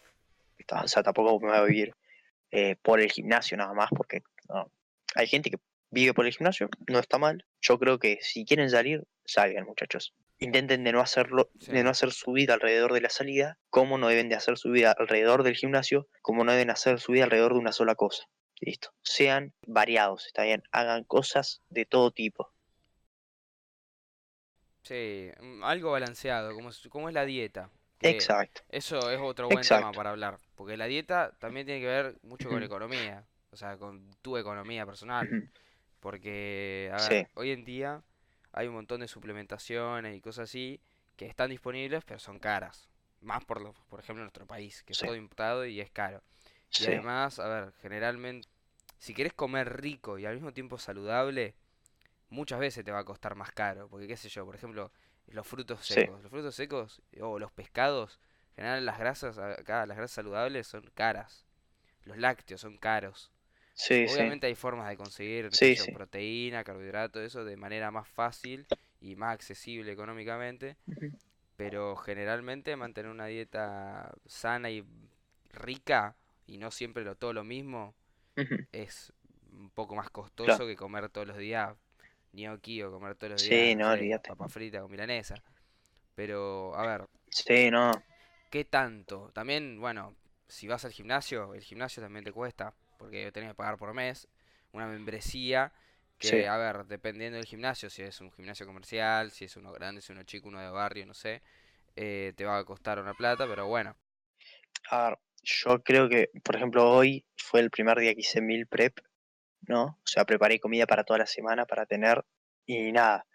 o 0.70 0.88
sea, 0.88 1.02
tampoco 1.02 1.40
me 1.40 1.48
voy 1.48 1.56
a 1.56 1.62
vivir 1.62 1.94
eh, 2.50 2.76
por 2.82 3.00
el 3.00 3.10
gimnasio 3.10 3.56
nada 3.56 3.72
más, 3.72 3.88
porque 3.96 4.22
hay 5.14 5.26
gente 5.26 5.50
que 5.50 5.58
vive 5.90 6.12
por 6.12 6.26
el 6.26 6.32
gimnasio, 6.32 6.68
no 6.88 6.98
está 6.98 7.18
mal. 7.18 7.44
Yo 7.60 7.78
creo 7.78 7.98
que 7.98 8.18
si 8.20 8.44
quieren 8.44 8.68
salir, 8.68 9.04
salgan, 9.24 9.64
muchachos. 9.64 10.12
Intenten 10.40 10.84
de 10.84 10.92
no 10.92 11.00
hacerlo, 11.00 11.50
de 11.54 11.84
no 11.84 11.90
hacer 11.90 12.12
su 12.12 12.32
vida 12.32 12.54
alrededor 12.54 12.94
de 12.94 13.02
la 13.02 13.10
salida, 13.10 13.58
como 13.68 13.98
no 13.98 14.08
deben 14.08 14.30
de 14.30 14.36
hacer 14.36 14.56
su 14.56 14.70
vida 14.70 14.94
alrededor 14.98 15.42
del 15.42 15.54
gimnasio, 15.54 16.08
como 16.22 16.44
no 16.44 16.52
deben 16.52 16.70
hacer 16.70 16.98
su 16.98 17.12
vida 17.12 17.24
alrededor 17.24 17.52
de 17.52 17.58
una 17.58 17.72
sola 17.72 17.94
cosa. 17.94 18.24
Listo. 18.58 18.90
Sean 19.02 19.52
variados, 19.66 20.26
está 20.26 20.44
bien. 20.44 20.62
Hagan 20.72 21.04
cosas 21.04 21.62
de 21.68 21.84
todo 21.84 22.10
tipo. 22.10 22.52
Sí, 24.82 25.30
mm, 25.40 25.62
algo 25.62 25.92
balanceado, 25.92 26.54
como, 26.54 26.70
como 26.88 27.08
es 27.08 27.14
la 27.14 27.24
dieta. 27.24 27.70
Exacto. 28.00 28.62
Eso 28.70 29.10
es 29.10 29.20
otro 29.20 29.48
buen 29.48 29.66
tema 29.66 29.92
para 29.92 30.10
hablar, 30.10 30.38
porque 30.54 30.76
la 30.76 30.86
dieta 30.86 31.36
también 31.38 31.66
tiene 31.66 31.82
que 31.82 31.86
ver 31.86 32.16
mucho 32.22 32.48
con 32.48 32.60
la 32.60 32.66
economía, 32.66 33.26
o 33.50 33.56
sea, 33.56 33.76
con 33.76 34.10
tu 34.22 34.38
economía 34.38 34.86
personal. 34.86 35.50
Porque, 36.00 36.90
a 36.94 37.08
ver, 37.08 37.28
hoy 37.34 37.50
en 37.50 37.64
día 37.64 38.02
hay 38.52 38.66
un 38.68 38.74
montón 38.74 39.00
de 39.00 39.08
suplementaciones 39.08 40.16
y 40.16 40.20
cosas 40.20 40.48
así 40.50 40.80
que 41.16 41.26
están 41.26 41.50
disponibles, 41.50 42.04
pero 42.04 42.18
son 42.18 42.38
caras. 42.38 42.88
Más 43.20 43.44
por, 43.44 43.60
lo, 43.60 43.74
por 43.88 44.00
ejemplo, 44.00 44.22
en 44.22 44.26
nuestro 44.26 44.46
país, 44.46 44.82
que 44.82 44.92
es 44.92 44.98
todo 44.98 45.14
importado 45.14 45.66
y 45.66 45.80
es 45.80 45.90
caro. 45.90 46.22
Y 46.78 46.86
además, 46.86 47.38
a 47.38 47.48
ver, 47.48 47.72
generalmente, 47.82 48.48
si 48.98 49.12
quieres 49.12 49.34
comer 49.34 49.80
rico 49.80 50.18
y 50.18 50.24
al 50.24 50.34
mismo 50.34 50.52
tiempo 50.52 50.78
saludable, 50.78 51.54
muchas 52.30 52.58
veces 52.58 52.84
te 52.84 52.92
va 52.92 53.00
a 53.00 53.04
costar 53.04 53.34
más 53.34 53.52
caro. 53.52 53.88
Porque, 53.88 54.06
qué 54.06 54.16
sé 54.16 54.28
yo, 54.28 54.46
por 54.46 54.54
ejemplo, 54.54 54.90
los 55.26 55.46
frutos 55.46 55.84
secos. 55.84 56.22
Los 56.22 56.30
frutos 56.30 56.54
secos 56.54 57.02
o 57.20 57.38
los 57.38 57.52
pescados, 57.52 58.18
en 58.50 58.64
general 58.64 58.86
las 58.86 58.98
grasas, 58.98 59.38
acá 59.38 59.86
las 59.86 59.96
grasas 59.96 60.14
saludables 60.14 60.66
son 60.66 60.90
caras. 60.94 61.44
Los 62.04 62.16
lácteos 62.16 62.60
son 62.60 62.78
caros. 62.78 63.30
Obviamente 63.88 64.46
hay 64.46 64.54
formas 64.54 64.88
de 64.88 64.96
conseguir 64.96 65.50
proteína, 65.92 66.64
carbohidrato, 66.64 67.20
eso 67.22 67.44
de 67.44 67.56
manera 67.56 67.90
más 67.90 68.08
fácil 68.08 68.66
y 69.00 69.16
más 69.16 69.34
accesible 69.34 69.92
económicamente. 69.92 70.76
Pero 71.56 71.96
generalmente 71.96 72.76
mantener 72.76 73.10
una 73.10 73.26
dieta 73.26 74.12
sana 74.26 74.70
y 74.70 74.84
rica 75.52 76.16
y 76.46 76.58
no 76.58 76.70
siempre 76.70 77.04
lo, 77.04 77.16
todo 77.16 77.32
lo 77.32 77.44
mismo 77.44 77.94
es 78.72 79.12
un 79.52 79.70
poco 79.70 79.94
más 79.94 80.10
costoso 80.10 80.66
que 80.66 80.76
comer 80.76 81.08
todos 81.10 81.26
los 81.26 81.36
días 81.36 81.76
gnocchi 82.32 82.82
o 82.82 82.90
comer 82.90 83.14
todos 83.16 83.32
los 83.32 83.42
días 83.42 83.76
no, 83.76 84.20
papa 84.22 84.48
frita 84.48 84.80
con 84.80 84.90
milanesa. 84.90 85.34
Pero, 86.14 86.74
a 86.74 86.86
ver. 86.86 87.08
Sí, 87.28 87.70
no. 87.70 88.02
¿Qué 88.50 88.64
tanto? 88.64 89.30
También, 89.32 89.80
bueno, 89.80 90.14
si 90.48 90.66
vas 90.66 90.84
al 90.84 90.92
gimnasio, 90.92 91.54
el 91.54 91.62
gimnasio 91.62 92.02
también 92.02 92.24
te 92.24 92.32
cuesta, 92.32 92.74
porque 93.00 93.32
tenés 93.32 93.50
que 93.50 93.54
pagar 93.54 93.76
por 93.76 93.92
mes 93.94 94.28
una 94.72 94.86
membresía 94.86 95.72
que, 96.18 96.46
a 96.46 96.58
ver, 96.58 96.84
dependiendo 96.84 97.36
del 97.36 97.46
gimnasio, 97.46 97.88
si 97.88 98.02
es 98.02 98.20
un 98.20 98.30
gimnasio 98.30 98.66
comercial, 98.66 99.30
si 99.30 99.46
es 99.46 99.56
uno 99.56 99.72
grande, 99.72 100.02
si 100.02 100.12
es 100.12 100.16
uno 100.16 100.22
chico, 100.22 100.48
uno 100.48 100.60
de 100.60 100.68
barrio, 100.68 101.06
no 101.06 101.14
sé, 101.14 101.40
eh, 101.96 102.34
te 102.36 102.44
va 102.44 102.58
a 102.58 102.64
costar 102.64 103.00
una 103.00 103.14
plata, 103.14 103.46
pero 103.48 103.66
bueno. 103.66 103.96
A 104.90 105.08
ver, 105.08 105.18
yo 105.42 105.82
creo 105.82 106.10
que, 106.10 106.30
por 106.44 106.56
ejemplo, 106.56 106.88
hoy 106.90 107.24
fue 107.36 107.60
el 107.60 107.70
primer 107.70 107.98
día 107.98 108.14
que 108.14 108.20
hice 108.20 108.42
mil 108.42 108.66
prep 108.66 109.00
¿no? 109.66 109.84
O 109.84 110.06
sea, 110.06 110.24
preparé 110.24 110.58
comida 110.60 110.86
para 110.86 111.04
toda 111.04 111.20
la 111.20 111.26
semana 111.26 111.66
para 111.66 111.86
tener 111.86 112.24
y 112.66 112.92
nada, 112.92 113.26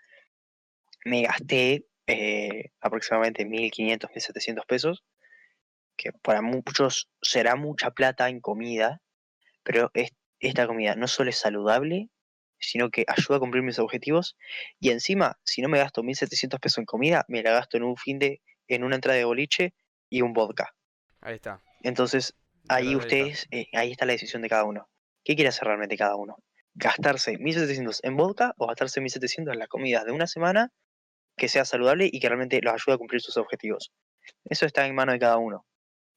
me 1.04 1.24
gasté 1.24 1.88
eh, 2.08 2.72
aproximadamente 2.80 3.46
1.500, 3.46 4.10
1.700 4.12 4.66
pesos, 4.66 5.04
que 5.98 6.12
para 6.14 6.42
muchos 6.42 7.10
será 7.22 7.56
mucha 7.56 7.92
plata 7.92 8.30
en 8.30 8.40
comida, 8.40 9.02
pero 9.66 9.92
esta 10.40 10.68
comida 10.68 10.96
no 10.96 11.08
solo 11.08 11.32
es 11.32 11.38
saludable, 11.38 12.10
sino 12.60 12.90
que 12.90 13.04
ayuda 13.08 13.38
a 13.38 13.40
cumplir 13.40 13.64
mis 13.64 13.80
objetivos 13.80 14.38
y 14.80 14.92
encima, 14.92 15.38
si 15.44 15.62
no 15.62 15.68
me 15.68 15.80
gasto 15.80 16.04
1.700 16.04 16.60
pesos 16.60 16.78
en 16.78 16.86
comida, 16.86 17.26
me 17.28 17.44
la 17.44 17.52
gasto 17.52 17.76
en 17.76 17.84
un 17.84 17.98
fin 17.98 18.20
de, 18.20 18.42
en 18.68 18.84
una 18.84 18.96
entrada 18.96 19.18
de 19.18 19.26
boliche 19.26 19.74
y 20.10 20.22
un 20.22 20.34
vodka. 20.34 20.74
Ahí 21.20 21.36
está. 21.36 21.62
Entonces, 21.82 22.36
ahí 22.70 22.96
ustedes, 22.96 23.48
eh, 23.52 23.66
ahí 23.74 23.92
está 23.92 24.06
la 24.06 24.14
decisión 24.14 24.42
de 24.42 24.50
cada 24.50 24.64
uno. 24.64 24.88
¿Qué 25.24 25.36
quiere 25.36 25.50
hacer 25.50 25.66
realmente 25.68 25.98
cada 25.98 26.16
uno? 26.16 26.38
¿Gastarse 26.76 27.38
1.700 27.40 28.02
en 28.04 28.16
vodka 28.16 28.54
o 28.58 28.68
gastarse 28.68 29.02
1.700 29.02 29.52
en 29.52 29.60
las 29.60 29.68
comidas 29.68 30.06
de 30.06 30.12
una 30.12 30.28
semana 30.28 30.72
que 31.36 31.50
sea 31.50 31.66
saludable 31.66 32.08
y 32.12 32.20
que 32.20 32.30
realmente 32.30 32.62
los 32.62 32.74
ayude 32.74 32.96
a 32.96 32.98
cumplir 32.98 33.22
sus 33.22 33.38
objetivos? 33.38 33.92
Eso 34.44 34.66
está 34.66 34.86
en 34.86 34.94
mano 34.94 35.12
de 35.12 35.20
cada 35.20 35.38
uno. 35.38 35.66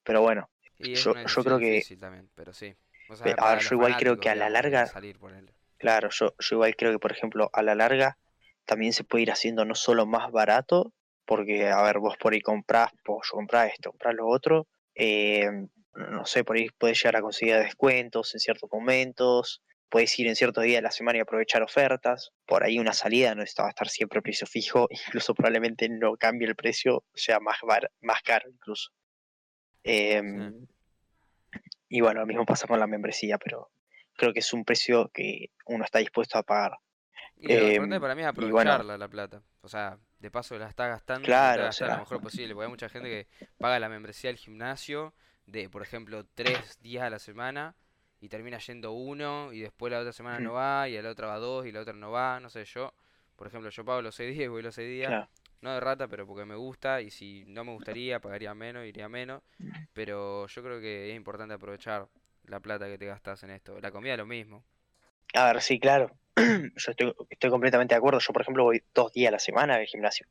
Pero 0.04 0.20
bueno, 0.20 0.50
yo, 0.78 1.14
creo 1.14 1.58
que... 1.58 1.82
También, 1.98 2.30
pero 2.34 2.52
sí. 2.52 2.74
O 3.08 3.16
sea, 3.16 3.24
Pe- 3.24 3.34
a 3.38 3.54
ver, 3.54 3.62
yo 3.62 3.74
igual 3.74 3.96
creo 3.96 4.20
que 4.20 4.28
a 4.30 4.34
la 4.34 4.50
larga, 4.50 4.86
salir 4.86 5.18
por 5.18 5.32
él. 5.32 5.50
claro, 5.78 6.08
yo, 6.10 6.34
yo 6.38 6.56
igual 6.56 6.76
creo 6.76 6.92
que, 6.92 6.98
por 6.98 7.12
ejemplo, 7.12 7.50
a 7.52 7.62
la 7.62 7.74
larga 7.74 8.18
también 8.64 8.92
se 8.92 9.04
puede 9.04 9.22
ir 9.22 9.30
haciendo 9.30 9.64
no 9.64 9.74
solo 9.74 10.06
más 10.06 10.30
barato, 10.30 10.92
porque, 11.24 11.68
a 11.68 11.82
ver, 11.82 11.98
vos 11.98 12.16
por 12.18 12.32
ahí 12.32 12.40
comprás, 12.40 12.90
vos 13.06 13.28
comprás 13.30 13.72
esto, 13.72 13.90
comprás 13.90 14.14
lo 14.14 14.26
otro, 14.28 14.66
eh, 14.94 15.48
no 15.94 16.24
sé, 16.26 16.44
por 16.44 16.56
ahí 16.56 16.68
podés 16.78 16.98
llegar 16.98 17.16
a 17.16 17.22
conseguir 17.22 17.56
descuentos 17.56 18.34
en 18.34 18.40
ciertos 18.40 18.70
momentos, 18.72 19.62
puedes 19.88 20.16
ir 20.18 20.26
en 20.28 20.36
ciertos 20.36 20.64
días 20.64 20.78
de 20.78 20.82
la 20.82 20.90
semana 20.90 21.18
y 21.18 21.20
aprovechar 21.22 21.62
ofertas, 21.62 22.30
por 22.46 22.62
ahí 22.62 22.78
una 22.78 22.92
salida 22.92 23.34
no 23.34 23.42
está, 23.42 23.62
va 23.62 23.68
a 23.68 23.70
estar 23.70 23.88
siempre 23.88 24.18
a 24.18 24.22
precio 24.22 24.46
fijo, 24.46 24.86
incluso 25.24 25.34
probablemente 25.34 25.88
no 25.88 26.16
cambie 26.16 26.46
el 26.46 26.56
precio, 26.56 27.04
sea 27.14 27.40
más, 27.40 27.56
bar- 27.66 27.90
más 28.00 28.20
caro 28.22 28.48
incluso. 28.50 28.90
Em, 29.82 30.66
y 31.88 32.00
bueno, 32.00 32.20
lo 32.20 32.26
mismo 32.26 32.44
pasa 32.44 32.66
con 32.66 32.78
la 32.78 32.86
membresía, 32.86 33.38
pero 33.38 33.70
creo 34.14 34.32
que 34.32 34.40
es 34.40 34.52
un 34.52 34.64
precio 34.64 35.10
que 35.12 35.50
uno 35.66 35.84
está 35.84 35.98
dispuesto 36.00 36.38
a 36.38 36.42
pagar. 36.42 36.78
Y 37.36 37.48
lo 37.48 37.54
importante 37.54 37.94
Em, 37.94 38.00
para 38.00 38.14
mí 38.14 38.22
es 38.22 38.34
bueno, 38.34 38.48
aprovecharla 38.48 38.98
la 38.98 39.08
plata. 39.08 39.42
O 39.60 39.68
sea, 39.68 39.98
de 40.18 40.30
paso 40.30 40.58
la 40.58 40.68
está 40.68 40.88
gastando, 40.88 41.24
claro, 41.24 41.62
o 41.62 41.64
gastar 41.66 41.88
lo 41.88 41.94
sea, 41.94 42.00
mejor 42.00 42.20
posible. 42.20 42.54
Porque 42.54 42.64
hay 42.64 42.70
mucha 42.70 42.88
gente 42.88 43.08
que 43.08 43.46
paga 43.58 43.78
la 43.78 43.88
membresía 43.88 44.28
del 44.30 44.36
gimnasio 44.36 45.14
de, 45.46 45.70
por 45.70 45.82
ejemplo, 45.82 46.26
tres 46.34 46.78
días 46.80 47.04
a 47.04 47.10
la 47.10 47.18
semana 47.18 47.76
y 48.20 48.28
termina 48.28 48.58
yendo 48.58 48.92
uno 48.92 49.52
y 49.52 49.60
después 49.60 49.92
la 49.92 50.00
otra 50.00 50.12
semana 50.12 50.40
no 50.40 50.54
va 50.54 50.88
y 50.88 50.96
a 50.96 51.02
la 51.02 51.10
otra 51.10 51.28
va 51.28 51.38
dos 51.38 51.66
y 51.66 51.72
la 51.72 51.80
otra 51.80 51.92
no 51.92 52.10
va. 52.10 52.40
No 52.40 52.50
sé, 52.50 52.64
yo, 52.64 52.92
por 53.36 53.46
ejemplo, 53.46 53.70
yo 53.70 53.84
pago 53.84 54.02
los 54.02 54.14
seis 54.14 54.34
días 54.34 54.46
y 54.46 54.48
voy 54.48 54.62
los 54.62 54.74
seis 54.74 54.88
días. 54.88 55.08
claro. 55.08 55.28
No 55.60 55.74
de 55.74 55.80
rata, 55.80 56.06
pero 56.08 56.26
porque 56.26 56.44
me 56.44 56.54
gusta 56.54 57.00
y 57.00 57.10
si 57.10 57.44
no 57.46 57.64
me 57.64 57.72
gustaría 57.72 58.20
pagaría 58.20 58.54
menos, 58.54 58.86
iría 58.86 59.08
menos. 59.08 59.42
Pero 59.92 60.46
yo 60.46 60.62
creo 60.62 60.80
que 60.80 61.10
es 61.10 61.16
importante 61.16 61.54
aprovechar 61.54 62.08
la 62.44 62.60
plata 62.60 62.86
que 62.86 62.98
te 62.98 63.06
gastas 63.06 63.42
en 63.42 63.50
esto. 63.50 63.80
La 63.80 63.90
comida 63.90 64.16
lo 64.16 64.26
mismo. 64.26 64.64
A 65.34 65.52
ver, 65.52 65.60
sí, 65.60 65.78
claro. 65.78 66.10
Yo 66.36 66.90
estoy, 66.90 67.12
estoy 67.28 67.50
completamente 67.50 67.94
de 67.94 67.98
acuerdo. 67.98 68.20
Yo, 68.20 68.32
por 68.32 68.42
ejemplo, 68.42 68.64
voy 68.64 68.82
dos 68.94 69.12
días 69.12 69.28
a 69.28 69.32
la 69.32 69.38
semana 69.38 69.74
al 69.74 69.86
gimnasio. 69.86 70.26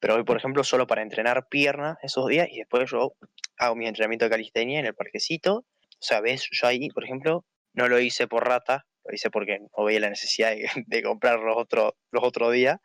Pero 0.00 0.14
voy, 0.14 0.24
por 0.24 0.36
ejemplo, 0.36 0.64
solo 0.64 0.86
para 0.86 1.02
entrenar 1.02 1.48
pierna 1.48 1.98
esos 2.02 2.26
días 2.26 2.48
y 2.50 2.58
después 2.58 2.90
yo 2.90 3.12
hago 3.58 3.76
mi 3.76 3.86
entrenamiento 3.86 4.24
de 4.24 4.30
calistenia 4.30 4.80
en 4.80 4.86
el 4.86 4.94
parquecito. 4.94 5.58
O 5.58 6.04
sea, 6.04 6.20
ves, 6.20 6.48
yo 6.50 6.66
ahí, 6.66 6.88
por 6.88 7.04
ejemplo, 7.04 7.44
no 7.74 7.88
lo 7.88 8.00
hice 8.00 8.26
por 8.26 8.46
rata, 8.46 8.86
lo 9.04 9.14
hice 9.14 9.30
porque 9.30 9.60
no 9.60 9.84
veía 9.84 10.00
la 10.00 10.10
necesidad 10.10 10.50
de, 10.50 10.68
de 10.86 11.02
comprar 11.02 11.38
los 11.40 11.56
otros 11.56 11.92
los 12.10 12.24
otros 12.24 12.52
días. 12.52 12.80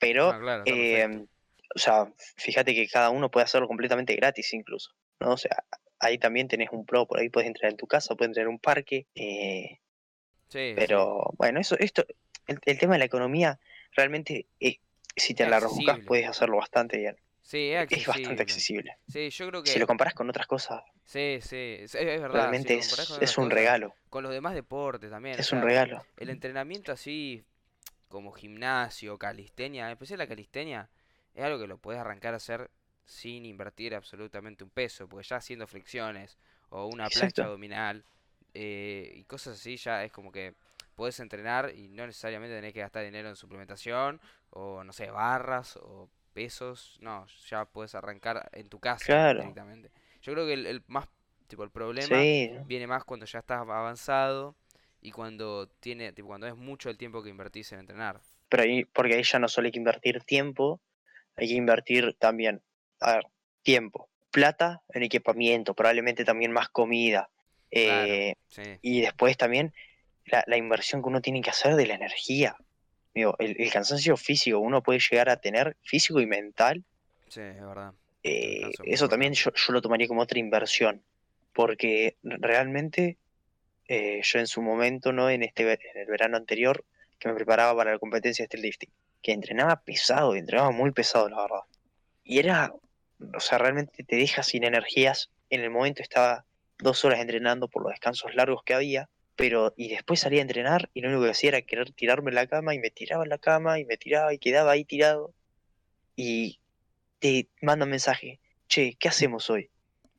Pero, 0.00 0.30
Ah, 0.30 0.38
claro, 0.40 0.62
eh, 0.66 1.26
o 1.74 1.78
sea, 1.78 2.12
fíjate 2.36 2.74
que 2.74 2.88
cada 2.88 3.10
uno 3.10 3.30
puede 3.30 3.44
hacerlo 3.44 3.68
completamente 3.68 4.16
gratis 4.16 4.52
incluso, 4.54 4.90
¿no? 5.20 5.34
O 5.34 5.36
sea, 5.36 5.62
ahí 6.00 6.18
también 6.18 6.48
tenés 6.48 6.70
un 6.72 6.84
pro, 6.84 7.06
por 7.06 7.20
ahí 7.20 7.28
puedes 7.28 7.46
entrar 7.46 7.70
en 7.70 7.76
tu 7.76 7.86
casa, 7.86 8.16
puedes 8.16 8.30
entrar 8.30 8.46
en 8.46 8.52
un 8.52 8.58
parque, 8.58 9.06
eh, 9.14 9.78
Sí, 10.48 10.70
sí. 10.70 10.72
pero 10.74 11.30
bueno, 11.38 11.60
eso, 11.60 11.76
esto, 11.78 12.04
el, 12.48 12.58
el 12.64 12.78
tema 12.78 12.94
de 12.94 12.98
la 13.00 13.04
economía, 13.04 13.60
realmente, 13.92 14.46
eh, 14.58 14.78
si 15.14 15.34
te 15.34 15.44
Es 15.44 15.50
la 15.50 15.60
rebuscas, 15.60 16.00
puedes 16.06 16.26
hacerlo 16.26 16.56
bastante 16.56 16.96
bien. 16.96 17.16
Sí, 17.42 17.70
es 17.70 17.86
Es 17.90 18.06
bastante 18.06 18.42
accesible. 18.42 18.98
Sí, 19.08 19.28
yo 19.30 19.48
creo 19.48 19.64
Si 19.64 19.74
que 19.74 19.78
lo 19.80 19.86
comparás 19.86 20.14
con 20.14 20.28
otras 20.30 20.46
cosas, 20.46 20.82
Sí, 21.04 21.38
sí, 21.40 21.76
es, 21.80 21.94
es 21.94 22.04
verdad, 22.04 22.28
si 22.28 22.32
realmente 22.34 22.74
es, 22.78 22.92
es 23.20 23.38
un 23.38 23.44
cosas, 23.44 23.58
regalo, 23.58 23.94
con 24.08 24.22
los 24.22 24.32
demás 24.32 24.54
deportes 24.54 25.10
también, 25.10 25.36
o 25.36 25.40
es 25.40 25.52
un 25.52 25.60
regalo. 25.62 26.04
el 26.16 26.30
entrenamiento 26.30 26.92
así 26.92 27.44
como 28.10 28.32
gimnasio, 28.32 29.16
calistenia, 29.18 29.86
en 29.86 29.92
especial 29.92 30.18
la 30.18 30.26
calistenia, 30.26 30.90
es 31.32 31.44
algo 31.44 31.58
que 31.58 31.68
lo 31.68 31.78
puedes 31.78 32.00
arrancar 32.00 32.34
a 32.34 32.38
hacer 32.38 32.70
sin 33.04 33.46
invertir 33.46 33.94
absolutamente 33.94 34.64
un 34.64 34.70
peso, 34.70 35.08
porque 35.08 35.26
ya 35.26 35.36
haciendo 35.36 35.66
flexiones 35.66 36.36
o 36.68 36.86
una 36.86 37.08
plancha 37.08 37.44
abdominal 37.44 38.04
eh, 38.52 39.12
y 39.14 39.24
cosas 39.24 39.58
así 39.58 39.76
ya 39.76 40.04
es 40.04 40.12
como 40.12 40.32
que 40.32 40.54
puedes 40.96 41.20
entrenar 41.20 41.72
y 41.74 41.88
no 41.88 42.04
necesariamente 42.06 42.54
tenés 42.56 42.74
que 42.74 42.80
gastar 42.80 43.04
dinero 43.04 43.28
en 43.28 43.36
suplementación 43.36 44.20
o 44.50 44.82
no 44.84 44.92
sé, 44.92 45.10
barras 45.10 45.76
o 45.76 46.10
pesos, 46.32 46.98
no, 47.00 47.26
ya 47.48 47.64
puedes 47.64 47.94
arrancar 47.94 48.50
en 48.52 48.68
tu 48.68 48.80
casa 48.80 49.04
claro, 49.06 49.40
directamente. 49.40 49.92
Yo 50.20 50.32
creo 50.32 50.46
que 50.46 50.54
el, 50.54 50.66
el 50.66 50.82
más, 50.88 51.08
tipo, 51.46 51.62
el 51.62 51.70
problema 51.70 52.16
sí, 52.22 52.50
viene 52.66 52.88
más 52.88 53.04
cuando 53.04 53.24
ya 53.24 53.38
estás 53.38 53.60
avanzado 53.60 54.56
y 55.00 55.12
cuando 55.12 55.68
tiene, 55.80 56.12
tipo, 56.12 56.28
cuando 56.28 56.46
es 56.46 56.56
mucho 56.56 56.90
el 56.90 56.98
tiempo 56.98 57.22
que 57.22 57.30
invertís 57.30 57.72
en 57.72 57.80
entrenar. 57.80 58.20
pero 58.48 58.62
ahí, 58.64 58.84
porque 58.84 59.14
ahí 59.14 59.22
ya 59.22 59.38
no 59.38 59.48
solo 59.48 59.66
hay 59.66 59.72
que 59.72 59.78
invertir 59.78 60.22
tiempo, 60.22 60.80
hay 61.36 61.48
que 61.48 61.54
invertir 61.54 62.14
también, 62.18 62.62
a 63.00 63.16
ver, 63.16 63.26
tiempo, 63.62 64.08
plata 64.30 64.82
en 64.92 65.02
equipamiento, 65.02 65.74
probablemente 65.74 66.24
también 66.24 66.52
más 66.52 66.68
comida, 66.68 67.30
Claro, 67.70 68.12
eh, 68.12 68.34
sí, 68.48 68.62
y 68.82 69.00
después 69.00 69.36
también 69.36 69.72
la, 70.24 70.42
la 70.46 70.56
inversión 70.56 71.02
que 71.02 71.08
uno 71.08 71.20
tiene 71.20 71.40
que 71.40 71.50
hacer 71.50 71.76
de 71.76 71.86
la 71.86 71.94
energía. 71.94 72.56
Digo, 73.14 73.36
el, 73.38 73.56
el 73.60 73.72
cansancio 73.72 74.16
físico 74.16 74.58
uno 74.58 74.82
puede 74.82 74.98
llegar 74.98 75.28
a 75.28 75.36
tener, 75.36 75.76
físico 75.82 76.20
y 76.20 76.26
mental, 76.26 76.84
sí, 77.28 77.40
es 77.40 77.64
verdad. 77.64 77.94
Eh, 78.22 78.70
eso 78.84 79.08
también 79.08 79.32
yo 79.32 79.50
lo 79.68 79.80
tomaría 79.80 80.08
como 80.08 80.22
otra 80.22 80.38
inversión, 80.38 81.02
porque 81.52 82.16
realmente 82.22 83.16
eh, 83.92 84.20
yo 84.22 84.38
en 84.38 84.46
su 84.46 84.62
momento, 84.62 85.12
¿no? 85.12 85.30
En 85.30 85.42
este 85.42 85.64
en 85.64 85.98
el 86.00 86.06
verano 86.06 86.36
anterior, 86.36 86.84
que 87.18 87.28
me 87.28 87.34
preparaba 87.34 87.74
para 87.74 87.90
la 87.90 87.98
competencia 87.98 88.44
de 88.44 88.46
streetlifting, 88.46 88.88
que 89.20 89.32
entrenaba 89.32 89.82
pesado, 89.82 90.36
entrenaba 90.36 90.70
muy 90.70 90.92
pesado, 90.92 91.28
la 91.28 91.42
verdad. 91.42 91.64
Y 92.22 92.38
era, 92.38 92.72
o 93.34 93.40
sea, 93.40 93.58
realmente 93.58 94.04
te 94.04 94.14
deja 94.14 94.44
sin 94.44 94.62
energías. 94.62 95.32
En 95.48 95.62
el 95.62 95.70
momento 95.70 96.02
estaba 96.02 96.44
dos 96.78 97.04
horas 97.04 97.18
entrenando 97.18 97.66
por 97.66 97.82
los 97.82 97.90
descansos 97.90 98.32
largos 98.36 98.62
que 98.62 98.74
había, 98.74 99.08
pero 99.34 99.74
y 99.76 99.88
después 99.88 100.20
salía 100.20 100.38
a 100.38 100.42
entrenar 100.42 100.88
y 100.94 101.00
lo 101.00 101.08
único 101.08 101.24
que 101.24 101.30
hacía 101.30 101.48
era 101.48 101.62
querer 101.62 101.90
tirarme 101.90 102.30
en 102.30 102.36
la 102.36 102.46
cama 102.46 102.76
y 102.76 102.78
me 102.78 102.90
tiraba 102.90 103.24
en 103.24 103.30
la 103.30 103.38
cama 103.38 103.80
y 103.80 103.84
me 103.86 103.96
tiraba 103.96 104.32
y 104.32 104.38
quedaba 104.38 104.70
ahí 104.70 104.84
tirado. 104.84 105.34
Y 106.14 106.60
te 107.18 107.48
manda 107.60 107.86
un 107.86 107.90
mensaje, 107.90 108.38
che, 108.68 108.94
¿qué 109.00 109.08
hacemos 109.08 109.50
hoy? 109.50 109.68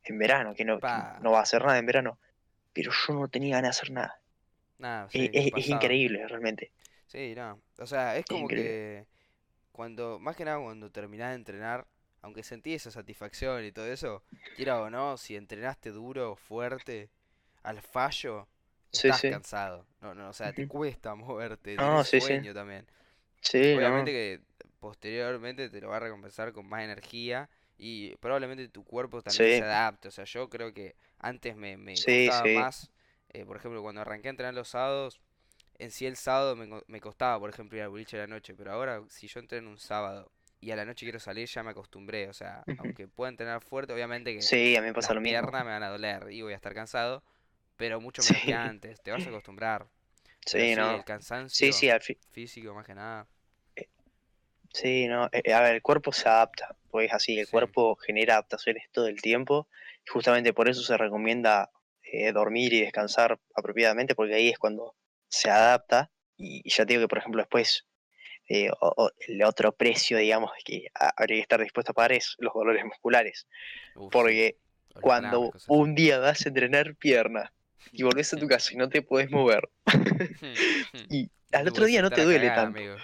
En 0.03 0.17
verano, 0.17 0.55
que 0.55 0.65
no, 0.65 0.77
que 0.77 0.87
no 1.21 1.31
va 1.31 1.39
a 1.39 1.43
hacer 1.43 1.63
nada 1.63 1.77
en 1.77 1.85
verano. 1.85 2.19
Pero 2.73 2.91
yo 2.91 3.13
no 3.13 3.27
tenía 3.29 3.55
ganas 3.57 3.77
de 3.77 3.81
hacer 3.81 3.91
nada. 3.91 4.21
nada, 4.77 5.09
Es, 5.13 5.29
sí, 5.29 5.29
es- 5.33 5.53
es 5.55 5.67
increíble, 5.67 6.27
realmente. 6.27 6.73
Sí, 7.07 7.33
no. 7.35 7.61
O 7.79 7.85
sea, 7.87 8.17
es 8.17 8.25
como 8.25 8.51
que 8.51 9.05
cuando, 9.71 10.19
más 10.19 10.35
que 10.35 10.45
nada 10.45 10.59
cuando 10.61 10.91
terminás 10.91 11.29
de 11.31 11.35
entrenar, 11.37 11.87
aunque 12.21 12.43
sentí 12.43 12.73
esa 12.75 12.91
satisfacción 12.91 13.65
y 13.65 13.71
todo 13.71 13.87
eso, 13.87 14.23
quiera 14.53 14.81
o 14.81 14.89
no, 14.89 15.17
si 15.17 15.35
entrenaste 15.37 15.91
duro, 15.91 16.35
fuerte, 16.35 17.11
al 17.63 17.81
fallo, 17.81 18.47
Sí, 18.91 19.11
estás 19.11 19.13
sí. 19.13 19.27
cansado. 19.27 19.87
No, 20.01 20.15
no, 20.15 20.29
o 20.29 20.33
sea, 20.33 20.53
te 20.53 20.65
cuesta 20.65 21.15
moverte, 21.15 21.79
No, 21.79 22.03
sí, 22.03 22.19
sueño 22.19 22.53
también. 22.53 22.87
Sí, 23.41 23.59
Obviamente 23.69 24.11
no. 24.11 24.11
que 24.11 24.41
posteriormente 24.79 25.69
te 25.69 25.81
lo 25.81 25.89
va 25.89 25.97
a 25.97 25.99
recompensar 25.99 26.51
con 26.53 26.67
más 26.67 26.83
energía 26.83 27.49
y 27.77 28.15
probablemente 28.17 28.67
tu 28.69 28.83
cuerpo 28.83 29.21
también 29.21 29.49
se 29.51 29.63
adapte. 29.63 30.07
O 30.09 30.11
sea, 30.11 30.25
yo 30.25 30.49
creo 30.49 30.73
que 30.73 30.95
antes 31.21 31.55
me, 31.55 31.77
me 31.77 32.03
sí, 32.03 32.05
costaba 32.05 32.47
sí. 32.47 32.49
más, 32.49 32.91
eh, 33.29 33.45
por 33.45 33.57
ejemplo, 33.57 33.81
cuando 33.81 34.01
arranqué 34.01 34.29
a 34.29 34.31
entrenar 34.31 34.53
los 34.55 34.69
sábados, 34.69 35.21
en 35.79 35.91
sí 35.91 36.05
el 36.05 36.15
sábado 36.17 36.55
me, 36.55 36.69
me 36.87 37.01
costaba, 37.01 37.39
por 37.39 37.49
ejemplo, 37.49 37.77
ir 37.77 37.83
al 37.83 37.89
boliche 37.89 38.17
a 38.17 38.21
la 38.21 38.27
noche, 38.27 38.53
pero 38.55 38.71
ahora 38.73 39.03
si 39.09 39.27
yo 39.27 39.39
entreno 39.39 39.69
un 39.69 39.79
sábado 39.79 40.31
y 40.61 40.71
a 40.71 40.75
la 40.75 40.85
noche 40.85 41.05
quiero 41.05 41.19
salir, 41.19 41.47
ya 41.49 41.63
me 41.63 41.71
acostumbré. 41.71 42.29
O 42.29 42.33
sea, 42.33 42.67
aunque 42.77 43.07
pueda 43.07 43.29
entrenar 43.31 43.61
fuerte, 43.61 43.93
obviamente 43.93 44.33
que 44.33 44.49
Sí, 44.49 44.75
a 44.75 44.81
mí 44.81 44.87
me 44.87 44.93
pasa 44.93 45.13
las 45.13 45.13
lo 45.13 45.21
mismo. 45.21 45.49
piernas 45.51 45.65
me 45.65 45.71
van 45.71 45.83
a 45.83 45.89
doler 45.89 46.31
y 46.31 46.41
voy 46.43 46.53
a 46.53 46.57
estar 46.57 46.73
cansado, 46.73 47.23
pero 47.77 48.01
mucho 48.01 48.23
menos 48.25 48.43
que 48.43 48.53
Sí, 48.53 48.55
antes. 48.55 49.01
Te 49.01 49.11
vas 49.11 49.27
a 49.27 49.29
acostumbrar. 49.31 49.87
Sí, 50.45 50.75
sí, 50.75 50.93
el 50.93 51.03
no. 51.03 51.05
Sí, 51.49 51.73
cansancio 51.73 51.73
sí, 51.73 51.89
al 51.89 52.01
fin. 52.01 52.17
físico 52.31 52.73
más 52.75 52.85
que 52.85 52.95
nada. 52.95 53.27
Sí, 54.73 55.07
no. 55.07 55.25
eh, 55.31 55.41
eh, 55.45 55.53
a 55.53 55.61
ver, 55.61 55.75
el 55.75 55.81
cuerpo 55.81 56.11
se 56.11 56.27
adapta, 56.29 56.75
pues 56.89 57.11
así, 57.13 57.37
el 57.39 57.47
Sí, 57.47 57.49
cuerpo 57.49 57.95
genera 57.97 58.33
adaptaciones 58.35 58.89
todo 58.91 59.07
el 59.07 59.21
tiempo. 59.21 59.67
Y 60.11 60.13
justamente 60.13 60.53
por 60.53 60.67
eso 60.67 60.81
se 60.81 60.97
recomienda 60.97 61.69
eh, 62.03 62.33
dormir 62.33 62.73
y 62.73 62.81
descansar 62.81 63.39
apropiadamente, 63.55 64.13
porque 64.13 64.33
ahí 64.35 64.49
es 64.49 64.57
cuando 64.59 64.95
se 65.29 65.49
adapta. 65.49 66.11
Y, 66.35 66.61
y 66.65 66.69
ya 66.69 66.85
te 66.85 66.93
digo 66.93 67.03
que, 67.03 67.07
por 67.07 67.19
ejemplo, 67.19 67.41
después 67.41 67.87
eh, 68.49 68.69
o- 68.81 68.93
o 68.97 69.11
el 69.27 69.41
otro 69.43 69.71
precio, 69.71 70.17
digamos, 70.17 70.51
que 70.65 70.87
ha- 70.95 71.13
habría 71.15 71.37
que 71.37 71.41
estar 71.43 71.61
dispuesto 71.61 71.91
a 71.91 71.95
pagar 71.95 72.11
es 72.11 72.35
los 72.39 72.53
dolores 72.53 72.83
musculares. 72.83 73.47
Porque 74.11 74.57
cuando 75.01 75.53
un 75.67 75.95
día 75.95 76.19
vas 76.19 76.45
a 76.45 76.49
entrenar 76.49 76.95
pierna 76.95 77.53
y 77.93 78.03
volvés 78.03 78.33
a 78.33 78.37
tu 78.37 78.47
casa 78.49 78.73
y 78.73 78.77
no 78.77 78.89
te 78.89 79.01
podés 79.01 79.31
mover, 79.31 79.69
y 81.09 81.23
No 81.53 81.59
al 81.59 81.63
te 81.65 81.69
otro 81.69 81.85
día 81.85 82.01
no 82.01 82.09
te 82.09 82.23
duele 82.25 82.47
cagar, 82.49 82.55
tanto. 82.65 82.79
amigo. 82.81 82.95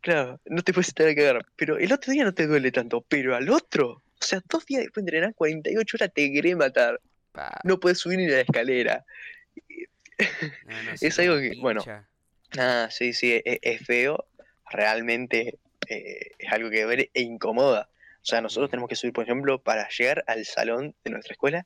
Claro, 0.00 0.40
no 0.46 0.62
te 0.62 0.72
puedes 0.72 0.86
sentar 0.86 1.08
a 1.08 1.14
cagar, 1.14 1.44
pero 1.56 1.76
el 1.76 1.92
otro 1.92 2.12
día 2.12 2.24
no 2.24 2.32
te 2.32 2.46
duele 2.46 2.70
tanto, 2.72 3.02
pero 3.08 3.34
al 3.34 3.50
otro, 3.50 4.02
o 4.20 4.24
sea, 4.24 4.40
dos 4.48 4.66
días 4.66 4.82
después 4.82 5.04
de 5.04 5.10
entrenar 5.10 5.34
48 5.34 5.96
horas 5.96 6.12
te 6.14 6.32
querés 6.32 6.56
matar, 6.56 7.00
Pa. 7.32 7.60
no 7.64 7.78
puedes 7.78 7.98
subir 7.98 8.18
ni 8.18 8.26
la 8.26 8.40
escalera. 8.40 9.04
No, 10.66 10.82
no, 10.82 10.96
sí, 10.96 11.06
Es 11.06 11.18
algo 11.18 11.36
que, 11.38 11.52
bueno, 11.60 11.84
ah, 12.58 12.88
sí, 12.90 13.12
sí, 13.12 13.40
es, 13.44 13.58
es 13.62 13.86
feo, 13.86 14.26
realmente 14.70 15.58
eh, 15.88 16.30
es 16.38 16.52
algo 16.52 16.70
que 16.70 16.84
ver 16.84 17.10
e 17.14 17.22
incomoda. 17.22 17.88
O 18.22 18.26
sea, 18.28 18.40
nosotros 18.40 18.70
tenemos 18.70 18.88
que 18.88 18.96
subir, 18.96 19.12
por 19.12 19.24
ejemplo, 19.24 19.62
para 19.62 19.88
llegar 19.88 20.24
al 20.26 20.44
salón 20.44 20.94
de 21.04 21.10
nuestra 21.10 21.32
escuela, 21.32 21.64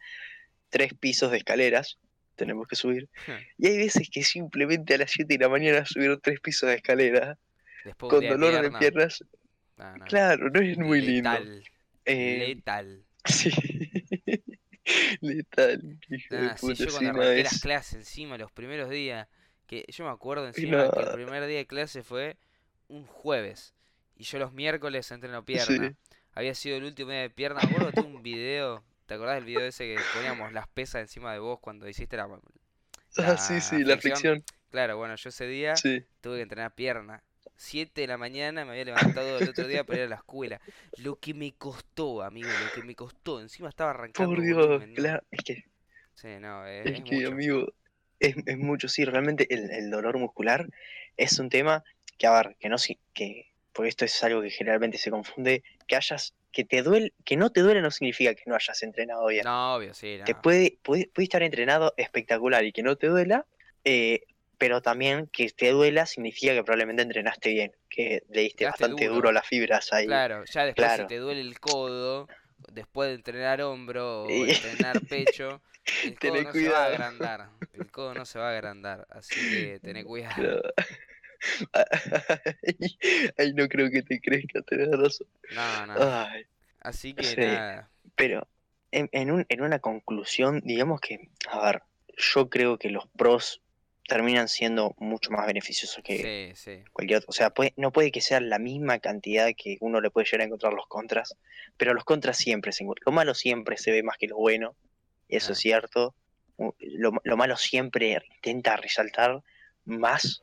tres 0.68 0.94
pisos 0.94 1.30
de 1.30 1.38
escaleras, 1.38 1.98
tenemos 2.36 2.66
que 2.68 2.76
subir. 2.76 3.08
Y 3.58 3.66
hay 3.66 3.78
veces 3.78 4.08
que 4.10 4.22
simplemente 4.22 4.94
a 4.94 4.98
las 4.98 5.10
7 5.10 5.34
de 5.34 5.44
la 5.44 5.48
mañana 5.48 5.84
subir 5.86 6.18
tres 6.22 6.40
pisos 6.40 6.68
de 6.68 6.76
escalera 6.76 7.38
Después 7.84 8.10
con 8.10 8.28
dolor 8.28 8.52
de 8.52 8.60
pierna. 8.60 8.78
piernas. 8.78 9.24
No, 9.76 9.96
no. 9.96 10.04
Claro, 10.06 10.50
no 10.50 10.60
es 10.60 10.78
muy 10.78 11.00
lindo. 11.00 11.30
Letal. 11.30 11.64
Eh, 12.04 12.54
Letal. 12.54 13.04
sí. 13.24 13.50
Letal, 15.20 15.98
hijo 16.08 16.34
de 16.34 16.56
sí, 16.58 16.74
yo 16.74 16.90
cuando 16.90 17.10
arranqué 17.22 17.42
las 17.44 17.52
es- 17.54 17.60
clases 17.62 17.94
encima, 17.94 18.36
los 18.38 18.50
primeros 18.50 18.90
días, 18.90 19.28
que 19.66 19.84
yo 19.88 20.04
me 20.04 20.10
acuerdo 20.10 20.46
encima 20.46 20.90
que 20.90 21.00
el 21.00 21.12
primer 21.12 21.46
día 21.46 21.58
de 21.58 21.66
clase 21.66 22.02
fue 22.02 22.36
un 22.88 23.06
jueves 23.06 23.74
y 24.16 24.24
yo 24.24 24.38
los 24.38 24.52
miércoles 24.52 25.10
entreno 25.10 25.40
Sí. 25.40 25.44
pierna. 25.46 25.94
Había 26.34 26.54
sido 26.54 26.76
el 26.78 26.84
último 26.84 27.10
día 27.10 27.20
de 27.20 27.30
pierna, 27.30 27.60
me 27.62 27.68
acuerdo 27.68 27.90
que 27.92 28.00
tuve 28.02 28.16
un 28.16 28.22
video, 28.22 28.82
¿te 29.06 29.14
acordás 29.14 29.36
del 29.36 29.44
video 29.44 29.66
ese 29.66 29.84
que 29.84 30.00
poníamos 30.14 30.52
las 30.52 30.66
pesas 30.68 31.02
encima 31.02 31.32
de 31.32 31.38
vos 31.38 31.60
cuando 31.60 31.88
hiciste 31.88 32.16
la... 32.16 32.28
Ah, 33.18 33.36
sí, 33.36 33.60
sí, 33.60 33.84
la 33.84 33.98
fricción. 33.98 34.42
Claro, 34.70 34.96
bueno, 34.96 35.14
yo 35.16 35.28
ese 35.28 35.46
día 35.46 35.76
Sí. 35.76 36.04
tuve 36.22 36.36
que 36.36 36.42
entrenar 36.42 36.74
pierna. 36.74 37.22
7 37.62 38.02
de 38.02 38.06
la 38.08 38.18
mañana 38.18 38.64
me 38.64 38.72
había 38.72 38.84
levantado 38.84 39.38
el 39.38 39.48
otro 39.48 39.66
día 39.66 39.84
para 39.84 39.98
ir 40.00 40.04
a 40.06 40.08
la 40.08 40.16
escuela. 40.16 40.60
Lo 40.96 41.16
que 41.20 41.34
me 41.34 41.52
costó, 41.54 42.22
amigo, 42.22 42.56
lo 42.56 42.70
que 42.70 42.82
me 42.82 42.94
costó. 42.96 43.40
Encima 43.40 43.68
estaba 43.68 43.90
arrancando 43.90 44.40
Por 44.40 44.42
Dios, 44.42 44.84
volumen, 44.84 44.94
¿no? 44.94 45.10
claro. 45.10 45.22
Es 45.30 45.42
que, 45.44 45.64
Sí, 46.14 46.38
no, 46.40 46.66
es, 46.66 46.90
es 46.94 46.98
es 46.98 47.04
que 47.04 47.26
mucho. 47.26 47.26
amigo, 47.26 47.66
es, 48.20 48.34
es 48.46 48.58
mucho, 48.58 48.88
sí, 48.88 49.04
realmente 49.04 49.52
el, 49.52 49.70
el 49.70 49.90
dolor 49.90 50.18
muscular 50.18 50.66
es 51.16 51.38
un 51.38 51.48
tema 51.48 51.82
que, 52.18 52.26
a 52.26 52.32
ver, 52.42 52.56
que 52.58 52.68
no 52.68 52.78
si- 52.78 52.98
que, 53.14 53.52
porque 53.72 53.88
esto 53.88 54.04
es 54.04 54.22
algo 54.24 54.42
que 54.42 54.50
generalmente 54.50 54.98
se 54.98 55.10
confunde, 55.10 55.62
que 55.86 55.96
hayas, 55.96 56.34
que 56.52 56.64
te 56.64 56.82
duele, 56.82 57.12
que 57.24 57.36
no 57.36 57.50
te 57.50 57.60
duele 57.62 57.80
no 57.82 57.90
significa 57.90 58.34
que 58.34 58.42
no 58.46 58.54
hayas 58.54 58.82
entrenado 58.82 59.26
bien. 59.26 59.44
No, 59.44 59.74
obvio, 59.76 59.94
sí, 59.94 60.18
no. 60.18 60.26
puede, 60.42 60.78
puede, 60.82 61.10
puede 61.14 61.24
estar 61.24 61.42
entrenado 61.42 61.94
espectacular 61.96 62.64
y 62.64 62.72
que 62.72 62.82
no 62.82 62.96
te 62.96 63.08
duela, 63.08 63.46
eh, 63.84 64.22
pero 64.62 64.80
también 64.80 65.26
que 65.26 65.48
te 65.50 65.70
duela 65.70 66.06
significa 66.06 66.54
que 66.54 66.62
probablemente 66.62 67.02
entrenaste 67.02 67.52
bien, 67.52 67.72
que 67.90 68.22
le 68.30 68.42
diste 68.42 68.64
bastante 68.64 69.08
duro. 69.08 69.32
las 69.32 69.44
fibras 69.46 69.92
ahí. 69.92 70.06
Claro, 70.06 70.44
ya 70.44 70.64
después 70.64 70.92
si 70.92 71.06
te 71.08 71.16
duele 71.16 71.40
el 71.40 71.58
codo, 71.58 72.28
después 72.72 73.08
de 73.08 73.14
entrenar 73.16 73.60
hombro 73.62 74.24
o 74.26 74.28
entrenar 74.46 75.00
pecho, 75.08 75.60
el 76.04 76.16
codo 76.18 76.32
Tené 76.32 76.44
no 76.44 76.52
se 76.52 76.68
va 76.68 76.78
a 76.84 76.86
agrandar. 76.86 77.48
El 77.72 77.90
codo 77.90 78.14
no 78.14 78.24
se 78.24 78.38
va 78.38 78.50
a 78.50 78.52
agrandar, 78.52 79.06
así 79.10 79.34
que 79.34 79.80
tené 79.82 80.04
cuidado. 80.04 80.34
Pero- 80.36 80.62
Ay, 83.38 83.52
no 83.54 83.66
creo 83.68 83.90
que 83.90 84.02
te 84.02 84.20
crezca, 84.20 84.62
tenés 84.62 84.90
razón. 84.92 85.26
No, 85.50 85.86
no. 85.86 85.94
Ay, 86.00 86.44
Así 86.80 87.14
que 87.14 87.24
sí. 87.24 87.36
nada. 87.40 87.88
pero 88.14 88.46
en, 88.92 89.08
en, 89.12 89.30
un- 89.32 89.46
en 89.48 89.60
una 89.62 89.78
conclusión, 89.80 90.60
digamos 90.64 91.00
que, 91.00 91.30
a 91.50 91.64
ver, 91.66 91.82
yo 92.16 92.48
creo 92.48 92.78
que 92.78 92.90
los 92.90 93.06
pros 93.16 93.60
terminan 94.08 94.48
siendo 94.48 94.94
mucho 94.98 95.30
más 95.30 95.46
beneficiosos 95.46 96.02
que 96.02 96.54
Sí, 96.54 96.62
sí. 96.78 96.84
cualquier 96.92 97.18
otro. 97.18 97.28
O 97.30 97.32
sea, 97.32 97.50
puede- 97.50 97.72
no 97.76 97.92
puede 97.92 98.10
que 98.10 98.20
sea 98.20 98.40
la 98.40 98.58
misma 98.58 98.98
cantidad 98.98 99.48
que 99.56 99.76
uno 99.80 100.00
le 100.00 100.10
puede 100.10 100.26
llegar 100.26 100.40
a 100.42 100.44
encontrar 100.44 100.72
los 100.72 100.86
contras, 100.86 101.36
pero 101.76 101.94
los 101.94 102.04
contras 102.04 102.36
siempre 102.36 102.72
se 102.72 102.82
encuentran. 102.82 103.04
Lo 103.06 103.12
malo 103.16 103.34
siempre 103.34 103.76
se 103.76 103.90
ve 103.92 104.02
más 104.02 104.16
que 104.18 104.26
lo 104.28 104.36
bueno, 104.36 104.74
y 105.28 105.36
eso 105.36 105.50
Ah. 105.50 105.52
es 105.52 105.58
cierto. 105.58 106.14
U- 106.56 106.74
Lo, 106.80 107.12
lo 107.24 107.36
malo 107.36 107.56
siempre 107.56 108.18
intenta 108.36 108.76
resaltar 108.76 109.42
más, 109.84 110.42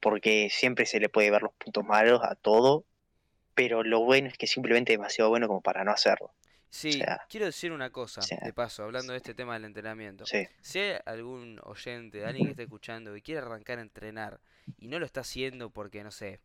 porque 0.00 0.48
siempre 0.50 0.84
se 0.86 0.98
le 1.00 1.08
puede 1.08 1.30
ver 1.30 1.42
los 1.42 1.52
puntos 1.54 1.84
malos 1.84 2.20
a 2.22 2.34
todo, 2.34 2.84
pero 3.54 3.82
lo 3.84 4.00
bueno 4.00 4.28
es 4.28 4.36
que 4.36 4.46
simplemente 4.46 4.92
es 4.92 4.98
demasiado 4.98 5.30
bueno 5.30 5.46
como 5.46 5.60
para 5.60 5.84
no 5.84 5.92
hacerlo. 5.92 6.32
Sí, 6.74 6.90
sea, 6.90 7.24
quiero 7.28 7.46
decir 7.46 7.70
una 7.70 7.90
cosa, 7.90 8.20
sea, 8.20 8.40
de 8.42 8.52
paso, 8.52 8.82
hablando 8.82 9.12
de 9.12 9.18
este 9.18 9.32
tema 9.32 9.54
del 9.54 9.64
entrenamiento. 9.64 10.26
Sí, 10.26 10.44
Si 10.60 10.80
hay 10.80 10.98
algún 11.06 11.60
oyente, 11.62 12.26
alguien 12.26 12.46
que 12.46 12.50
esté 12.50 12.64
escuchando 12.64 13.16
y 13.16 13.22
quiere 13.22 13.42
arrancar 13.42 13.78
a 13.78 13.82
entrenar 13.82 14.40
y 14.80 14.88
no 14.88 14.98
lo 14.98 15.06
está 15.06 15.20
haciendo 15.20 15.70
porque, 15.70 16.02
no 16.02 16.10
sé, 16.10 16.40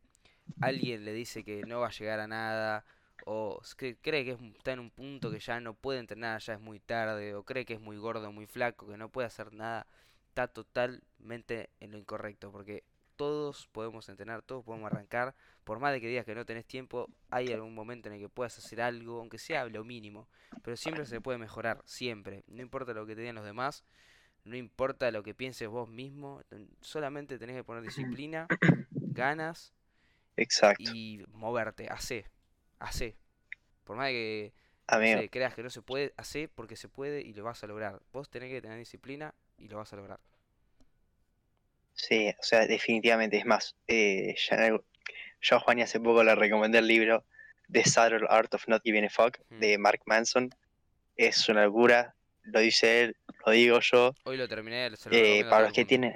alguien 0.61 1.03
le 1.03 1.13
dice 1.13 1.43
que 1.43 1.63
no 1.65 1.79
va 1.79 1.87
a 1.87 1.91
llegar 1.91 2.19
a 2.19 2.27
nada 2.27 2.85
o 3.25 3.59
que 3.75 3.95
cree 3.95 4.23
que 4.23 4.37
está 4.55 4.73
en 4.73 4.81
un 4.81 4.91
punto 4.91 5.31
que 5.31 5.39
ya 5.39 5.59
no 5.61 5.73
puede 5.73 5.99
entrenar, 5.99 6.39
ya 6.41 6.53
es 6.53 6.59
muy 6.59 6.79
tarde 6.79 7.33
o 7.33 7.41
cree 7.41 7.65
que 7.65 7.73
es 7.73 7.81
muy 7.81 7.97
gordo, 7.97 8.31
muy 8.31 8.45
flaco, 8.45 8.87
que 8.87 8.97
no 8.97 9.09
puede 9.09 9.25
hacer 9.25 9.51
nada, 9.51 9.87
está 10.27 10.47
totalmente 10.47 11.71
en 11.79 11.91
lo 11.91 11.97
incorrecto 11.97 12.51
porque 12.51 12.83
todos 13.19 13.67
podemos 13.73 14.07
entrenar, 14.07 14.43
todos 14.43 14.63
podemos 14.63 14.89
arrancar, 14.89 15.35
por 15.65 15.77
más 15.79 15.91
de 15.91 15.99
que 15.99 16.07
digas 16.07 16.23
que 16.23 16.33
no 16.33 16.45
tenés 16.45 16.65
tiempo, 16.65 17.09
hay 17.29 17.51
algún 17.51 17.75
momento 17.75 18.07
en 18.07 18.15
el 18.15 18.21
que 18.21 18.29
puedas 18.29 18.57
hacer 18.57 18.79
algo, 18.79 19.19
aunque 19.19 19.37
sea 19.37 19.65
lo 19.65 19.83
mínimo, 19.83 20.29
pero 20.63 20.77
siempre 20.77 21.05
se 21.05 21.19
puede 21.19 21.37
mejorar, 21.37 21.81
siempre, 21.83 22.45
no 22.47 22.61
importa 22.61 22.93
lo 22.93 23.05
que 23.05 23.15
te 23.15 23.21
digan 23.21 23.35
los 23.35 23.43
demás, 23.43 23.83
no 24.45 24.55
importa 24.55 25.11
lo 25.11 25.21
que 25.21 25.33
pienses 25.35 25.67
vos 25.67 25.89
mismo, 25.89 26.41
solamente 26.79 27.37
tenés 27.37 27.57
que 27.57 27.65
poner 27.65 27.83
disciplina, 27.83 28.47
ganas 29.11 29.73
exacto. 30.37 30.93
y 30.93 31.25
moverte, 31.33 31.89
hacé, 31.89 32.25
hacé. 32.79 33.17
Por 33.83 33.97
más 33.97 34.07
de 34.07 34.13
que 34.13 34.53
no 34.95 35.05
Amigo, 35.05 35.09
sé, 35.09 35.29
creas 35.29 35.53
que 35.55 35.63
no 35.63 35.69
se 35.69 35.81
puede, 35.81 36.13
hacé 36.15 36.47
porque 36.47 36.77
se 36.77 36.87
puede 36.87 37.19
y 37.21 37.33
lo 37.33 37.43
vas 37.43 37.61
a 37.65 37.67
lograr. 37.67 38.01
Vos 38.13 38.29
tenés 38.29 38.49
que 38.49 38.61
tener 38.61 38.77
disciplina 38.79 39.35
y 39.57 39.67
lo 39.67 39.75
vas 39.77 39.91
a 39.91 39.97
lograr. 39.97 40.21
Sí, 42.07 42.29
o 42.29 42.43
sea, 42.43 42.65
definitivamente 42.65 43.37
es 43.37 43.45
más. 43.45 43.75
eh, 43.87 44.35
ya 44.49 44.55
en 44.55 44.61
algo- 44.63 44.85
yo 45.41 45.55
a 45.55 45.59
Juan 45.59 45.79
hace 45.81 45.99
poco 45.99 46.23
le 46.23 46.35
recomendé 46.35 46.79
el 46.79 46.87
libro 46.87 47.25
The 47.71 47.83
Subtle 47.85 48.25
Art 48.29 48.53
of 48.53 48.67
Not 48.67 48.81
Giving 48.83 49.05
a 49.05 49.09
Fuck 49.09 49.39
Mm. 49.49 49.59
de 49.59 49.77
Mark 49.77 50.01
Manson. 50.05 50.49
Es 51.15 51.47
una 51.49 51.65
locura, 51.65 52.15
lo 52.43 52.59
dice 52.61 53.01
él, 53.03 53.17
lo 53.45 53.51
digo 53.51 53.79
yo. 53.81 54.15
Hoy 54.23 54.37
lo 54.37 54.47
terminé, 54.47 54.89
se 54.95 55.09
lo 55.09 55.15
Eh, 55.15 55.43
para 55.49 55.61
los 55.61 55.69
el 55.69 55.75
que 55.75 55.85
tienen 55.85 56.13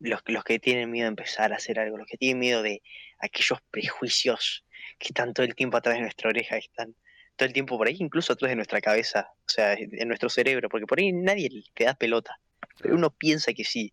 los, 0.00 0.20
los 0.26 0.44
que 0.44 0.58
tienen 0.58 0.90
miedo 0.90 1.06
de 1.06 1.08
empezar 1.08 1.52
a 1.52 1.56
hacer 1.56 1.78
algo, 1.78 1.96
los 1.96 2.06
que 2.06 2.18
tienen 2.18 2.38
miedo 2.38 2.62
de 2.62 2.82
aquellos 3.20 3.58
prejuicios 3.70 4.64
que 4.98 5.08
están 5.08 5.32
todo 5.32 5.46
el 5.46 5.54
tiempo 5.54 5.76
atrás 5.78 5.94
de 5.96 6.02
nuestra 6.02 6.28
oreja, 6.28 6.56
que 6.56 6.66
están 6.66 6.94
todo 7.36 7.46
el 7.46 7.52
tiempo 7.54 7.78
por 7.78 7.86
ahí, 7.88 7.96
incluso 7.98 8.32
atrás 8.34 8.50
de 8.50 8.56
nuestra 8.56 8.80
cabeza, 8.80 9.28
o 9.46 9.48
sea, 9.48 9.72
en 9.74 10.06
nuestro 10.08 10.28
cerebro, 10.28 10.68
porque 10.68 10.86
por 10.86 10.98
ahí 10.98 11.12
nadie 11.12 11.48
te 11.74 11.84
da 11.84 11.94
pelota, 11.94 12.38
pero 12.80 12.94
uno 12.94 13.10
piensa 13.10 13.52
que 13.54 13.64
sí. 13.64 13.92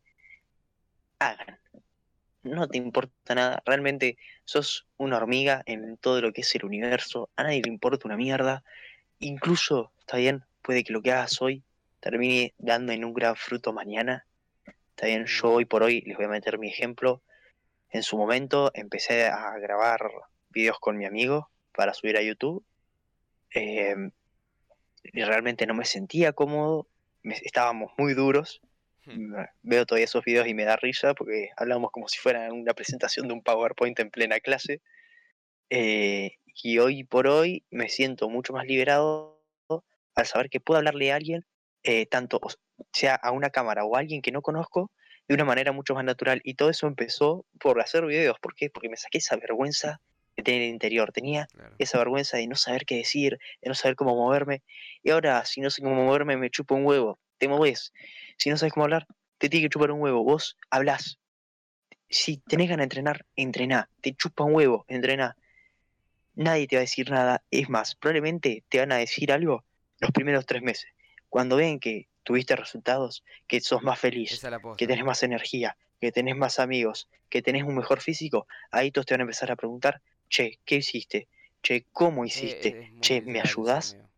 Hagan. 1.22 1.60
No 2.44 2.68
te 2.68 2.78
importa 2.80 3.36
nada, 3.36 3.62
realmente 3.66 4.18
sos 4.46 4.88
una 4.98 5.18
hormiga 5.18 5.62
en 5.66 5.98
todo 5.98 6.22
lo 6.22 6.34
que 6.34 6.42
es 6.42 6.56
el 6.56 6.66
universo, 6.66 7.30
a 7.36 7.44
nadie 7.44 7.62
le 7.62 7.70
importa 7.70 8.08
una 8.08 8.18
mierda, 8.18 8.64
incluso, 9.20 9.94
está 10.00 10.18
bien, 10.18 10.44
puede 10.64 10.84
que 10.84 10.94
lo 10.94 11.02
que 11.04 11.12
hagas 11.12 11.42
hoy 11.42 11.64
termine 12.00 12.54
dando 12.58 12.94
en 12.94 13.06
un 13.06 13.14
gran 13.14 13.36
fruto 13.36 13.74
mañana. 13.74 14.26
Está 14.90 15.08
bien, 15.08 15.26
yo 15.28 15.52
hoy 15.52 15.66
por 15.66 15.84
hoy 15.84 16.02
les 16.02 16.18
voy 16.18 16.26
a 16.26 16.30
meter 16.30 16.58
mi 16.60 16.70
ejemplo. 16.70 17.22
En 17.90 18.04
su 18.04 18.18
momento 18.18 18.72
empecé 18.74 19.28
a 19.28 19.58
grabar 19.60 20.02
videos 20.50 20.80
con 20.80 20.98
mi 20.98 21.06
amigo 21.06 21.52
para 21.74 21.94
subir 21.94 22.18
a 22.18 22.24
YouTube. 22.24 22.66
eh, 23.54 23.96
y 25.04 25.24
realmente 25.24 25.66
no 25.66 25.74
me 25.74 25.86
sentía 25.86 26.34
cómodo, 26.34 26.88
me- 27.24 27.36
estábamos 27.44 27.92
muy 27.98 28.14
duros. 28.14 28.62
Veo 29.64 29.86
todavía 29.86 30.06
esos 30.06 30.24
videos 30.24 30.48
y 30.48 30.54
me 30.54 30.66
da 30.66 30.76
risa 30.76 31.14
porque 31.14 31.50
hablamos 31.58 31.92
como 31.92 32.08
si 32.08 32.20
fuera 32.20 32.52
una 32.54 32.74
presentación 32.74 33.28
de 33.28 33.34
un 33.34 33.42
PowerPoint 33.44 34.00
en 34.00 34.10
plena 34.12 34.40
clase. 34.40 34.82
Eh, 35.70 36.32
y 36.64 36.80
hoy 36.80 37.04
por 37.04 37.28
hoy 37.28 37.66
me 37.72 37.90
siento 37.90 38.30
mucho 38.30 38.54
más 38.54 38.66
liberado 38.66 39.42
al 40.16 40.26
saber 40.26 40.50
que 40.50 40.60
puedo 40.60 40.78
hablarle 40.78 41.12
a 41.12 41.16
alguien, 41.16 41.46
eh, 41.84 42.06
tanto 42.06 42.40
sea 42.92 43.16
a 43.16 43.32
una 43.32 43.50
cámara 43.50 43.86
o 43.86 43.96
a 43.96 44.00
alguien 44.00 44.22
que 44.22 44.32
no 44.32 44.42
conozco, 44.42 44.92
de 45.28 45.36
una 45.36 45.46
manera 45.46 45.72
mucho 45.72 45.96
más 45.96 46.04
natural. 46.04 46.42
Y 46.44 46.56
todo 46.56 46.70
eso 46.70 46.88
empezó 46.88 47.46
por 47.60 47.80
hacer 47.80 48.06
videos. 48.06 48.38
¿Por 48.42 48.54
qué? 48.56 48.70
Porque 48.70 48.90
me 48.90 48.98
saqué 48.98 49.20
esa 49.20 49.38
vergüenza 49.38 50.02
que 50.36 50.44
tenía 50.44 50.62
en 50.62 50.68
el 50.68 50.74
interior. 50.74 51.12
Tenía 51.14 51.50
Claro. 51.54 51.76
esa 51.78 51.98
vergüenza 52.00 52.38
de 52.38 52.48
no 52.48 52.56
saber 52.56 52.86
qué 52.86 52.98
decir, 52.98 53.38
de 53.62 53.70
no 53.70 53.76
saber 53.76 53.96
cómo 53.96 54.16
moverme. 54.16 54.64
Y 55.04 55.12
ahora, 55.12 55.46
si 55.46 55.62
no 55.62 55.70
sé 55.70 55.82
cómo 55.82 55.96
moverme, 55.96 56.36
me 56.38 56.50
chupa 56.50 56.76
un 56.76 56.86
huevo. 56.86 57.20
Te 57.42 57.48
moves. 57.48 57.92
Si 58.38 58.52
no 58.52 58.58
sabes 58.58 58.72
cómo 58.72 58.84
hablar, 58.84 59.08
te 59.40 59.50
tiene 59.50 59.66
que 59.66 59.70
chupar 59.72 59.90
un 59.90 60.00
huevo. 60.00 60.24
Vos 60.24 60.60
hablás. 60.70 61.18
Si 62.08 62.38
tenés 62.38 62.70
ganas 62.70 62.82
de 62.82 62.84
entrenar, 62.84 63.26
entrená. 63.36 63.90
Te 64.00 64.14
chupa 64.14 64.44
un 64.44 64.54
huevo, 64.54 64.86
entrená. 64.88 65.36
Nadie 66.36 66.68
te 66.68 66.76
va 66.76 66.82
a 66.82 66.88
decir 66.88 67.10
nada. 67.10 67.44
Es 67.50 67.68
más, 67.68 67.96
probablemente 67.96 68.64
te 68.70 68.78
van 68.78 68.92
a 68.92 68.98
decir 68.98 69.32
algo 69.32 69.66
los 70.00 70.12
primeros 70.12 70.46
tres 70.46 70.62
meses. 70.62 70.92
Cuando 71.30 71.56
ven 71.56 71.80
que 71.80 72.10
tuviste 72.22 72.56
resultados, 72.56 73.24
que 73.48 73.60
sos 73.60 73.82
más 73.82 74.00
feliz, 74.00 74.40
que 74.78 74.86
tenés 74.86 75.04
más 75.04 75.24
energía, 75.24 75.76
que 76.00 76.12
tenés 76.12 76.36
más 76.36 76.60
amigos, 76.60 77.10
que 77.28 77.42
tenés 77.42 77.64
un 77.64 77.74
mejor 77.76 78.02
físico, 78.02 78.46
ahí 78.70 78.92
todos 78.92 79.08
te 79.08 79.16
van 79.16 79.22
a 79.22 79.24
empezar 79.24 79.50
a 79.50 79.56
preguntar, 79.56 80.00
che, 80.30 80.60
¿qué 80.64 80.76
hiciste? 80.76 81.28
Che, 81.64 81.88
¿cómo 81.92 82.24
Eh, 82.24 82.28
hiciste? 82.28 82.94
Che, 83.02 83.22
¿me 83.22 83.42
ayudás? 83.42 83.94
amigo. 83.94 84.10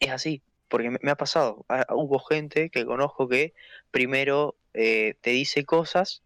Es 0.00 0.10
así, 0.10 0.42
porque 0.68 0.90
me, 0.90 0.98
me 1.02 1.10
ha 1.10 1.16
pasado. 1.16 1.64
Ah, 1.68 1.86
hubo 1.90 2.18
gente 2.20 2.70
que 2.70 2.84
conozco 2.84 3.28
que 3.28 3.54
primero 3.90 4.56
eh, 4.74 5.14
te 5.20 5.30
dice 5.30 5.64
cosas 5.64 6.22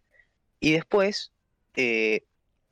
y 0.60 0.72
después 0.72 1.32
eh, 1.76 2.24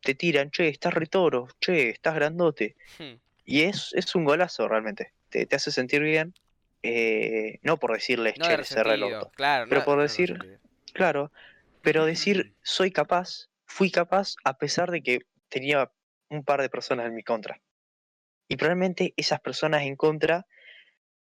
te 0.03 0.15
tiran, 0.15 0.51
che, 0.51 0.69
estás 0.69 0.95
retoro, 0.95 1.49
che, 1.61 1.91
estás 1.91 2.15
grandote. 2.15 2.77
Hmm. 2.99 3.19
Y 3.45 3.63
es, 3.63 3.93
es 3.95 4.15
un 4.15 4.25
golazo 4.25 4.69
realmente. 4.69 5.13
Te, 5.29 5.47
te 5.47 5.57
hace 5.57 5.71
sentir 5.71 6.03
bien 6.03 6.35
eh, 6.83 7.59
no 7.63 7.79
por 7.79 7.93
decirles, 7.93 8.35
No 8.39 8.47
che, 8.47 8.65
cerré 8.65 8.95
el 8.95 9.01
claro, 9.35 9.67
pero 9.69 9.81
no, 9.81 9.85
por 9.85 10.01
decir, 10.01 10.59
claro, 10.95 11.31
pero 11.83 12.07
decir, 12.07 12.55
soy 12.63 12.91
capaz, 12.91 13.49
fui 13.67 13.91
capaz 13.91 14.37
a 14.45 14.57
pesar 14.57 14.91
de 14.91 15.03
que 15.03 15.21
tenía 15.49 15.91
un 16.29 16.45
par 16.45 16.63
de 16.63 16.71
personas 16.71 17.07
en 17.07 17.15
mi 17.15 17.23
contra. 17.23 17.61
Y 18.49 18.57
probablemente 18.57 19.13
esas 19.17 19.41
personas 19.41 19.83
en 19.83 19.97
contra 19.97 20.47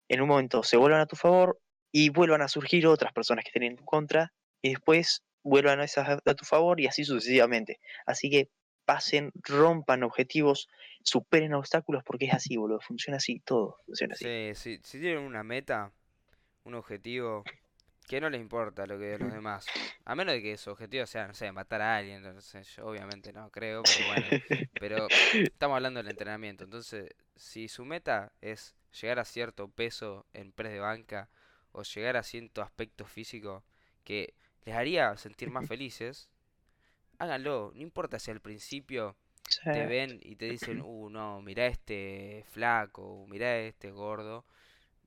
en 0.08 0.20
un 0.20 0.28
momento 0.28 0.62
se 0.62 0.76
vuelvan 0.76 1.00
a 1.00 1.06
tu 1.06 1.16
favor 1.16 1.60
y 1.92 2.10
vuelvan 2.10 2.42
a 2.42 2.48
surgir 2.48 2.86
otras 2.86 3.12
personas 3.12 3.44
que 3.44 3.48
estén 3.48 3.62
en 3.62 3.76
tu 3.76 3.84
contra 3.84 4.32
y 4.62 4.70
después 4.70 5.24
vuelvan 5.42 5.80
a 5.80 5.84
esas 5.84 6.20
a 6.24 6.34
tu 6.34 6.44
favor 6.44 6.80
y 6.80 6.86
así 6.86 7.04
sucesivamente. 7.04 7.80
Así 8.06 8.30
que 8.30 8.50
pasen, 8.84 9.32
rompan 9.34 10.02
objetivos, 10.02 10.68
superen 11.02 11.54
obstáculos 11.54 12.02
porque 12.04 12.26
es 12.26 12.34
así, 12.34 12.56
boludo. 12.56 12.80
Funciona 12.80 13.18
así, 13.18 13.40
todo 13.40 13.78
funciona 13.86 14.14
así. 14.14 14.24
Sí, 14.24 14.54
si, 14.54 14.80
si 14.82 15.00
tienen 15.00 15.22
una 15.22 15.42
meta, 15.42 15.92
un 16.64 16.74
objetivo, 16.74 17.44
que 18.08 18.20
no 18.20 18.30
les 18.30 18.40
importa 18.40 18.86
lo 18.86 18.98
que 18.98 19.04
de 19.04 19.18
los 19.18 19.32
demás. 19.32 19.66
A 20.06 20.14
menos 20.14 20.34
de 20.34 20.42
que 20.42 20.56
su 20.56 20.70
objetivo 20.70 21.04
sea, 21.06 21.28
no 21.28 21.34
sé, 21.34 21.52
matar 21.52 21.82
a 21.82 21.98
alguien, 21.98 22.22
no 22.22 22.40
sé, 22.40 22.62
yo 22.62 22.86
obviamente 22.86 23.32
no 23.32 23.50
creo, 23.50 23.82
pero 23.82 24.08
bueno. 24.08 24.26
Pero 24.80 25.06
estamos 25.34 25.76
hablando 25.76 25.98
del 25.98 26.10
entrenamiento, 26.10 26.64
entonces, 26.64 27.10
si 27.36 27.68
su 27.68 27.84
meta 27.84 28.32
es 28.40 28.77
llegar 29.00 29.18
a 29.18 29.24
cierto 29.24 29.68
peso 29.68 30.26
en 30.32 30.52
press 30.52 30.72
de 30.72 30.80
banca 30.80 31.30
o 31.72 31.82
llegar 31.82 32.16
a 32.16 32.22
cierto 32.22 32.62
aspecto 32.62 33.04
físico 33.04 33.64
que 34.04 34.34
les 34.64 34.74
haría 34.74 35.16
sentir 35.16 35.50
más 35.50 35.66
felices, 35.68 36.28
háganlo. 37.18 37.72
No 37.74 37.82
importa 37.82 38.18
si 38.18 38.30
al 38.30 38.40
principio 38.40 39.16
te 39.64 39.86
ven 39.86 40.18
y 40.22 40.36
te 40.36 40.46
dicen, 40.46 40.80
uh, 40.82 41.08
no, 41.10 41.40
mirá 41.42 41.66
este 41.66 42.44
flaco, 42.50 43.02
uh, 43.02 43.26
mirá 43.26 43.58
este 43.58 43.90
gordo. 43.90 44.44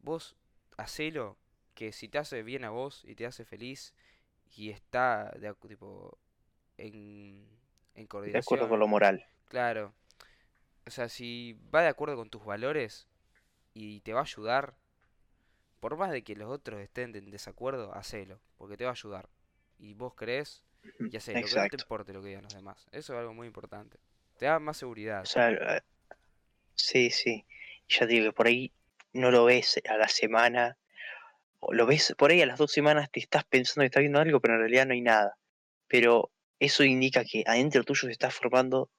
Vos 0.01 0.35
hacelo, 0.77 1.37
que 1.73 1.91
si 1.91 2.07
te 2.07 2.17
hace 2.17 2.43
bien 2.43 2.65
a 2.65 2.69
vos 2.69 3.03
y 3.05 3.15
te 3.15 3.25
hace 3.25 3.45
feliz 3.45 3.93
y 4.55 4.69
está 4.69 5.31
de, 5.37 5.53
tipo, 5.67 6.17
en, 6.77 7.47
en 7.95 8.07
de 8.07 8.39
acuerdo 8.39 8.67
con 8.67 8.79
coordinación, 8.79 8.79
lo 8.79 8.87
moral. 8.87 9.25
claro. 9.45 9.93
O 10.83 10.89
sea, 10.89 11.09
si 11.09 11.55
va 11.73 11.83
de 11.83 11.89
acuerdo 11.89 12.15
con 12.15 12.31
tus 12.31 12.43
valores 12.43 13.07
y 13.73 14.01
te 14.01 14.13
va 14.13 14.21
a 14.21 14.23
ayudar, 14.23 14.75
por 15.79 15.97
más 15.97 16.11
de 16.11 16.23
que 16.23 16.35
los 16.35 16.49
otros 16.49 16.79
estén 16.81 17.15
en 17.15 17.29
desacuerdo, 17.31 17.93
hacelo, 17.95 18.39
porque 18.57 18.77
te 18.77 18.83
va 18.85 18.91
a 18.91 18.93
ayudar. 18.93 19.29
Y 19.77 19.93
vos 19.95 20.13
crees 20.15 20.63
y 21.09 21.17
hacelo, 21.17 21.49
que 21.49 21.57
no 21.59 21.67
te 21.69 21.75
Exacto. 21.75 21.77
importe 21.77 22.13
lo 22.13 22.21
que 22.21 22.29
digan 22.29 22.43
los 22.43 22.53
demás. 22.53 22.87
Eso 22.91 23.13
es 23.13 23.19
algo 23.19 23.33
muy 23.33 23.47
importante. 23.47 23.99
Te 24.37 24.45
da 24.45 24.59
más 24.59 24.77
O 24.77 24.79
seguridad. 24.79 25.25
sea, 25.25 25.51
eh, 25.51 25.81
sí, 26.75 27.09
sí. 27.11 27.45
Ya 27.89 28.01
te 28.01 28.07
digo 28.07 28.27
que 28.27 28.33
por 28.33 28.47
ahí 28.47 28.73
no 29.13 29.31
lo 29.31 29.45
ves 29.45 29.81
a 29.89 29.97
la 29.97 30.07
semana, 30.07 30.77
o 31.59 31.73
lo 31.73 31.85
ves 31.87 32.15
por 32.17 32.31
ahí 32.31 32.41
a 32.41 32.45
las 32.47 32.59
dos 32.59 32.71
semanas 32.71 33.09
te 33.11 33.19
estás 33.21 33.45
pensando 33.45 33.81
que 33.83 33.87
estás 33.87 34.01
viendo 34.01 34.19
algo, 34.19 34.39
pero 34.41 34.55
en 34.55 34.61
realidad 34.61 34.87
no 34.87 34.93
hay 34.93 35.01
nada. 35.01 35.37
Pero 35.87 36.31
eso 36.59 36.83
indica 36.85 37.23
que 37.25 37.43
adentro 37.47 37.83
tuyo 37.85 38.07
se 38.07 38.11
está 38.13 38.31
formando 38.31 38.91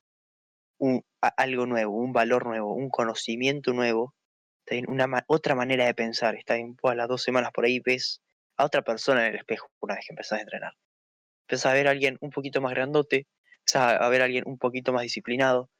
un, 0.78 1.04
a- 1.22 1.28
algo 1.28 1.66
nuevo, 1.66 1.96
un 1.96 2.12
valor 2.12 2.46
nuevo, 2.46 2.74
un 2.74 2.90
conocimiento 2.90 3.72
nuevo, 3.74 4.14
una 4.88 5.06
ma- 5.06 5.24
otra 5.26 5.54
manera 5.54 5.86
de 5.86 5.94
pensar. 5.94 6.34
Está 6.36 6.54
bien, 6.54 6.76
a 6.82 6.94
las 6.94 7.08
dos 7.08 7.22
semanas 7.22 7.50
por 7.52 7.64
ahí 7.64 7.80
ves 7.80 8.22
a 8.56 8.64
otra 8.64 8.82
persona 8.82 9.26
en 9.26 9.34
el 9.34 9.38
espejo 9.40 9.70
una 9.80 9.94
vez 9.94 10.04
que 10.06 10.12
empezás 10.12 10.38
a 10.38 10.42
entrenar. 10.42 10.72
Empezás 11.48 11.72
a 11.72 11.74
ver 11.74 11.88
a 11.88 11.90
alguien 11.90 12.16
un 12.20 12.30
poquito 12.30 12.60
más 12.60 12.72
grandote, 12.74 13.26
empezás 13.60 14.00
a 14.00 14.08
ver 14.08 14.22
a 14.22 14.24
alguien 14.24 14.44
un 14.46 14.58
poquito 14.58 14.92
más 14.92 15.02
disciplinado, 15.02 15.70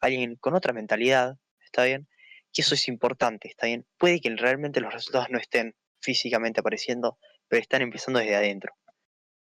alguien 0.00 0.36
con 0.36 0.54
otra 0.54 0.72
mentalidad, 0.72 1.36
¿está 1.60 1.84
bien? 1.84 2.08
Y 2.52 2.60
eso 2.60 2.74
es 2.74 2.88
importante, 2.88 3.48
¿está 3.48 3.66
bien? 3.66 3.86
Puede 3.98 4.20
que 4.20 4.30
realmente 4.36 4.80
los 4.80 4.92
resultados 4.92 5.30
no 5.30 5.38
estén 5.38 5.74
físicamente 6.00 6.60
apareciendo, 6.60 7.18
pero 7.48 7.62
están 7.62 7.82
empezando 7.82 8.20
desde 8.20 8.36
adentro. 8.36 8.74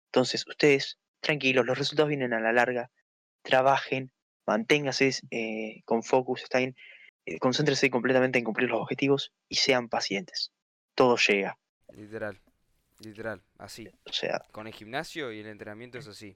Entonces, 0.08 0.46
ustedes, 0.48 1.00
tranquilos, 1.20 1.66
los 1.66 1.78
resultados 1.78 2.10
vienen 2.10 2.34
a 2.34 2.40
la 2.40 2.54
larga, 2.54 2.92
trabajen, 3.42 4.12
manténganse 4.46 5.12
eh, 5.32 5.82
con 5.86 6.04
focus, 6.04 6.44
¿está 6.44 6.60
bien? 6.60 6.76
Eh, 7.26 7.40
concéntrense 7.40 7.90
completamente 7.90 8.40
en 8.40 8.46
cumplir 8.46 8.70
los 8.70 8.82
objetivos 8.82 9.32
y 9.48 9.56
sean 9.56 9.90
pacientes. 9.90 10.52
Todo 10.96 11.16
llega. 11.18 11.58
Literal, 11.94 12.40
literal, 13.00 13.44
así. 13.58 13.90
O 14.06 14.12
sea, 14.14 14.44
Con 14.52 14.68
el 14.68 14.74
gimnasio 14.74 15.32
y 15.32 15.40
el 15.40 15.48
entrenamiento 15.48 15.98
es 15.98 16.08
así. 16.08 16.36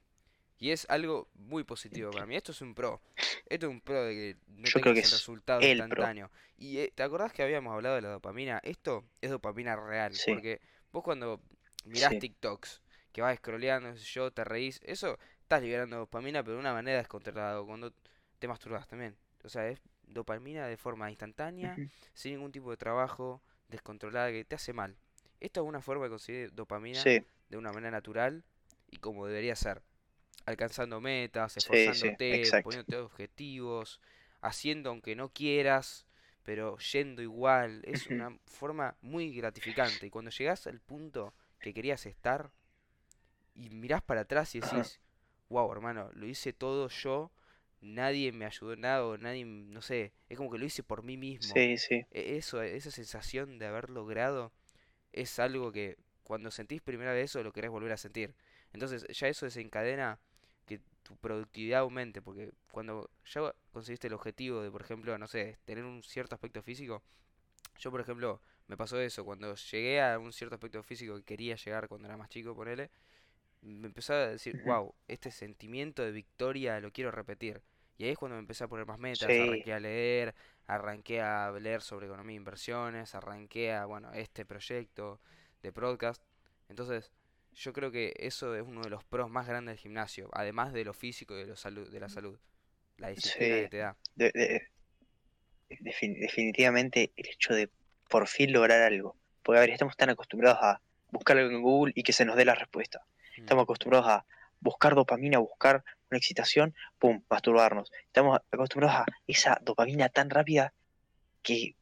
Y 0.60 0.70
es 0.70 0.86
algo 0.88 1.28
muy 1.34 1.62
positivo 1.62 2.10
para 2.10 2.26
mí. 2.26 2.34
Esto 2.34 2.52
es 2.52 2.60
un 2.62 2.74
pro. 2.74 3.00
Esto 3.46 3.66
es 3.66 3.70
un 3.70 3.80
pro 3.80 4.04
de 4.04 4.14
que 4.14 4.36
no 4.48 4.64
yo 4.64 4.72
creo 4.80 4.94
que 4.94 5.00
tengas 5.00 5.12
es 5.12 5.18
resultado 5.18 5.60
el 5.60 5.76
pro. 5.78 5.86
instantáneo. 5.86 6.30
Y 6.56 6.78
eh, 6.78 6.92
¿te 6.94 7.02
acordás 7.02 7.32
que 7.32 7.42
habíamos 7.42 7.72
hablado 7.72 7.94
de 7.94 8.02
la 8.02 8.08
dopamina? 8.08 8.60
Esto 8.64 9.04
es 9.20 9.30
dopamina 9.30 9.76
real. 9.76 10.14
Sí, 10.14 10.32
Porque 10.32 10.60
vos 10.90 11.04
cuando 11.04 11.40
mirás 11.84 12.10
sí, 12.10 12.18
TikToks, 12.18 12.82
que 13.12 13.22
vas 13.22 13.36
scrolleando, 13.38 13.94
yo, 13.94 14.32
te 14.32 14.42
reís, 14.42 14.80
eso 14.84 15.18
estás 15.40 15.62
liberando 15.62 15.96
dopamina, 15.96 16.42
pero 16.42 16.54
de 16.54 16.60
una 16.60 16.72
manera 16.72 16.98
descontrolada. 16.98 17.62
Cuando 17.64 17.92
te 18.38 18.48
masturbas 18.48 18.88
también. 18.88 19.16
O 19.44 19.48
sea, 19.48 19.68
es 19.68 19.80
dopamina 20.08 20.66
de 20.66 20.76
forma 20.76 21.10
instantánea, 21.10 21.76
sin 22.14 22.32
ningún 22.32 22.52
tipo 22.52 22.70
de 22.70 22.76
trabajo, 22.76 23.42
descontrolada, 23.68 24.30
que 24.30 24.44
te 24.44 24.54
hace 24.54 24.72
mal. 24.72 24.96
Esto 25.40 25.62
es 25.62 25.68
una 25.68 25.80
forma 25.80 26.04
de 26.04 26.10
conseguir 26.10 26.52
dopamina 26.52 27.00
sí, 27.00 27.22
de 27.48 27.56
una 27.56 27.72
manera 27.72 27.90
natural 27.90 28.44
y 28.90 28.98
como 28.98 29.26
debería 29.26 29.54
ser. 29.56 29.82
Alcanzando 30.46 31.00
metas, 31.00 31.52
sí, 31.52 31.60
sí, 31.60 31.66
esforzándote, 31.66 32.40
exacto. 32.40 32.64
poniéndote 32.64 32.96
objetivos, 32.96 34.00
haciendo 34.40 34.90
aunque 34.90 35.14
no 35.14 35.28
quieras, 35.28 36.06
pero 36.42 36.78
yendo 36.78 37.20
igual. 37.20 37.82
Es 37.84 38.06
una 38.06 38.38
forma 38.46 38.96
muy 39.02 39.34
gratificante. 39.34 40.06
Y 40.06 40.10
cuando 40.10 40.30
llegás 40.30 40.66
al 40.66 40.80
punto 40.80 41.34
que 41.60 41.74
querías 41.74 42.06
estar 42.06 42.50
y 43.54 43.70
mirás 43.70 44.02
para 44.02 44.22
atrás 44.22 44.54
y 44.54 44.60
decís, 44.60 45.00
wow, 45.48 45.70
hermano, 45.70 46.10
lo 46.14 46.26
hice 46.26 46.52
todo 46.52 46.88
yo, 46.88 47.30
nadie 47.80 48.32
me 48.32 48.46
ayudó 48.46 48.72
en 48.74 48.80
nada, 48.82 49.04
o 49.06 49.16
nadie, 49.18 49.44
no 49.44 49.82
sé, 49.82 50.12
es 50.28 50.36
como 50.36 50.50
que 50.50 50.58
lo 50.58 50.66
hice 50.66 50.82
por 50.82 51.02
mí 51.02 51.16
mismo. 51.16 51.64
Sí, 51.64 51.76
sí, 51.78 52.06
E- 52.10 52.36
Eso, 52.36 52.62
esa 52.62 52.90
sensación 52.90 53.58
de 53.58 53.66
haber 53.66 53.90
logrado 53.90 54.52
es 55.12 55.38
algo 55.38 55.72
que 55.72 55.96
cuando 56.24 56.50
sentís 56.50 56.82
primera 56.82 57.12
vez 57.12 57.26
eso 57.30 57.42
lo 57.42 57.52
querés 57.52 57.70
volver 57.70 57.92
a 57.92 57.96
sentir. 57.96 58.34
Entonces 58.72 59.06
ya 59.08 59.28
eso 59.28 59.46
desencadena 59.46 60.20
que 60.66 60.80
tu 61.02 61.16
productividad 61.16 61.80
aumente, 61.80 62.22
porque 62.22 62.52
cuando 62.72 63.10
ya 63.26 63.54
conseguiste 63.72 64.08
el 64.08 64.14
objetivo 64.14 64.62
de, 64.62 64.70
por 64.70 64.82
ejemplo, 64.82 65.16
no 65.18 65.26
sé, 65.28 65.58
tener 65.64 65.84
un 65.84 66.02
cierto 66.02 66.34
aspecto 66.34 66.62
físico, 66.62 67.02
yo 67.78 67.90
por 67.90 68.00
ejemplo 68.00 68.40
me 68.66 68.76
pasó 68.76 69.00
eso, 69.00 69.24
cuando 69.24 69.54
llegué 69.54 70.02
a 70.02 70.18
un 70.18 70.32
cierto 70.32 70.56
aspecto 70.56 70.82
físico 70.82 71.16
que 71.16 71.22
quería 71.24 71.56
llegar 71.56 71.88
cuando 71.88 72.06
era 72.08 72.16
más 72.16 72.28
chico, 72.28 72.54
ponele, 72.54 72.90
me 73.62 73.86
empezó 73.86 74.14
a 74.14 74.28
decir, 74.28 74.60
wow, 74.64 74.94
este 75.08 75.30
sentimiento 75.30 76.02
de 76.04 76.12
victoria 76.12 76.80
lo 76.80 76.92
quiero 76.92 77.10
repetir. 77.10 77.62
Y 77.96 78.04
ahí 78.04 78.10
es 78.10 78.18
cuando 78.18 78.36
me 78.36 78.40
empecé 78.40 78.64
a 78.64 78.68
poner 78.68 78.86
más 78.86 78.98
metas, 78.98 79.28
sí, 79.28 79.40
arranqué 79.40 79.72
a 79.72 79.80
leer, 79.80 80.34
arranqué 80.66 81.20
a 81.20 81.50
leer 81.50 81.82
sobre 81.82 82.06
economía 82.06 82.34
e 82.34 82.36
inversiones, 82.36 83.14
arranqué 83.14 83.72
a, 83.72 83.86
bueno, 83.86 84.12
este 84.12 84.44
proyecto 84.44 85.20
de 85.62 85.72
podcast. 85.72 86.22
Entonces, 86.68 87.10
yo 87.54 87.72
creo 87.72 87.90
que 87.90 88.14
eso 88.18 88.54
es 88.54 88.62
uno 88.62 88.82
de 88.82 88.90
los 88.90 89.02
pros 89.02 89.28
más 89.30 89.48
grandes 89.48 89.72
del 89.72 89.80
gimnasio, 89.80 90.28
además 90.32 90.72
de 90.72 90.84
lo 90.84 90.94
físico 90.94 91.34
y 91.34 91.38
de, 91.40 91.46
lo 91.46 91.56
salud, 91.56 91.90
de 91.90 91.98
la 91.98 92.08
salud, 92.08 92.38
la 92.98 93.08
disciplina 93.08 93.56
que 93.56 93.68
te 93.68 93.76
da. 93.78 93.96
De- 94.14 94.30
de- 94.32 94.68
defin- 95.80 96.20
definitivamente 96.20 97.12
el 97.16 97.28
hecho 97.28 97.54
de 97.54 97.68
por 98.08 98.28
fin 98.28 98.52
lograr 98.52 98.82
algo. 98.82 99.16
Porque, 99.42 99.58
a 99.58 99.60
ver, 99.62 99.70
estamos 99.70 99.96
tan 99.96 100.10
acostumbrados 100.10 100.58
a 100.62 100.80
buscar 101.10 101.36
algo 101.36 101.50
en 101.50 101.62
Google 101.62 101.92
y 101.96 102.02
que 102.04 102.12
se 102.12 102.24
nos 102.24 102.36
dé 102.36 102.44
la 102.44 102.54
respuesta. 102.54 103.04
Estamos 103.38 103.64
acostumbrados 103.64 104.08
a 104.08 104.24
buscar 104.60 104.94
dopamina, 104.94 105.38
buscar 105.38 105.84
una 106.10 106.18
excitación, 106.18 106.74
pum, 106.98 107.22
masturbarnos. 107.28 107.90
Estamos 108.06 108.40
acostumbrados 108.50 109.00
a 109.00 109.06
esa 109.26 109.58
dopamina 109.62 110.08
tan 110.08 110.30
rápida 110.30 110.72
que 111.42 111.76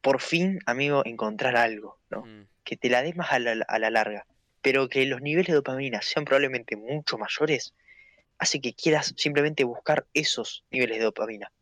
por 0.00 0.20
fin, 0.20 0.60
amigo, 0.66 1.02
encontrar 1.04 1.56
algo, 1.56 1.98
¿no? 2.08 2.22
mm, 2.22 2.46
Que 2.64 2.76
te 2.76 2.88
la 2.88 3.02
dé 3.02 3.12
más 3.14 3.32
a 3.32 3.38
la, 3.38 3.64
a 3.66 3.78
la 3.78 3.90
larga. 3.90 4.26
Pero 4.62 4.88
que 4.88 5.04
los 5.06 5.20
niveles 5.20 5.48
de 5.48 5.54
dopamina 5.54 6.00
sean 6.02 6.24
probablemente 6.24 6.76
mucho 6.76 7.18
mayores, 7.18 7.74
hace 8.38 8.60
que 8.60 8.74
quieras 8.74 9.14
simplemente 9.16 9.64
buscar 9.64 10.06
esos 10.14 10.64
niveles 10.70 10.98
de 10.98 11.04
dopamina 11.04 11.52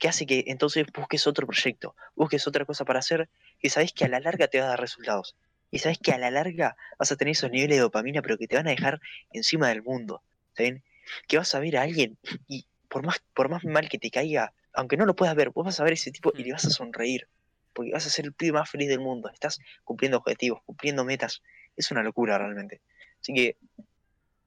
que 0.00 0.08
hace 0.08 0.24
que 0.26 0.44
entonces 0.46 0.86
busques 0.92 1.26
otro 1.26 1.46
proyecto, 1.46 1.94
busques 2.16 2.48
otra 2.48 2.64
cosa 2.64 2.86
para 2.86 3.00
hacer, 3.00 3.28
que 3.60 3.68
sabes 3.68 3.92
que 3.92 4.06
a 4.06 4.08
la 4.08 4.18
larga 4.18 4.48
te 4.48 4.58
va 4.58 4.64
a 4.64 4.68
dar 4.70 4.80
resultados. 4.80 5.36
Y 5.70 5.78
sabes 5.78 5.98
que 5.98 6.12
a 6.12 6.18
la 6.18 6.30
larga 6.30 6.76
vas 6.98 7.12
a 7.12 7.16
tener 7.16 7.32
esos 7.32 7.50
niveles 7.50 7.76
de 7.76 7.82
dopamina, 7.82 8.22
pero 8.22 8.38
que 8.38 8.48
te 8.48 8.56
van 8.56 8.66
a 8.66 8.70
dejar 8.70 9.00
encima 9.32 9.68
del 9.68 9.82
mundo. 9.82 10.22
¿Está 10.48 10.64
bien? 10.64 10.82
Que 11.28 11.38
vas 11.38 11.54
a 11.54 11.60
ver 11.60 11.76
a 11.76 11.82
alguien 11.82 12.18
y 12.48 12.66
por 12.88 13.04
más, 13.04 13.22
por 13.34 13.48
más 13.48 13.64
mal 13.64 13.88
que 13.88 13.98
te 13.98 14.10
caiga, 14.10 14.52
aunque 14.72 14.96
no 14.96 15.06
lo 15.06 15.14
puedas 15.14 15.34
ver, 15.34 15.50
vos 15.50 15.64
vas 15.64 15.80
a 15.80 15.84
ver 15.84 15.92
a 15.92 15.94
ese 15.94 16.10
tipo 16.10 16.32
y 16.36 16.44
le 16.44 16.52
vas 16.52 16.64
a 16.64 16.70
sonreír. 16.70 17.28
Porque 17.72 17.92
vas 17.92 18.06
a 18.06 18.10
ser 18.10 18.24
el 18.24 18.32
pibe 18.32 18.52
más 18.52 18.68
feliz 18.68 18.88
del 18.88 18.98
mundo. 18.98 19.30
Estás 19.30 19.60
cumpliendo 19.84 20.18
objetivos, 20.18 20.60
cumpliendo 20.66 21.04
metas. 21.04 21.42
Es 21.76 21.90
una 21.92 22.02
locura 22.02 22.36
realmente. 22.36 22.80
Así 23.20 23.32
que, 23.32 23.56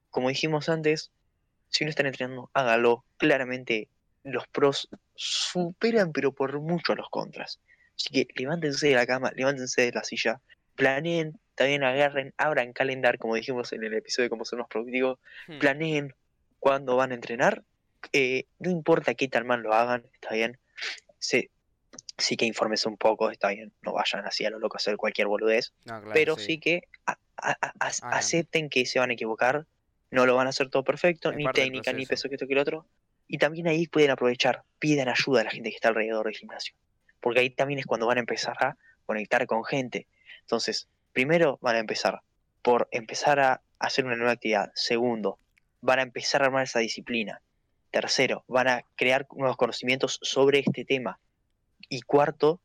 como 0.09 0.29
dijimos 0.29 0.67
antes, 0.67 1.11
si 1.69 1.85
no 1.85 1.89
están 1.89 2.05
entrenando, 2.05 2.49
hágalo. 2.53 3.05
Claramente 3.17 3.87
los 4.23 4.47
pros 4.47 4.89
superan, 5.15 6.11
pero 6.11 6.33
por 6.33 6.59
mucho 6.59 6.93
a 6.93 6.95
los 6.95 7.09
contras. 7.09 7.59
Así 7.95 8.09
que 8.09 8.27
levántense 8.35 8.87
de 8.87 8.95
la 8.95 9.05
cama, 9.05 9.31
levántense 9.35 9.83
de 9.83 9.91
la 9.91 10.03
silla, 10.03 10.41
planeen, 10.75 11.39
también 11.55 11.83
agarren, 11.83 12.33
abran 12.37 12.73
calendar, 12.73 13.17
como 13.17 13.35
dijimos 13.35 13.73
en 13.73 13.83
el 13.83 13.93
episodio 13.93 14.25
de 14.25 14.29
cómo 14.29 14.45
ser 14.45 14.59
más 14.59 14.67
productivos, 14.67 15.19
Hmm, 15.47 15.59
planeen 15.59 16.13
cuándo 16.59 16.95
van 16.95 17.11
a 17.11 17.15
entrenar, 17.15 17.63
eh, 18.11 18.45
no 18.59 18.69
importa 18.71 19.13
qué 19.13 19.27
tal 19.27 19.45
mal 19.45 19.61
lo 19.61 19.73
hagan, 19.73 20.05
está 20.13 20.33
bien, 20.33 20.57
sí, 21.19 21.49
sí 22.17 22.37
que 22.37 22.45
infórmense 22.45 22.87
un 22.89 22.97
poco, 22.97 23.29
está 23.29 23.49
bien, 23.49 23.71
no 23.81 23.93
vayan 23.93 24.25
así 24.25 24.45
a 24.45 24.49
lo 24.49 24.59
loco 24.59 24.77
a 24.77 24.79
hacer 24.79 24.97
cualquier 24.97 25.27
boludez, 25.27 25.73
no, 25.85 25.99
claro, 25.99 26.11
pero 26.13 26.37
sí, 26.37 26.59
que 26.59 26.83
a- 27.05 27.17
a- 27.37 27.51
a- 27.51 27.57
a- 27.61 27.87
Hagan. 27.87 28.17
acepten 28.17 28.69
que 28.69 28.85
se 28.85 28.99
van 28.99 29.09
a 29.09 29.13
equivocar, 29.13 29.65
no 30.11 30.25
lo 30.25 30.35
van 30.35 30.47
a 30.47 30.51
hacer 30.51 30.69
todo 30.69 30.83
perfecto, 30.83 31.31
Es 31.31 31.37
ni 31.37 31.45
técnica, 31.51 31.91
ni 31.93 32.05
peso 32.05 32.29
que 32.29 32.35
esto 32.35 32.47
que 32.47 32.53
el 32.53 32.59
otro, 32.59 32.85
y 33.27 33.37
también 33.37 33.67
ahí 33.67 33.87
pueden 33.87 34.11
aprovechar, 34.11 34.63
pidan 34.79 35.09
ayuda 35.09 35.41
a 35.41 35.43
la 35.45 35.51
gente 35.51 35.69
que 35.69 35.75
está 35.75 35.89
alrededor 35.89 36.25
del 36.25 36.35
gimnasio, 36.35 36.75
porque 37.19 37.39
ahí 37.41 37.49
también 37.49 37.79
es 37.79 37.85
cuando 37.85 38.05
van 38.07 38.17
a 38.17 38.21
empezar 38.21 38.55
a 38.63 38.77
conectar 39.05 39.45
con 39.47 39.63
gente. 39.63 40.07
Entonces, 40.43 40.87
primero 41.11 41.57
van 41.61 41.75
a 41.75 41.79
empezar 41.79 42.21
por 42.61 42.87
empezar 42.91 43.39
a 43.39 43.61
hacer 43.79 44.05
una 44.05 44.15
nueva 44.15 44.31
actividad. 44.33 44.71
Segundo, 44.75 45.39
van 45.81 45.99
a 45.99 46.03
empezar 46.03 46.41
a 46.41 46.45
armar 46.45 46.63
esa 46.63 46.79
disciplina. 46.79 47.41
Tercero, 47.91 48.43
van 48.47 48.67
a 48.67 48.85
crear 48.95 49.27
nuevos 49.35 49.57
conocimientos 49.57 50.19
sobre 50.21 50.59
este 50.59 50.85
tema. 50.85 51.19
Y 51.89 52.01
cuarto, 52.01 52.59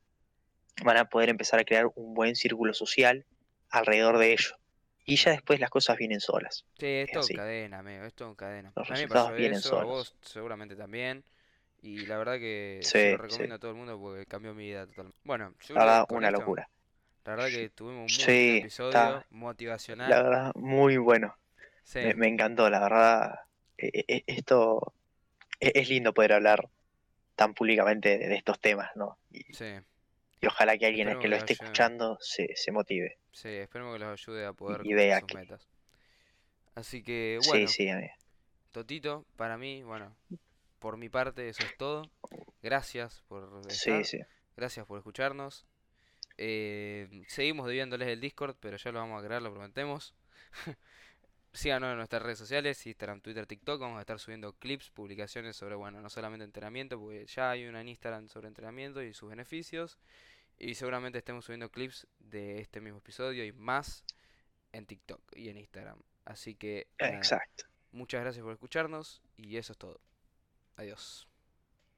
van 0.84 0.96
a 0.96 1.06
poder 1.06 1.28
empezar 1.28 1.58
a 1.60 1.64
crear 1.64 1.86
un 1.96 2.14
buen 2.14 2.36
círculo 2.36 2.72
social 2.72 3.26
alrededor 3.70 4.18
de 4.18 4.32
ello. 4.32 4.56
Y 5.04 5.16
ya 5.16 5.30
después 5.32 5.58
las 5.58 5.70
cosas 5.70 5.96
vienen 5.96 6.20
solas. 6.20 6.64
Sí, 6.78 6.86
es 6.86 7.30
en 7.30 7.36
cadena, 7.36 7.78
amigo, 7.80 8.04
es 8.04 8.14
todo 8.14 8.28
en 8.28 8.34
cadena. 8.34 8.72
Los 8.76 8.88
A 8.90 8.94
mí 8.94 9.00
me 9.00 9.06
resultados 9.06 9.36
vienen 9.36 9.58
eso, 9.58 9.68
solos. 9.70 9.86
vos 9.86 10.14
seguramente 10.22 10.76
también. 10.76 11.24
Y 11.80 12.06
la 12.06 12.18
verdad 12.18 12.38
que 12.38 12.80
Sí, 12.82 12.90
se 12.90 13.10
lo 13.12 13.16
sí. 13.16 13.22
recomiendo 13.22 13.54
a 13.54 13.58
todo 13.58 13.70
el 13.70 13.76
mundo 13.76 13.98
porque 13.98 14.26
cambió 14.26 14.54
mi 14.54 14.64
vida 14.66 14.86
totalmente. 14.86 15.18
Bueno, 15.24 15.54
yo 15.60 15.74
una 15.74 16.28
esto, 16.28 16.30
locura. 16.40 16.68
La 17.28 17.36
verdad 17.36 17.50
que 17.50 17.68
tuvimos 17.68 18.04
un 18.04 18.08
Sí, 18.08 18.58
episodio, 18.60 19.18
está- 19.18 19.26
motivacional. 19.30 20.10
La 20.10 20.22
verdad, 20.22 20.52
muy 20.54 20.96
bueno. 20.96 21.36
Sí, 21.84 21.98
Me, 22.00 22.14
me 22.14 22.28
encantó, 22.28 22.70
la 22.70 22.80
verdad. 22.80 23.34
eh, 23.76 24.24
esto 24.26 24.94
e- 25.60 25.72
es 25.74 25.88
lindo 25.90 26.14
poder 26.14 26.32
hablar 26.32 26.70
tan 27.36 27.52
públicamente 27.52 28.16
de, 28.16 28.34
estos 28.34 28.58
temas, 28.60 28.90
¿no? 28.96 29.18
Y, 29.30 29.42
sí, 29.52 29.78
y 30.40 30.46
ojalá 30.46 30.78
que 30.78 30.86
alguien 30.86 31.08
Esperemos 31.08 31.22
que 31.22 31.28
lo 31.28 31.36
esté 31.36 31.52
escuchando 31.52 32.18
se, 32.22 32.56
se 32.56 32.72
motive. 32.72 33.18
sí, 33.30 33.48
esperemos 33.48 33.94
que 33.94 33.98
los 33.98 34.08
ayude 34.10 34.46
a 34.46 34.54
poder 34.54 34.86
y 34.86 34.94
vea 34.94 35.20
sus 35.20 35.28
que- 35.28 35.34
metas. 35.34 35.68
Así 36.74 37.02
que 37.02 37.38
Sí, 37.42 37.48
bueno, 37.50 37.68
sí, 37.68 37.88
amigo. 37.90 38.12
Totito, 38.72 39.26
para 39.36 39.58
mí, 39.58 39.82
bueno, 39.82 40.16
por 40.78 40.96
mi 40.96 41.10
parte 41.10 41.46
eso 41.48 41.62
es 41.62 41.76
todo. 41.76 42.08
Gracias 42.62 43.22
por 43.28 43.70
Sí, 43.70 44.02
sí. 44.04 44.18
Gracias 44.56 44.86
por 44.86 44.96
escucharnos. 44.96 45.66
Eh, 46.38 47.24
seguimos 47.26 47.66
debiéndoles 47.66 48.08
el 48.08 48.20
Discord, 48.20 48.56
pero 48.60 48.76
ya 48.76 48.92
lo 48.92 49.00
vamos 49.00 49.22
a 49.22 49.26
crear, 49.26 49.42
lo 49.42 49.52
prometemos. 49.52 50.14
Síganos 51.52 51.90
en 51.90 51.96
nuestras 51.96 52.22
redes 52.22 52.38
sociales, 52.38 52.86
Instagram, 52.86 53.20
Twitter, 53.20 53.46
TikTok. 53.46 53.80
Vamos 53.80 53.98
a 53.98 54.00
estar 54.00 54.18
subiendo 54.20 54.52
clips, 54.54 54.90
publicaciones 54.90 55.56
sobre, 55.56 55.74
bueno, 55.74 56.00
no 56.00 56.08
solamente 56.08 56.44
entrenamiento, 56.44 56.98
porque 56.98 57.26
ya 57.26 57.50
hay 57.50 57.66
una 57.66 57.80
en 57.80 57.88
Instagram 57.88 58.28
sobre 58.28 58.48
entrenamiento 58.48 59.02
y 59.02 59.12
sus 59.12 59.30
beneficios. 59.30 59.98
Y 60.56 60.74
seguramente 60.74 61.18
estemos 61.18 61.44
subiendo 61.44 61.70
clips 61.70 62.06
de 62.18 62.60
este 62.60 62.80
mismo 62.80 62.98
episodio 62.98 63.44
y 63.44 63.52
más 63.52 64.04
en 64.72 64.86
TikTok 64.86 65.20
y 65.36 65.48
en 65.48 65.56
Instagram. 65.56 66.00
Así 66.24 66.54
que, 66.54 66.86
nada, 67.00 67.16
Exacto. 67.16 67.64
muchas 67.92 68.20
gracias 68.20 68.42
por 68.44 68.52
escucharnos 68.52 69.22
y 69.36 69.56
eso 69.56 69.72
es 69.72 69.78
todo. 69.78 70.00
Adiós. 70.76 71.27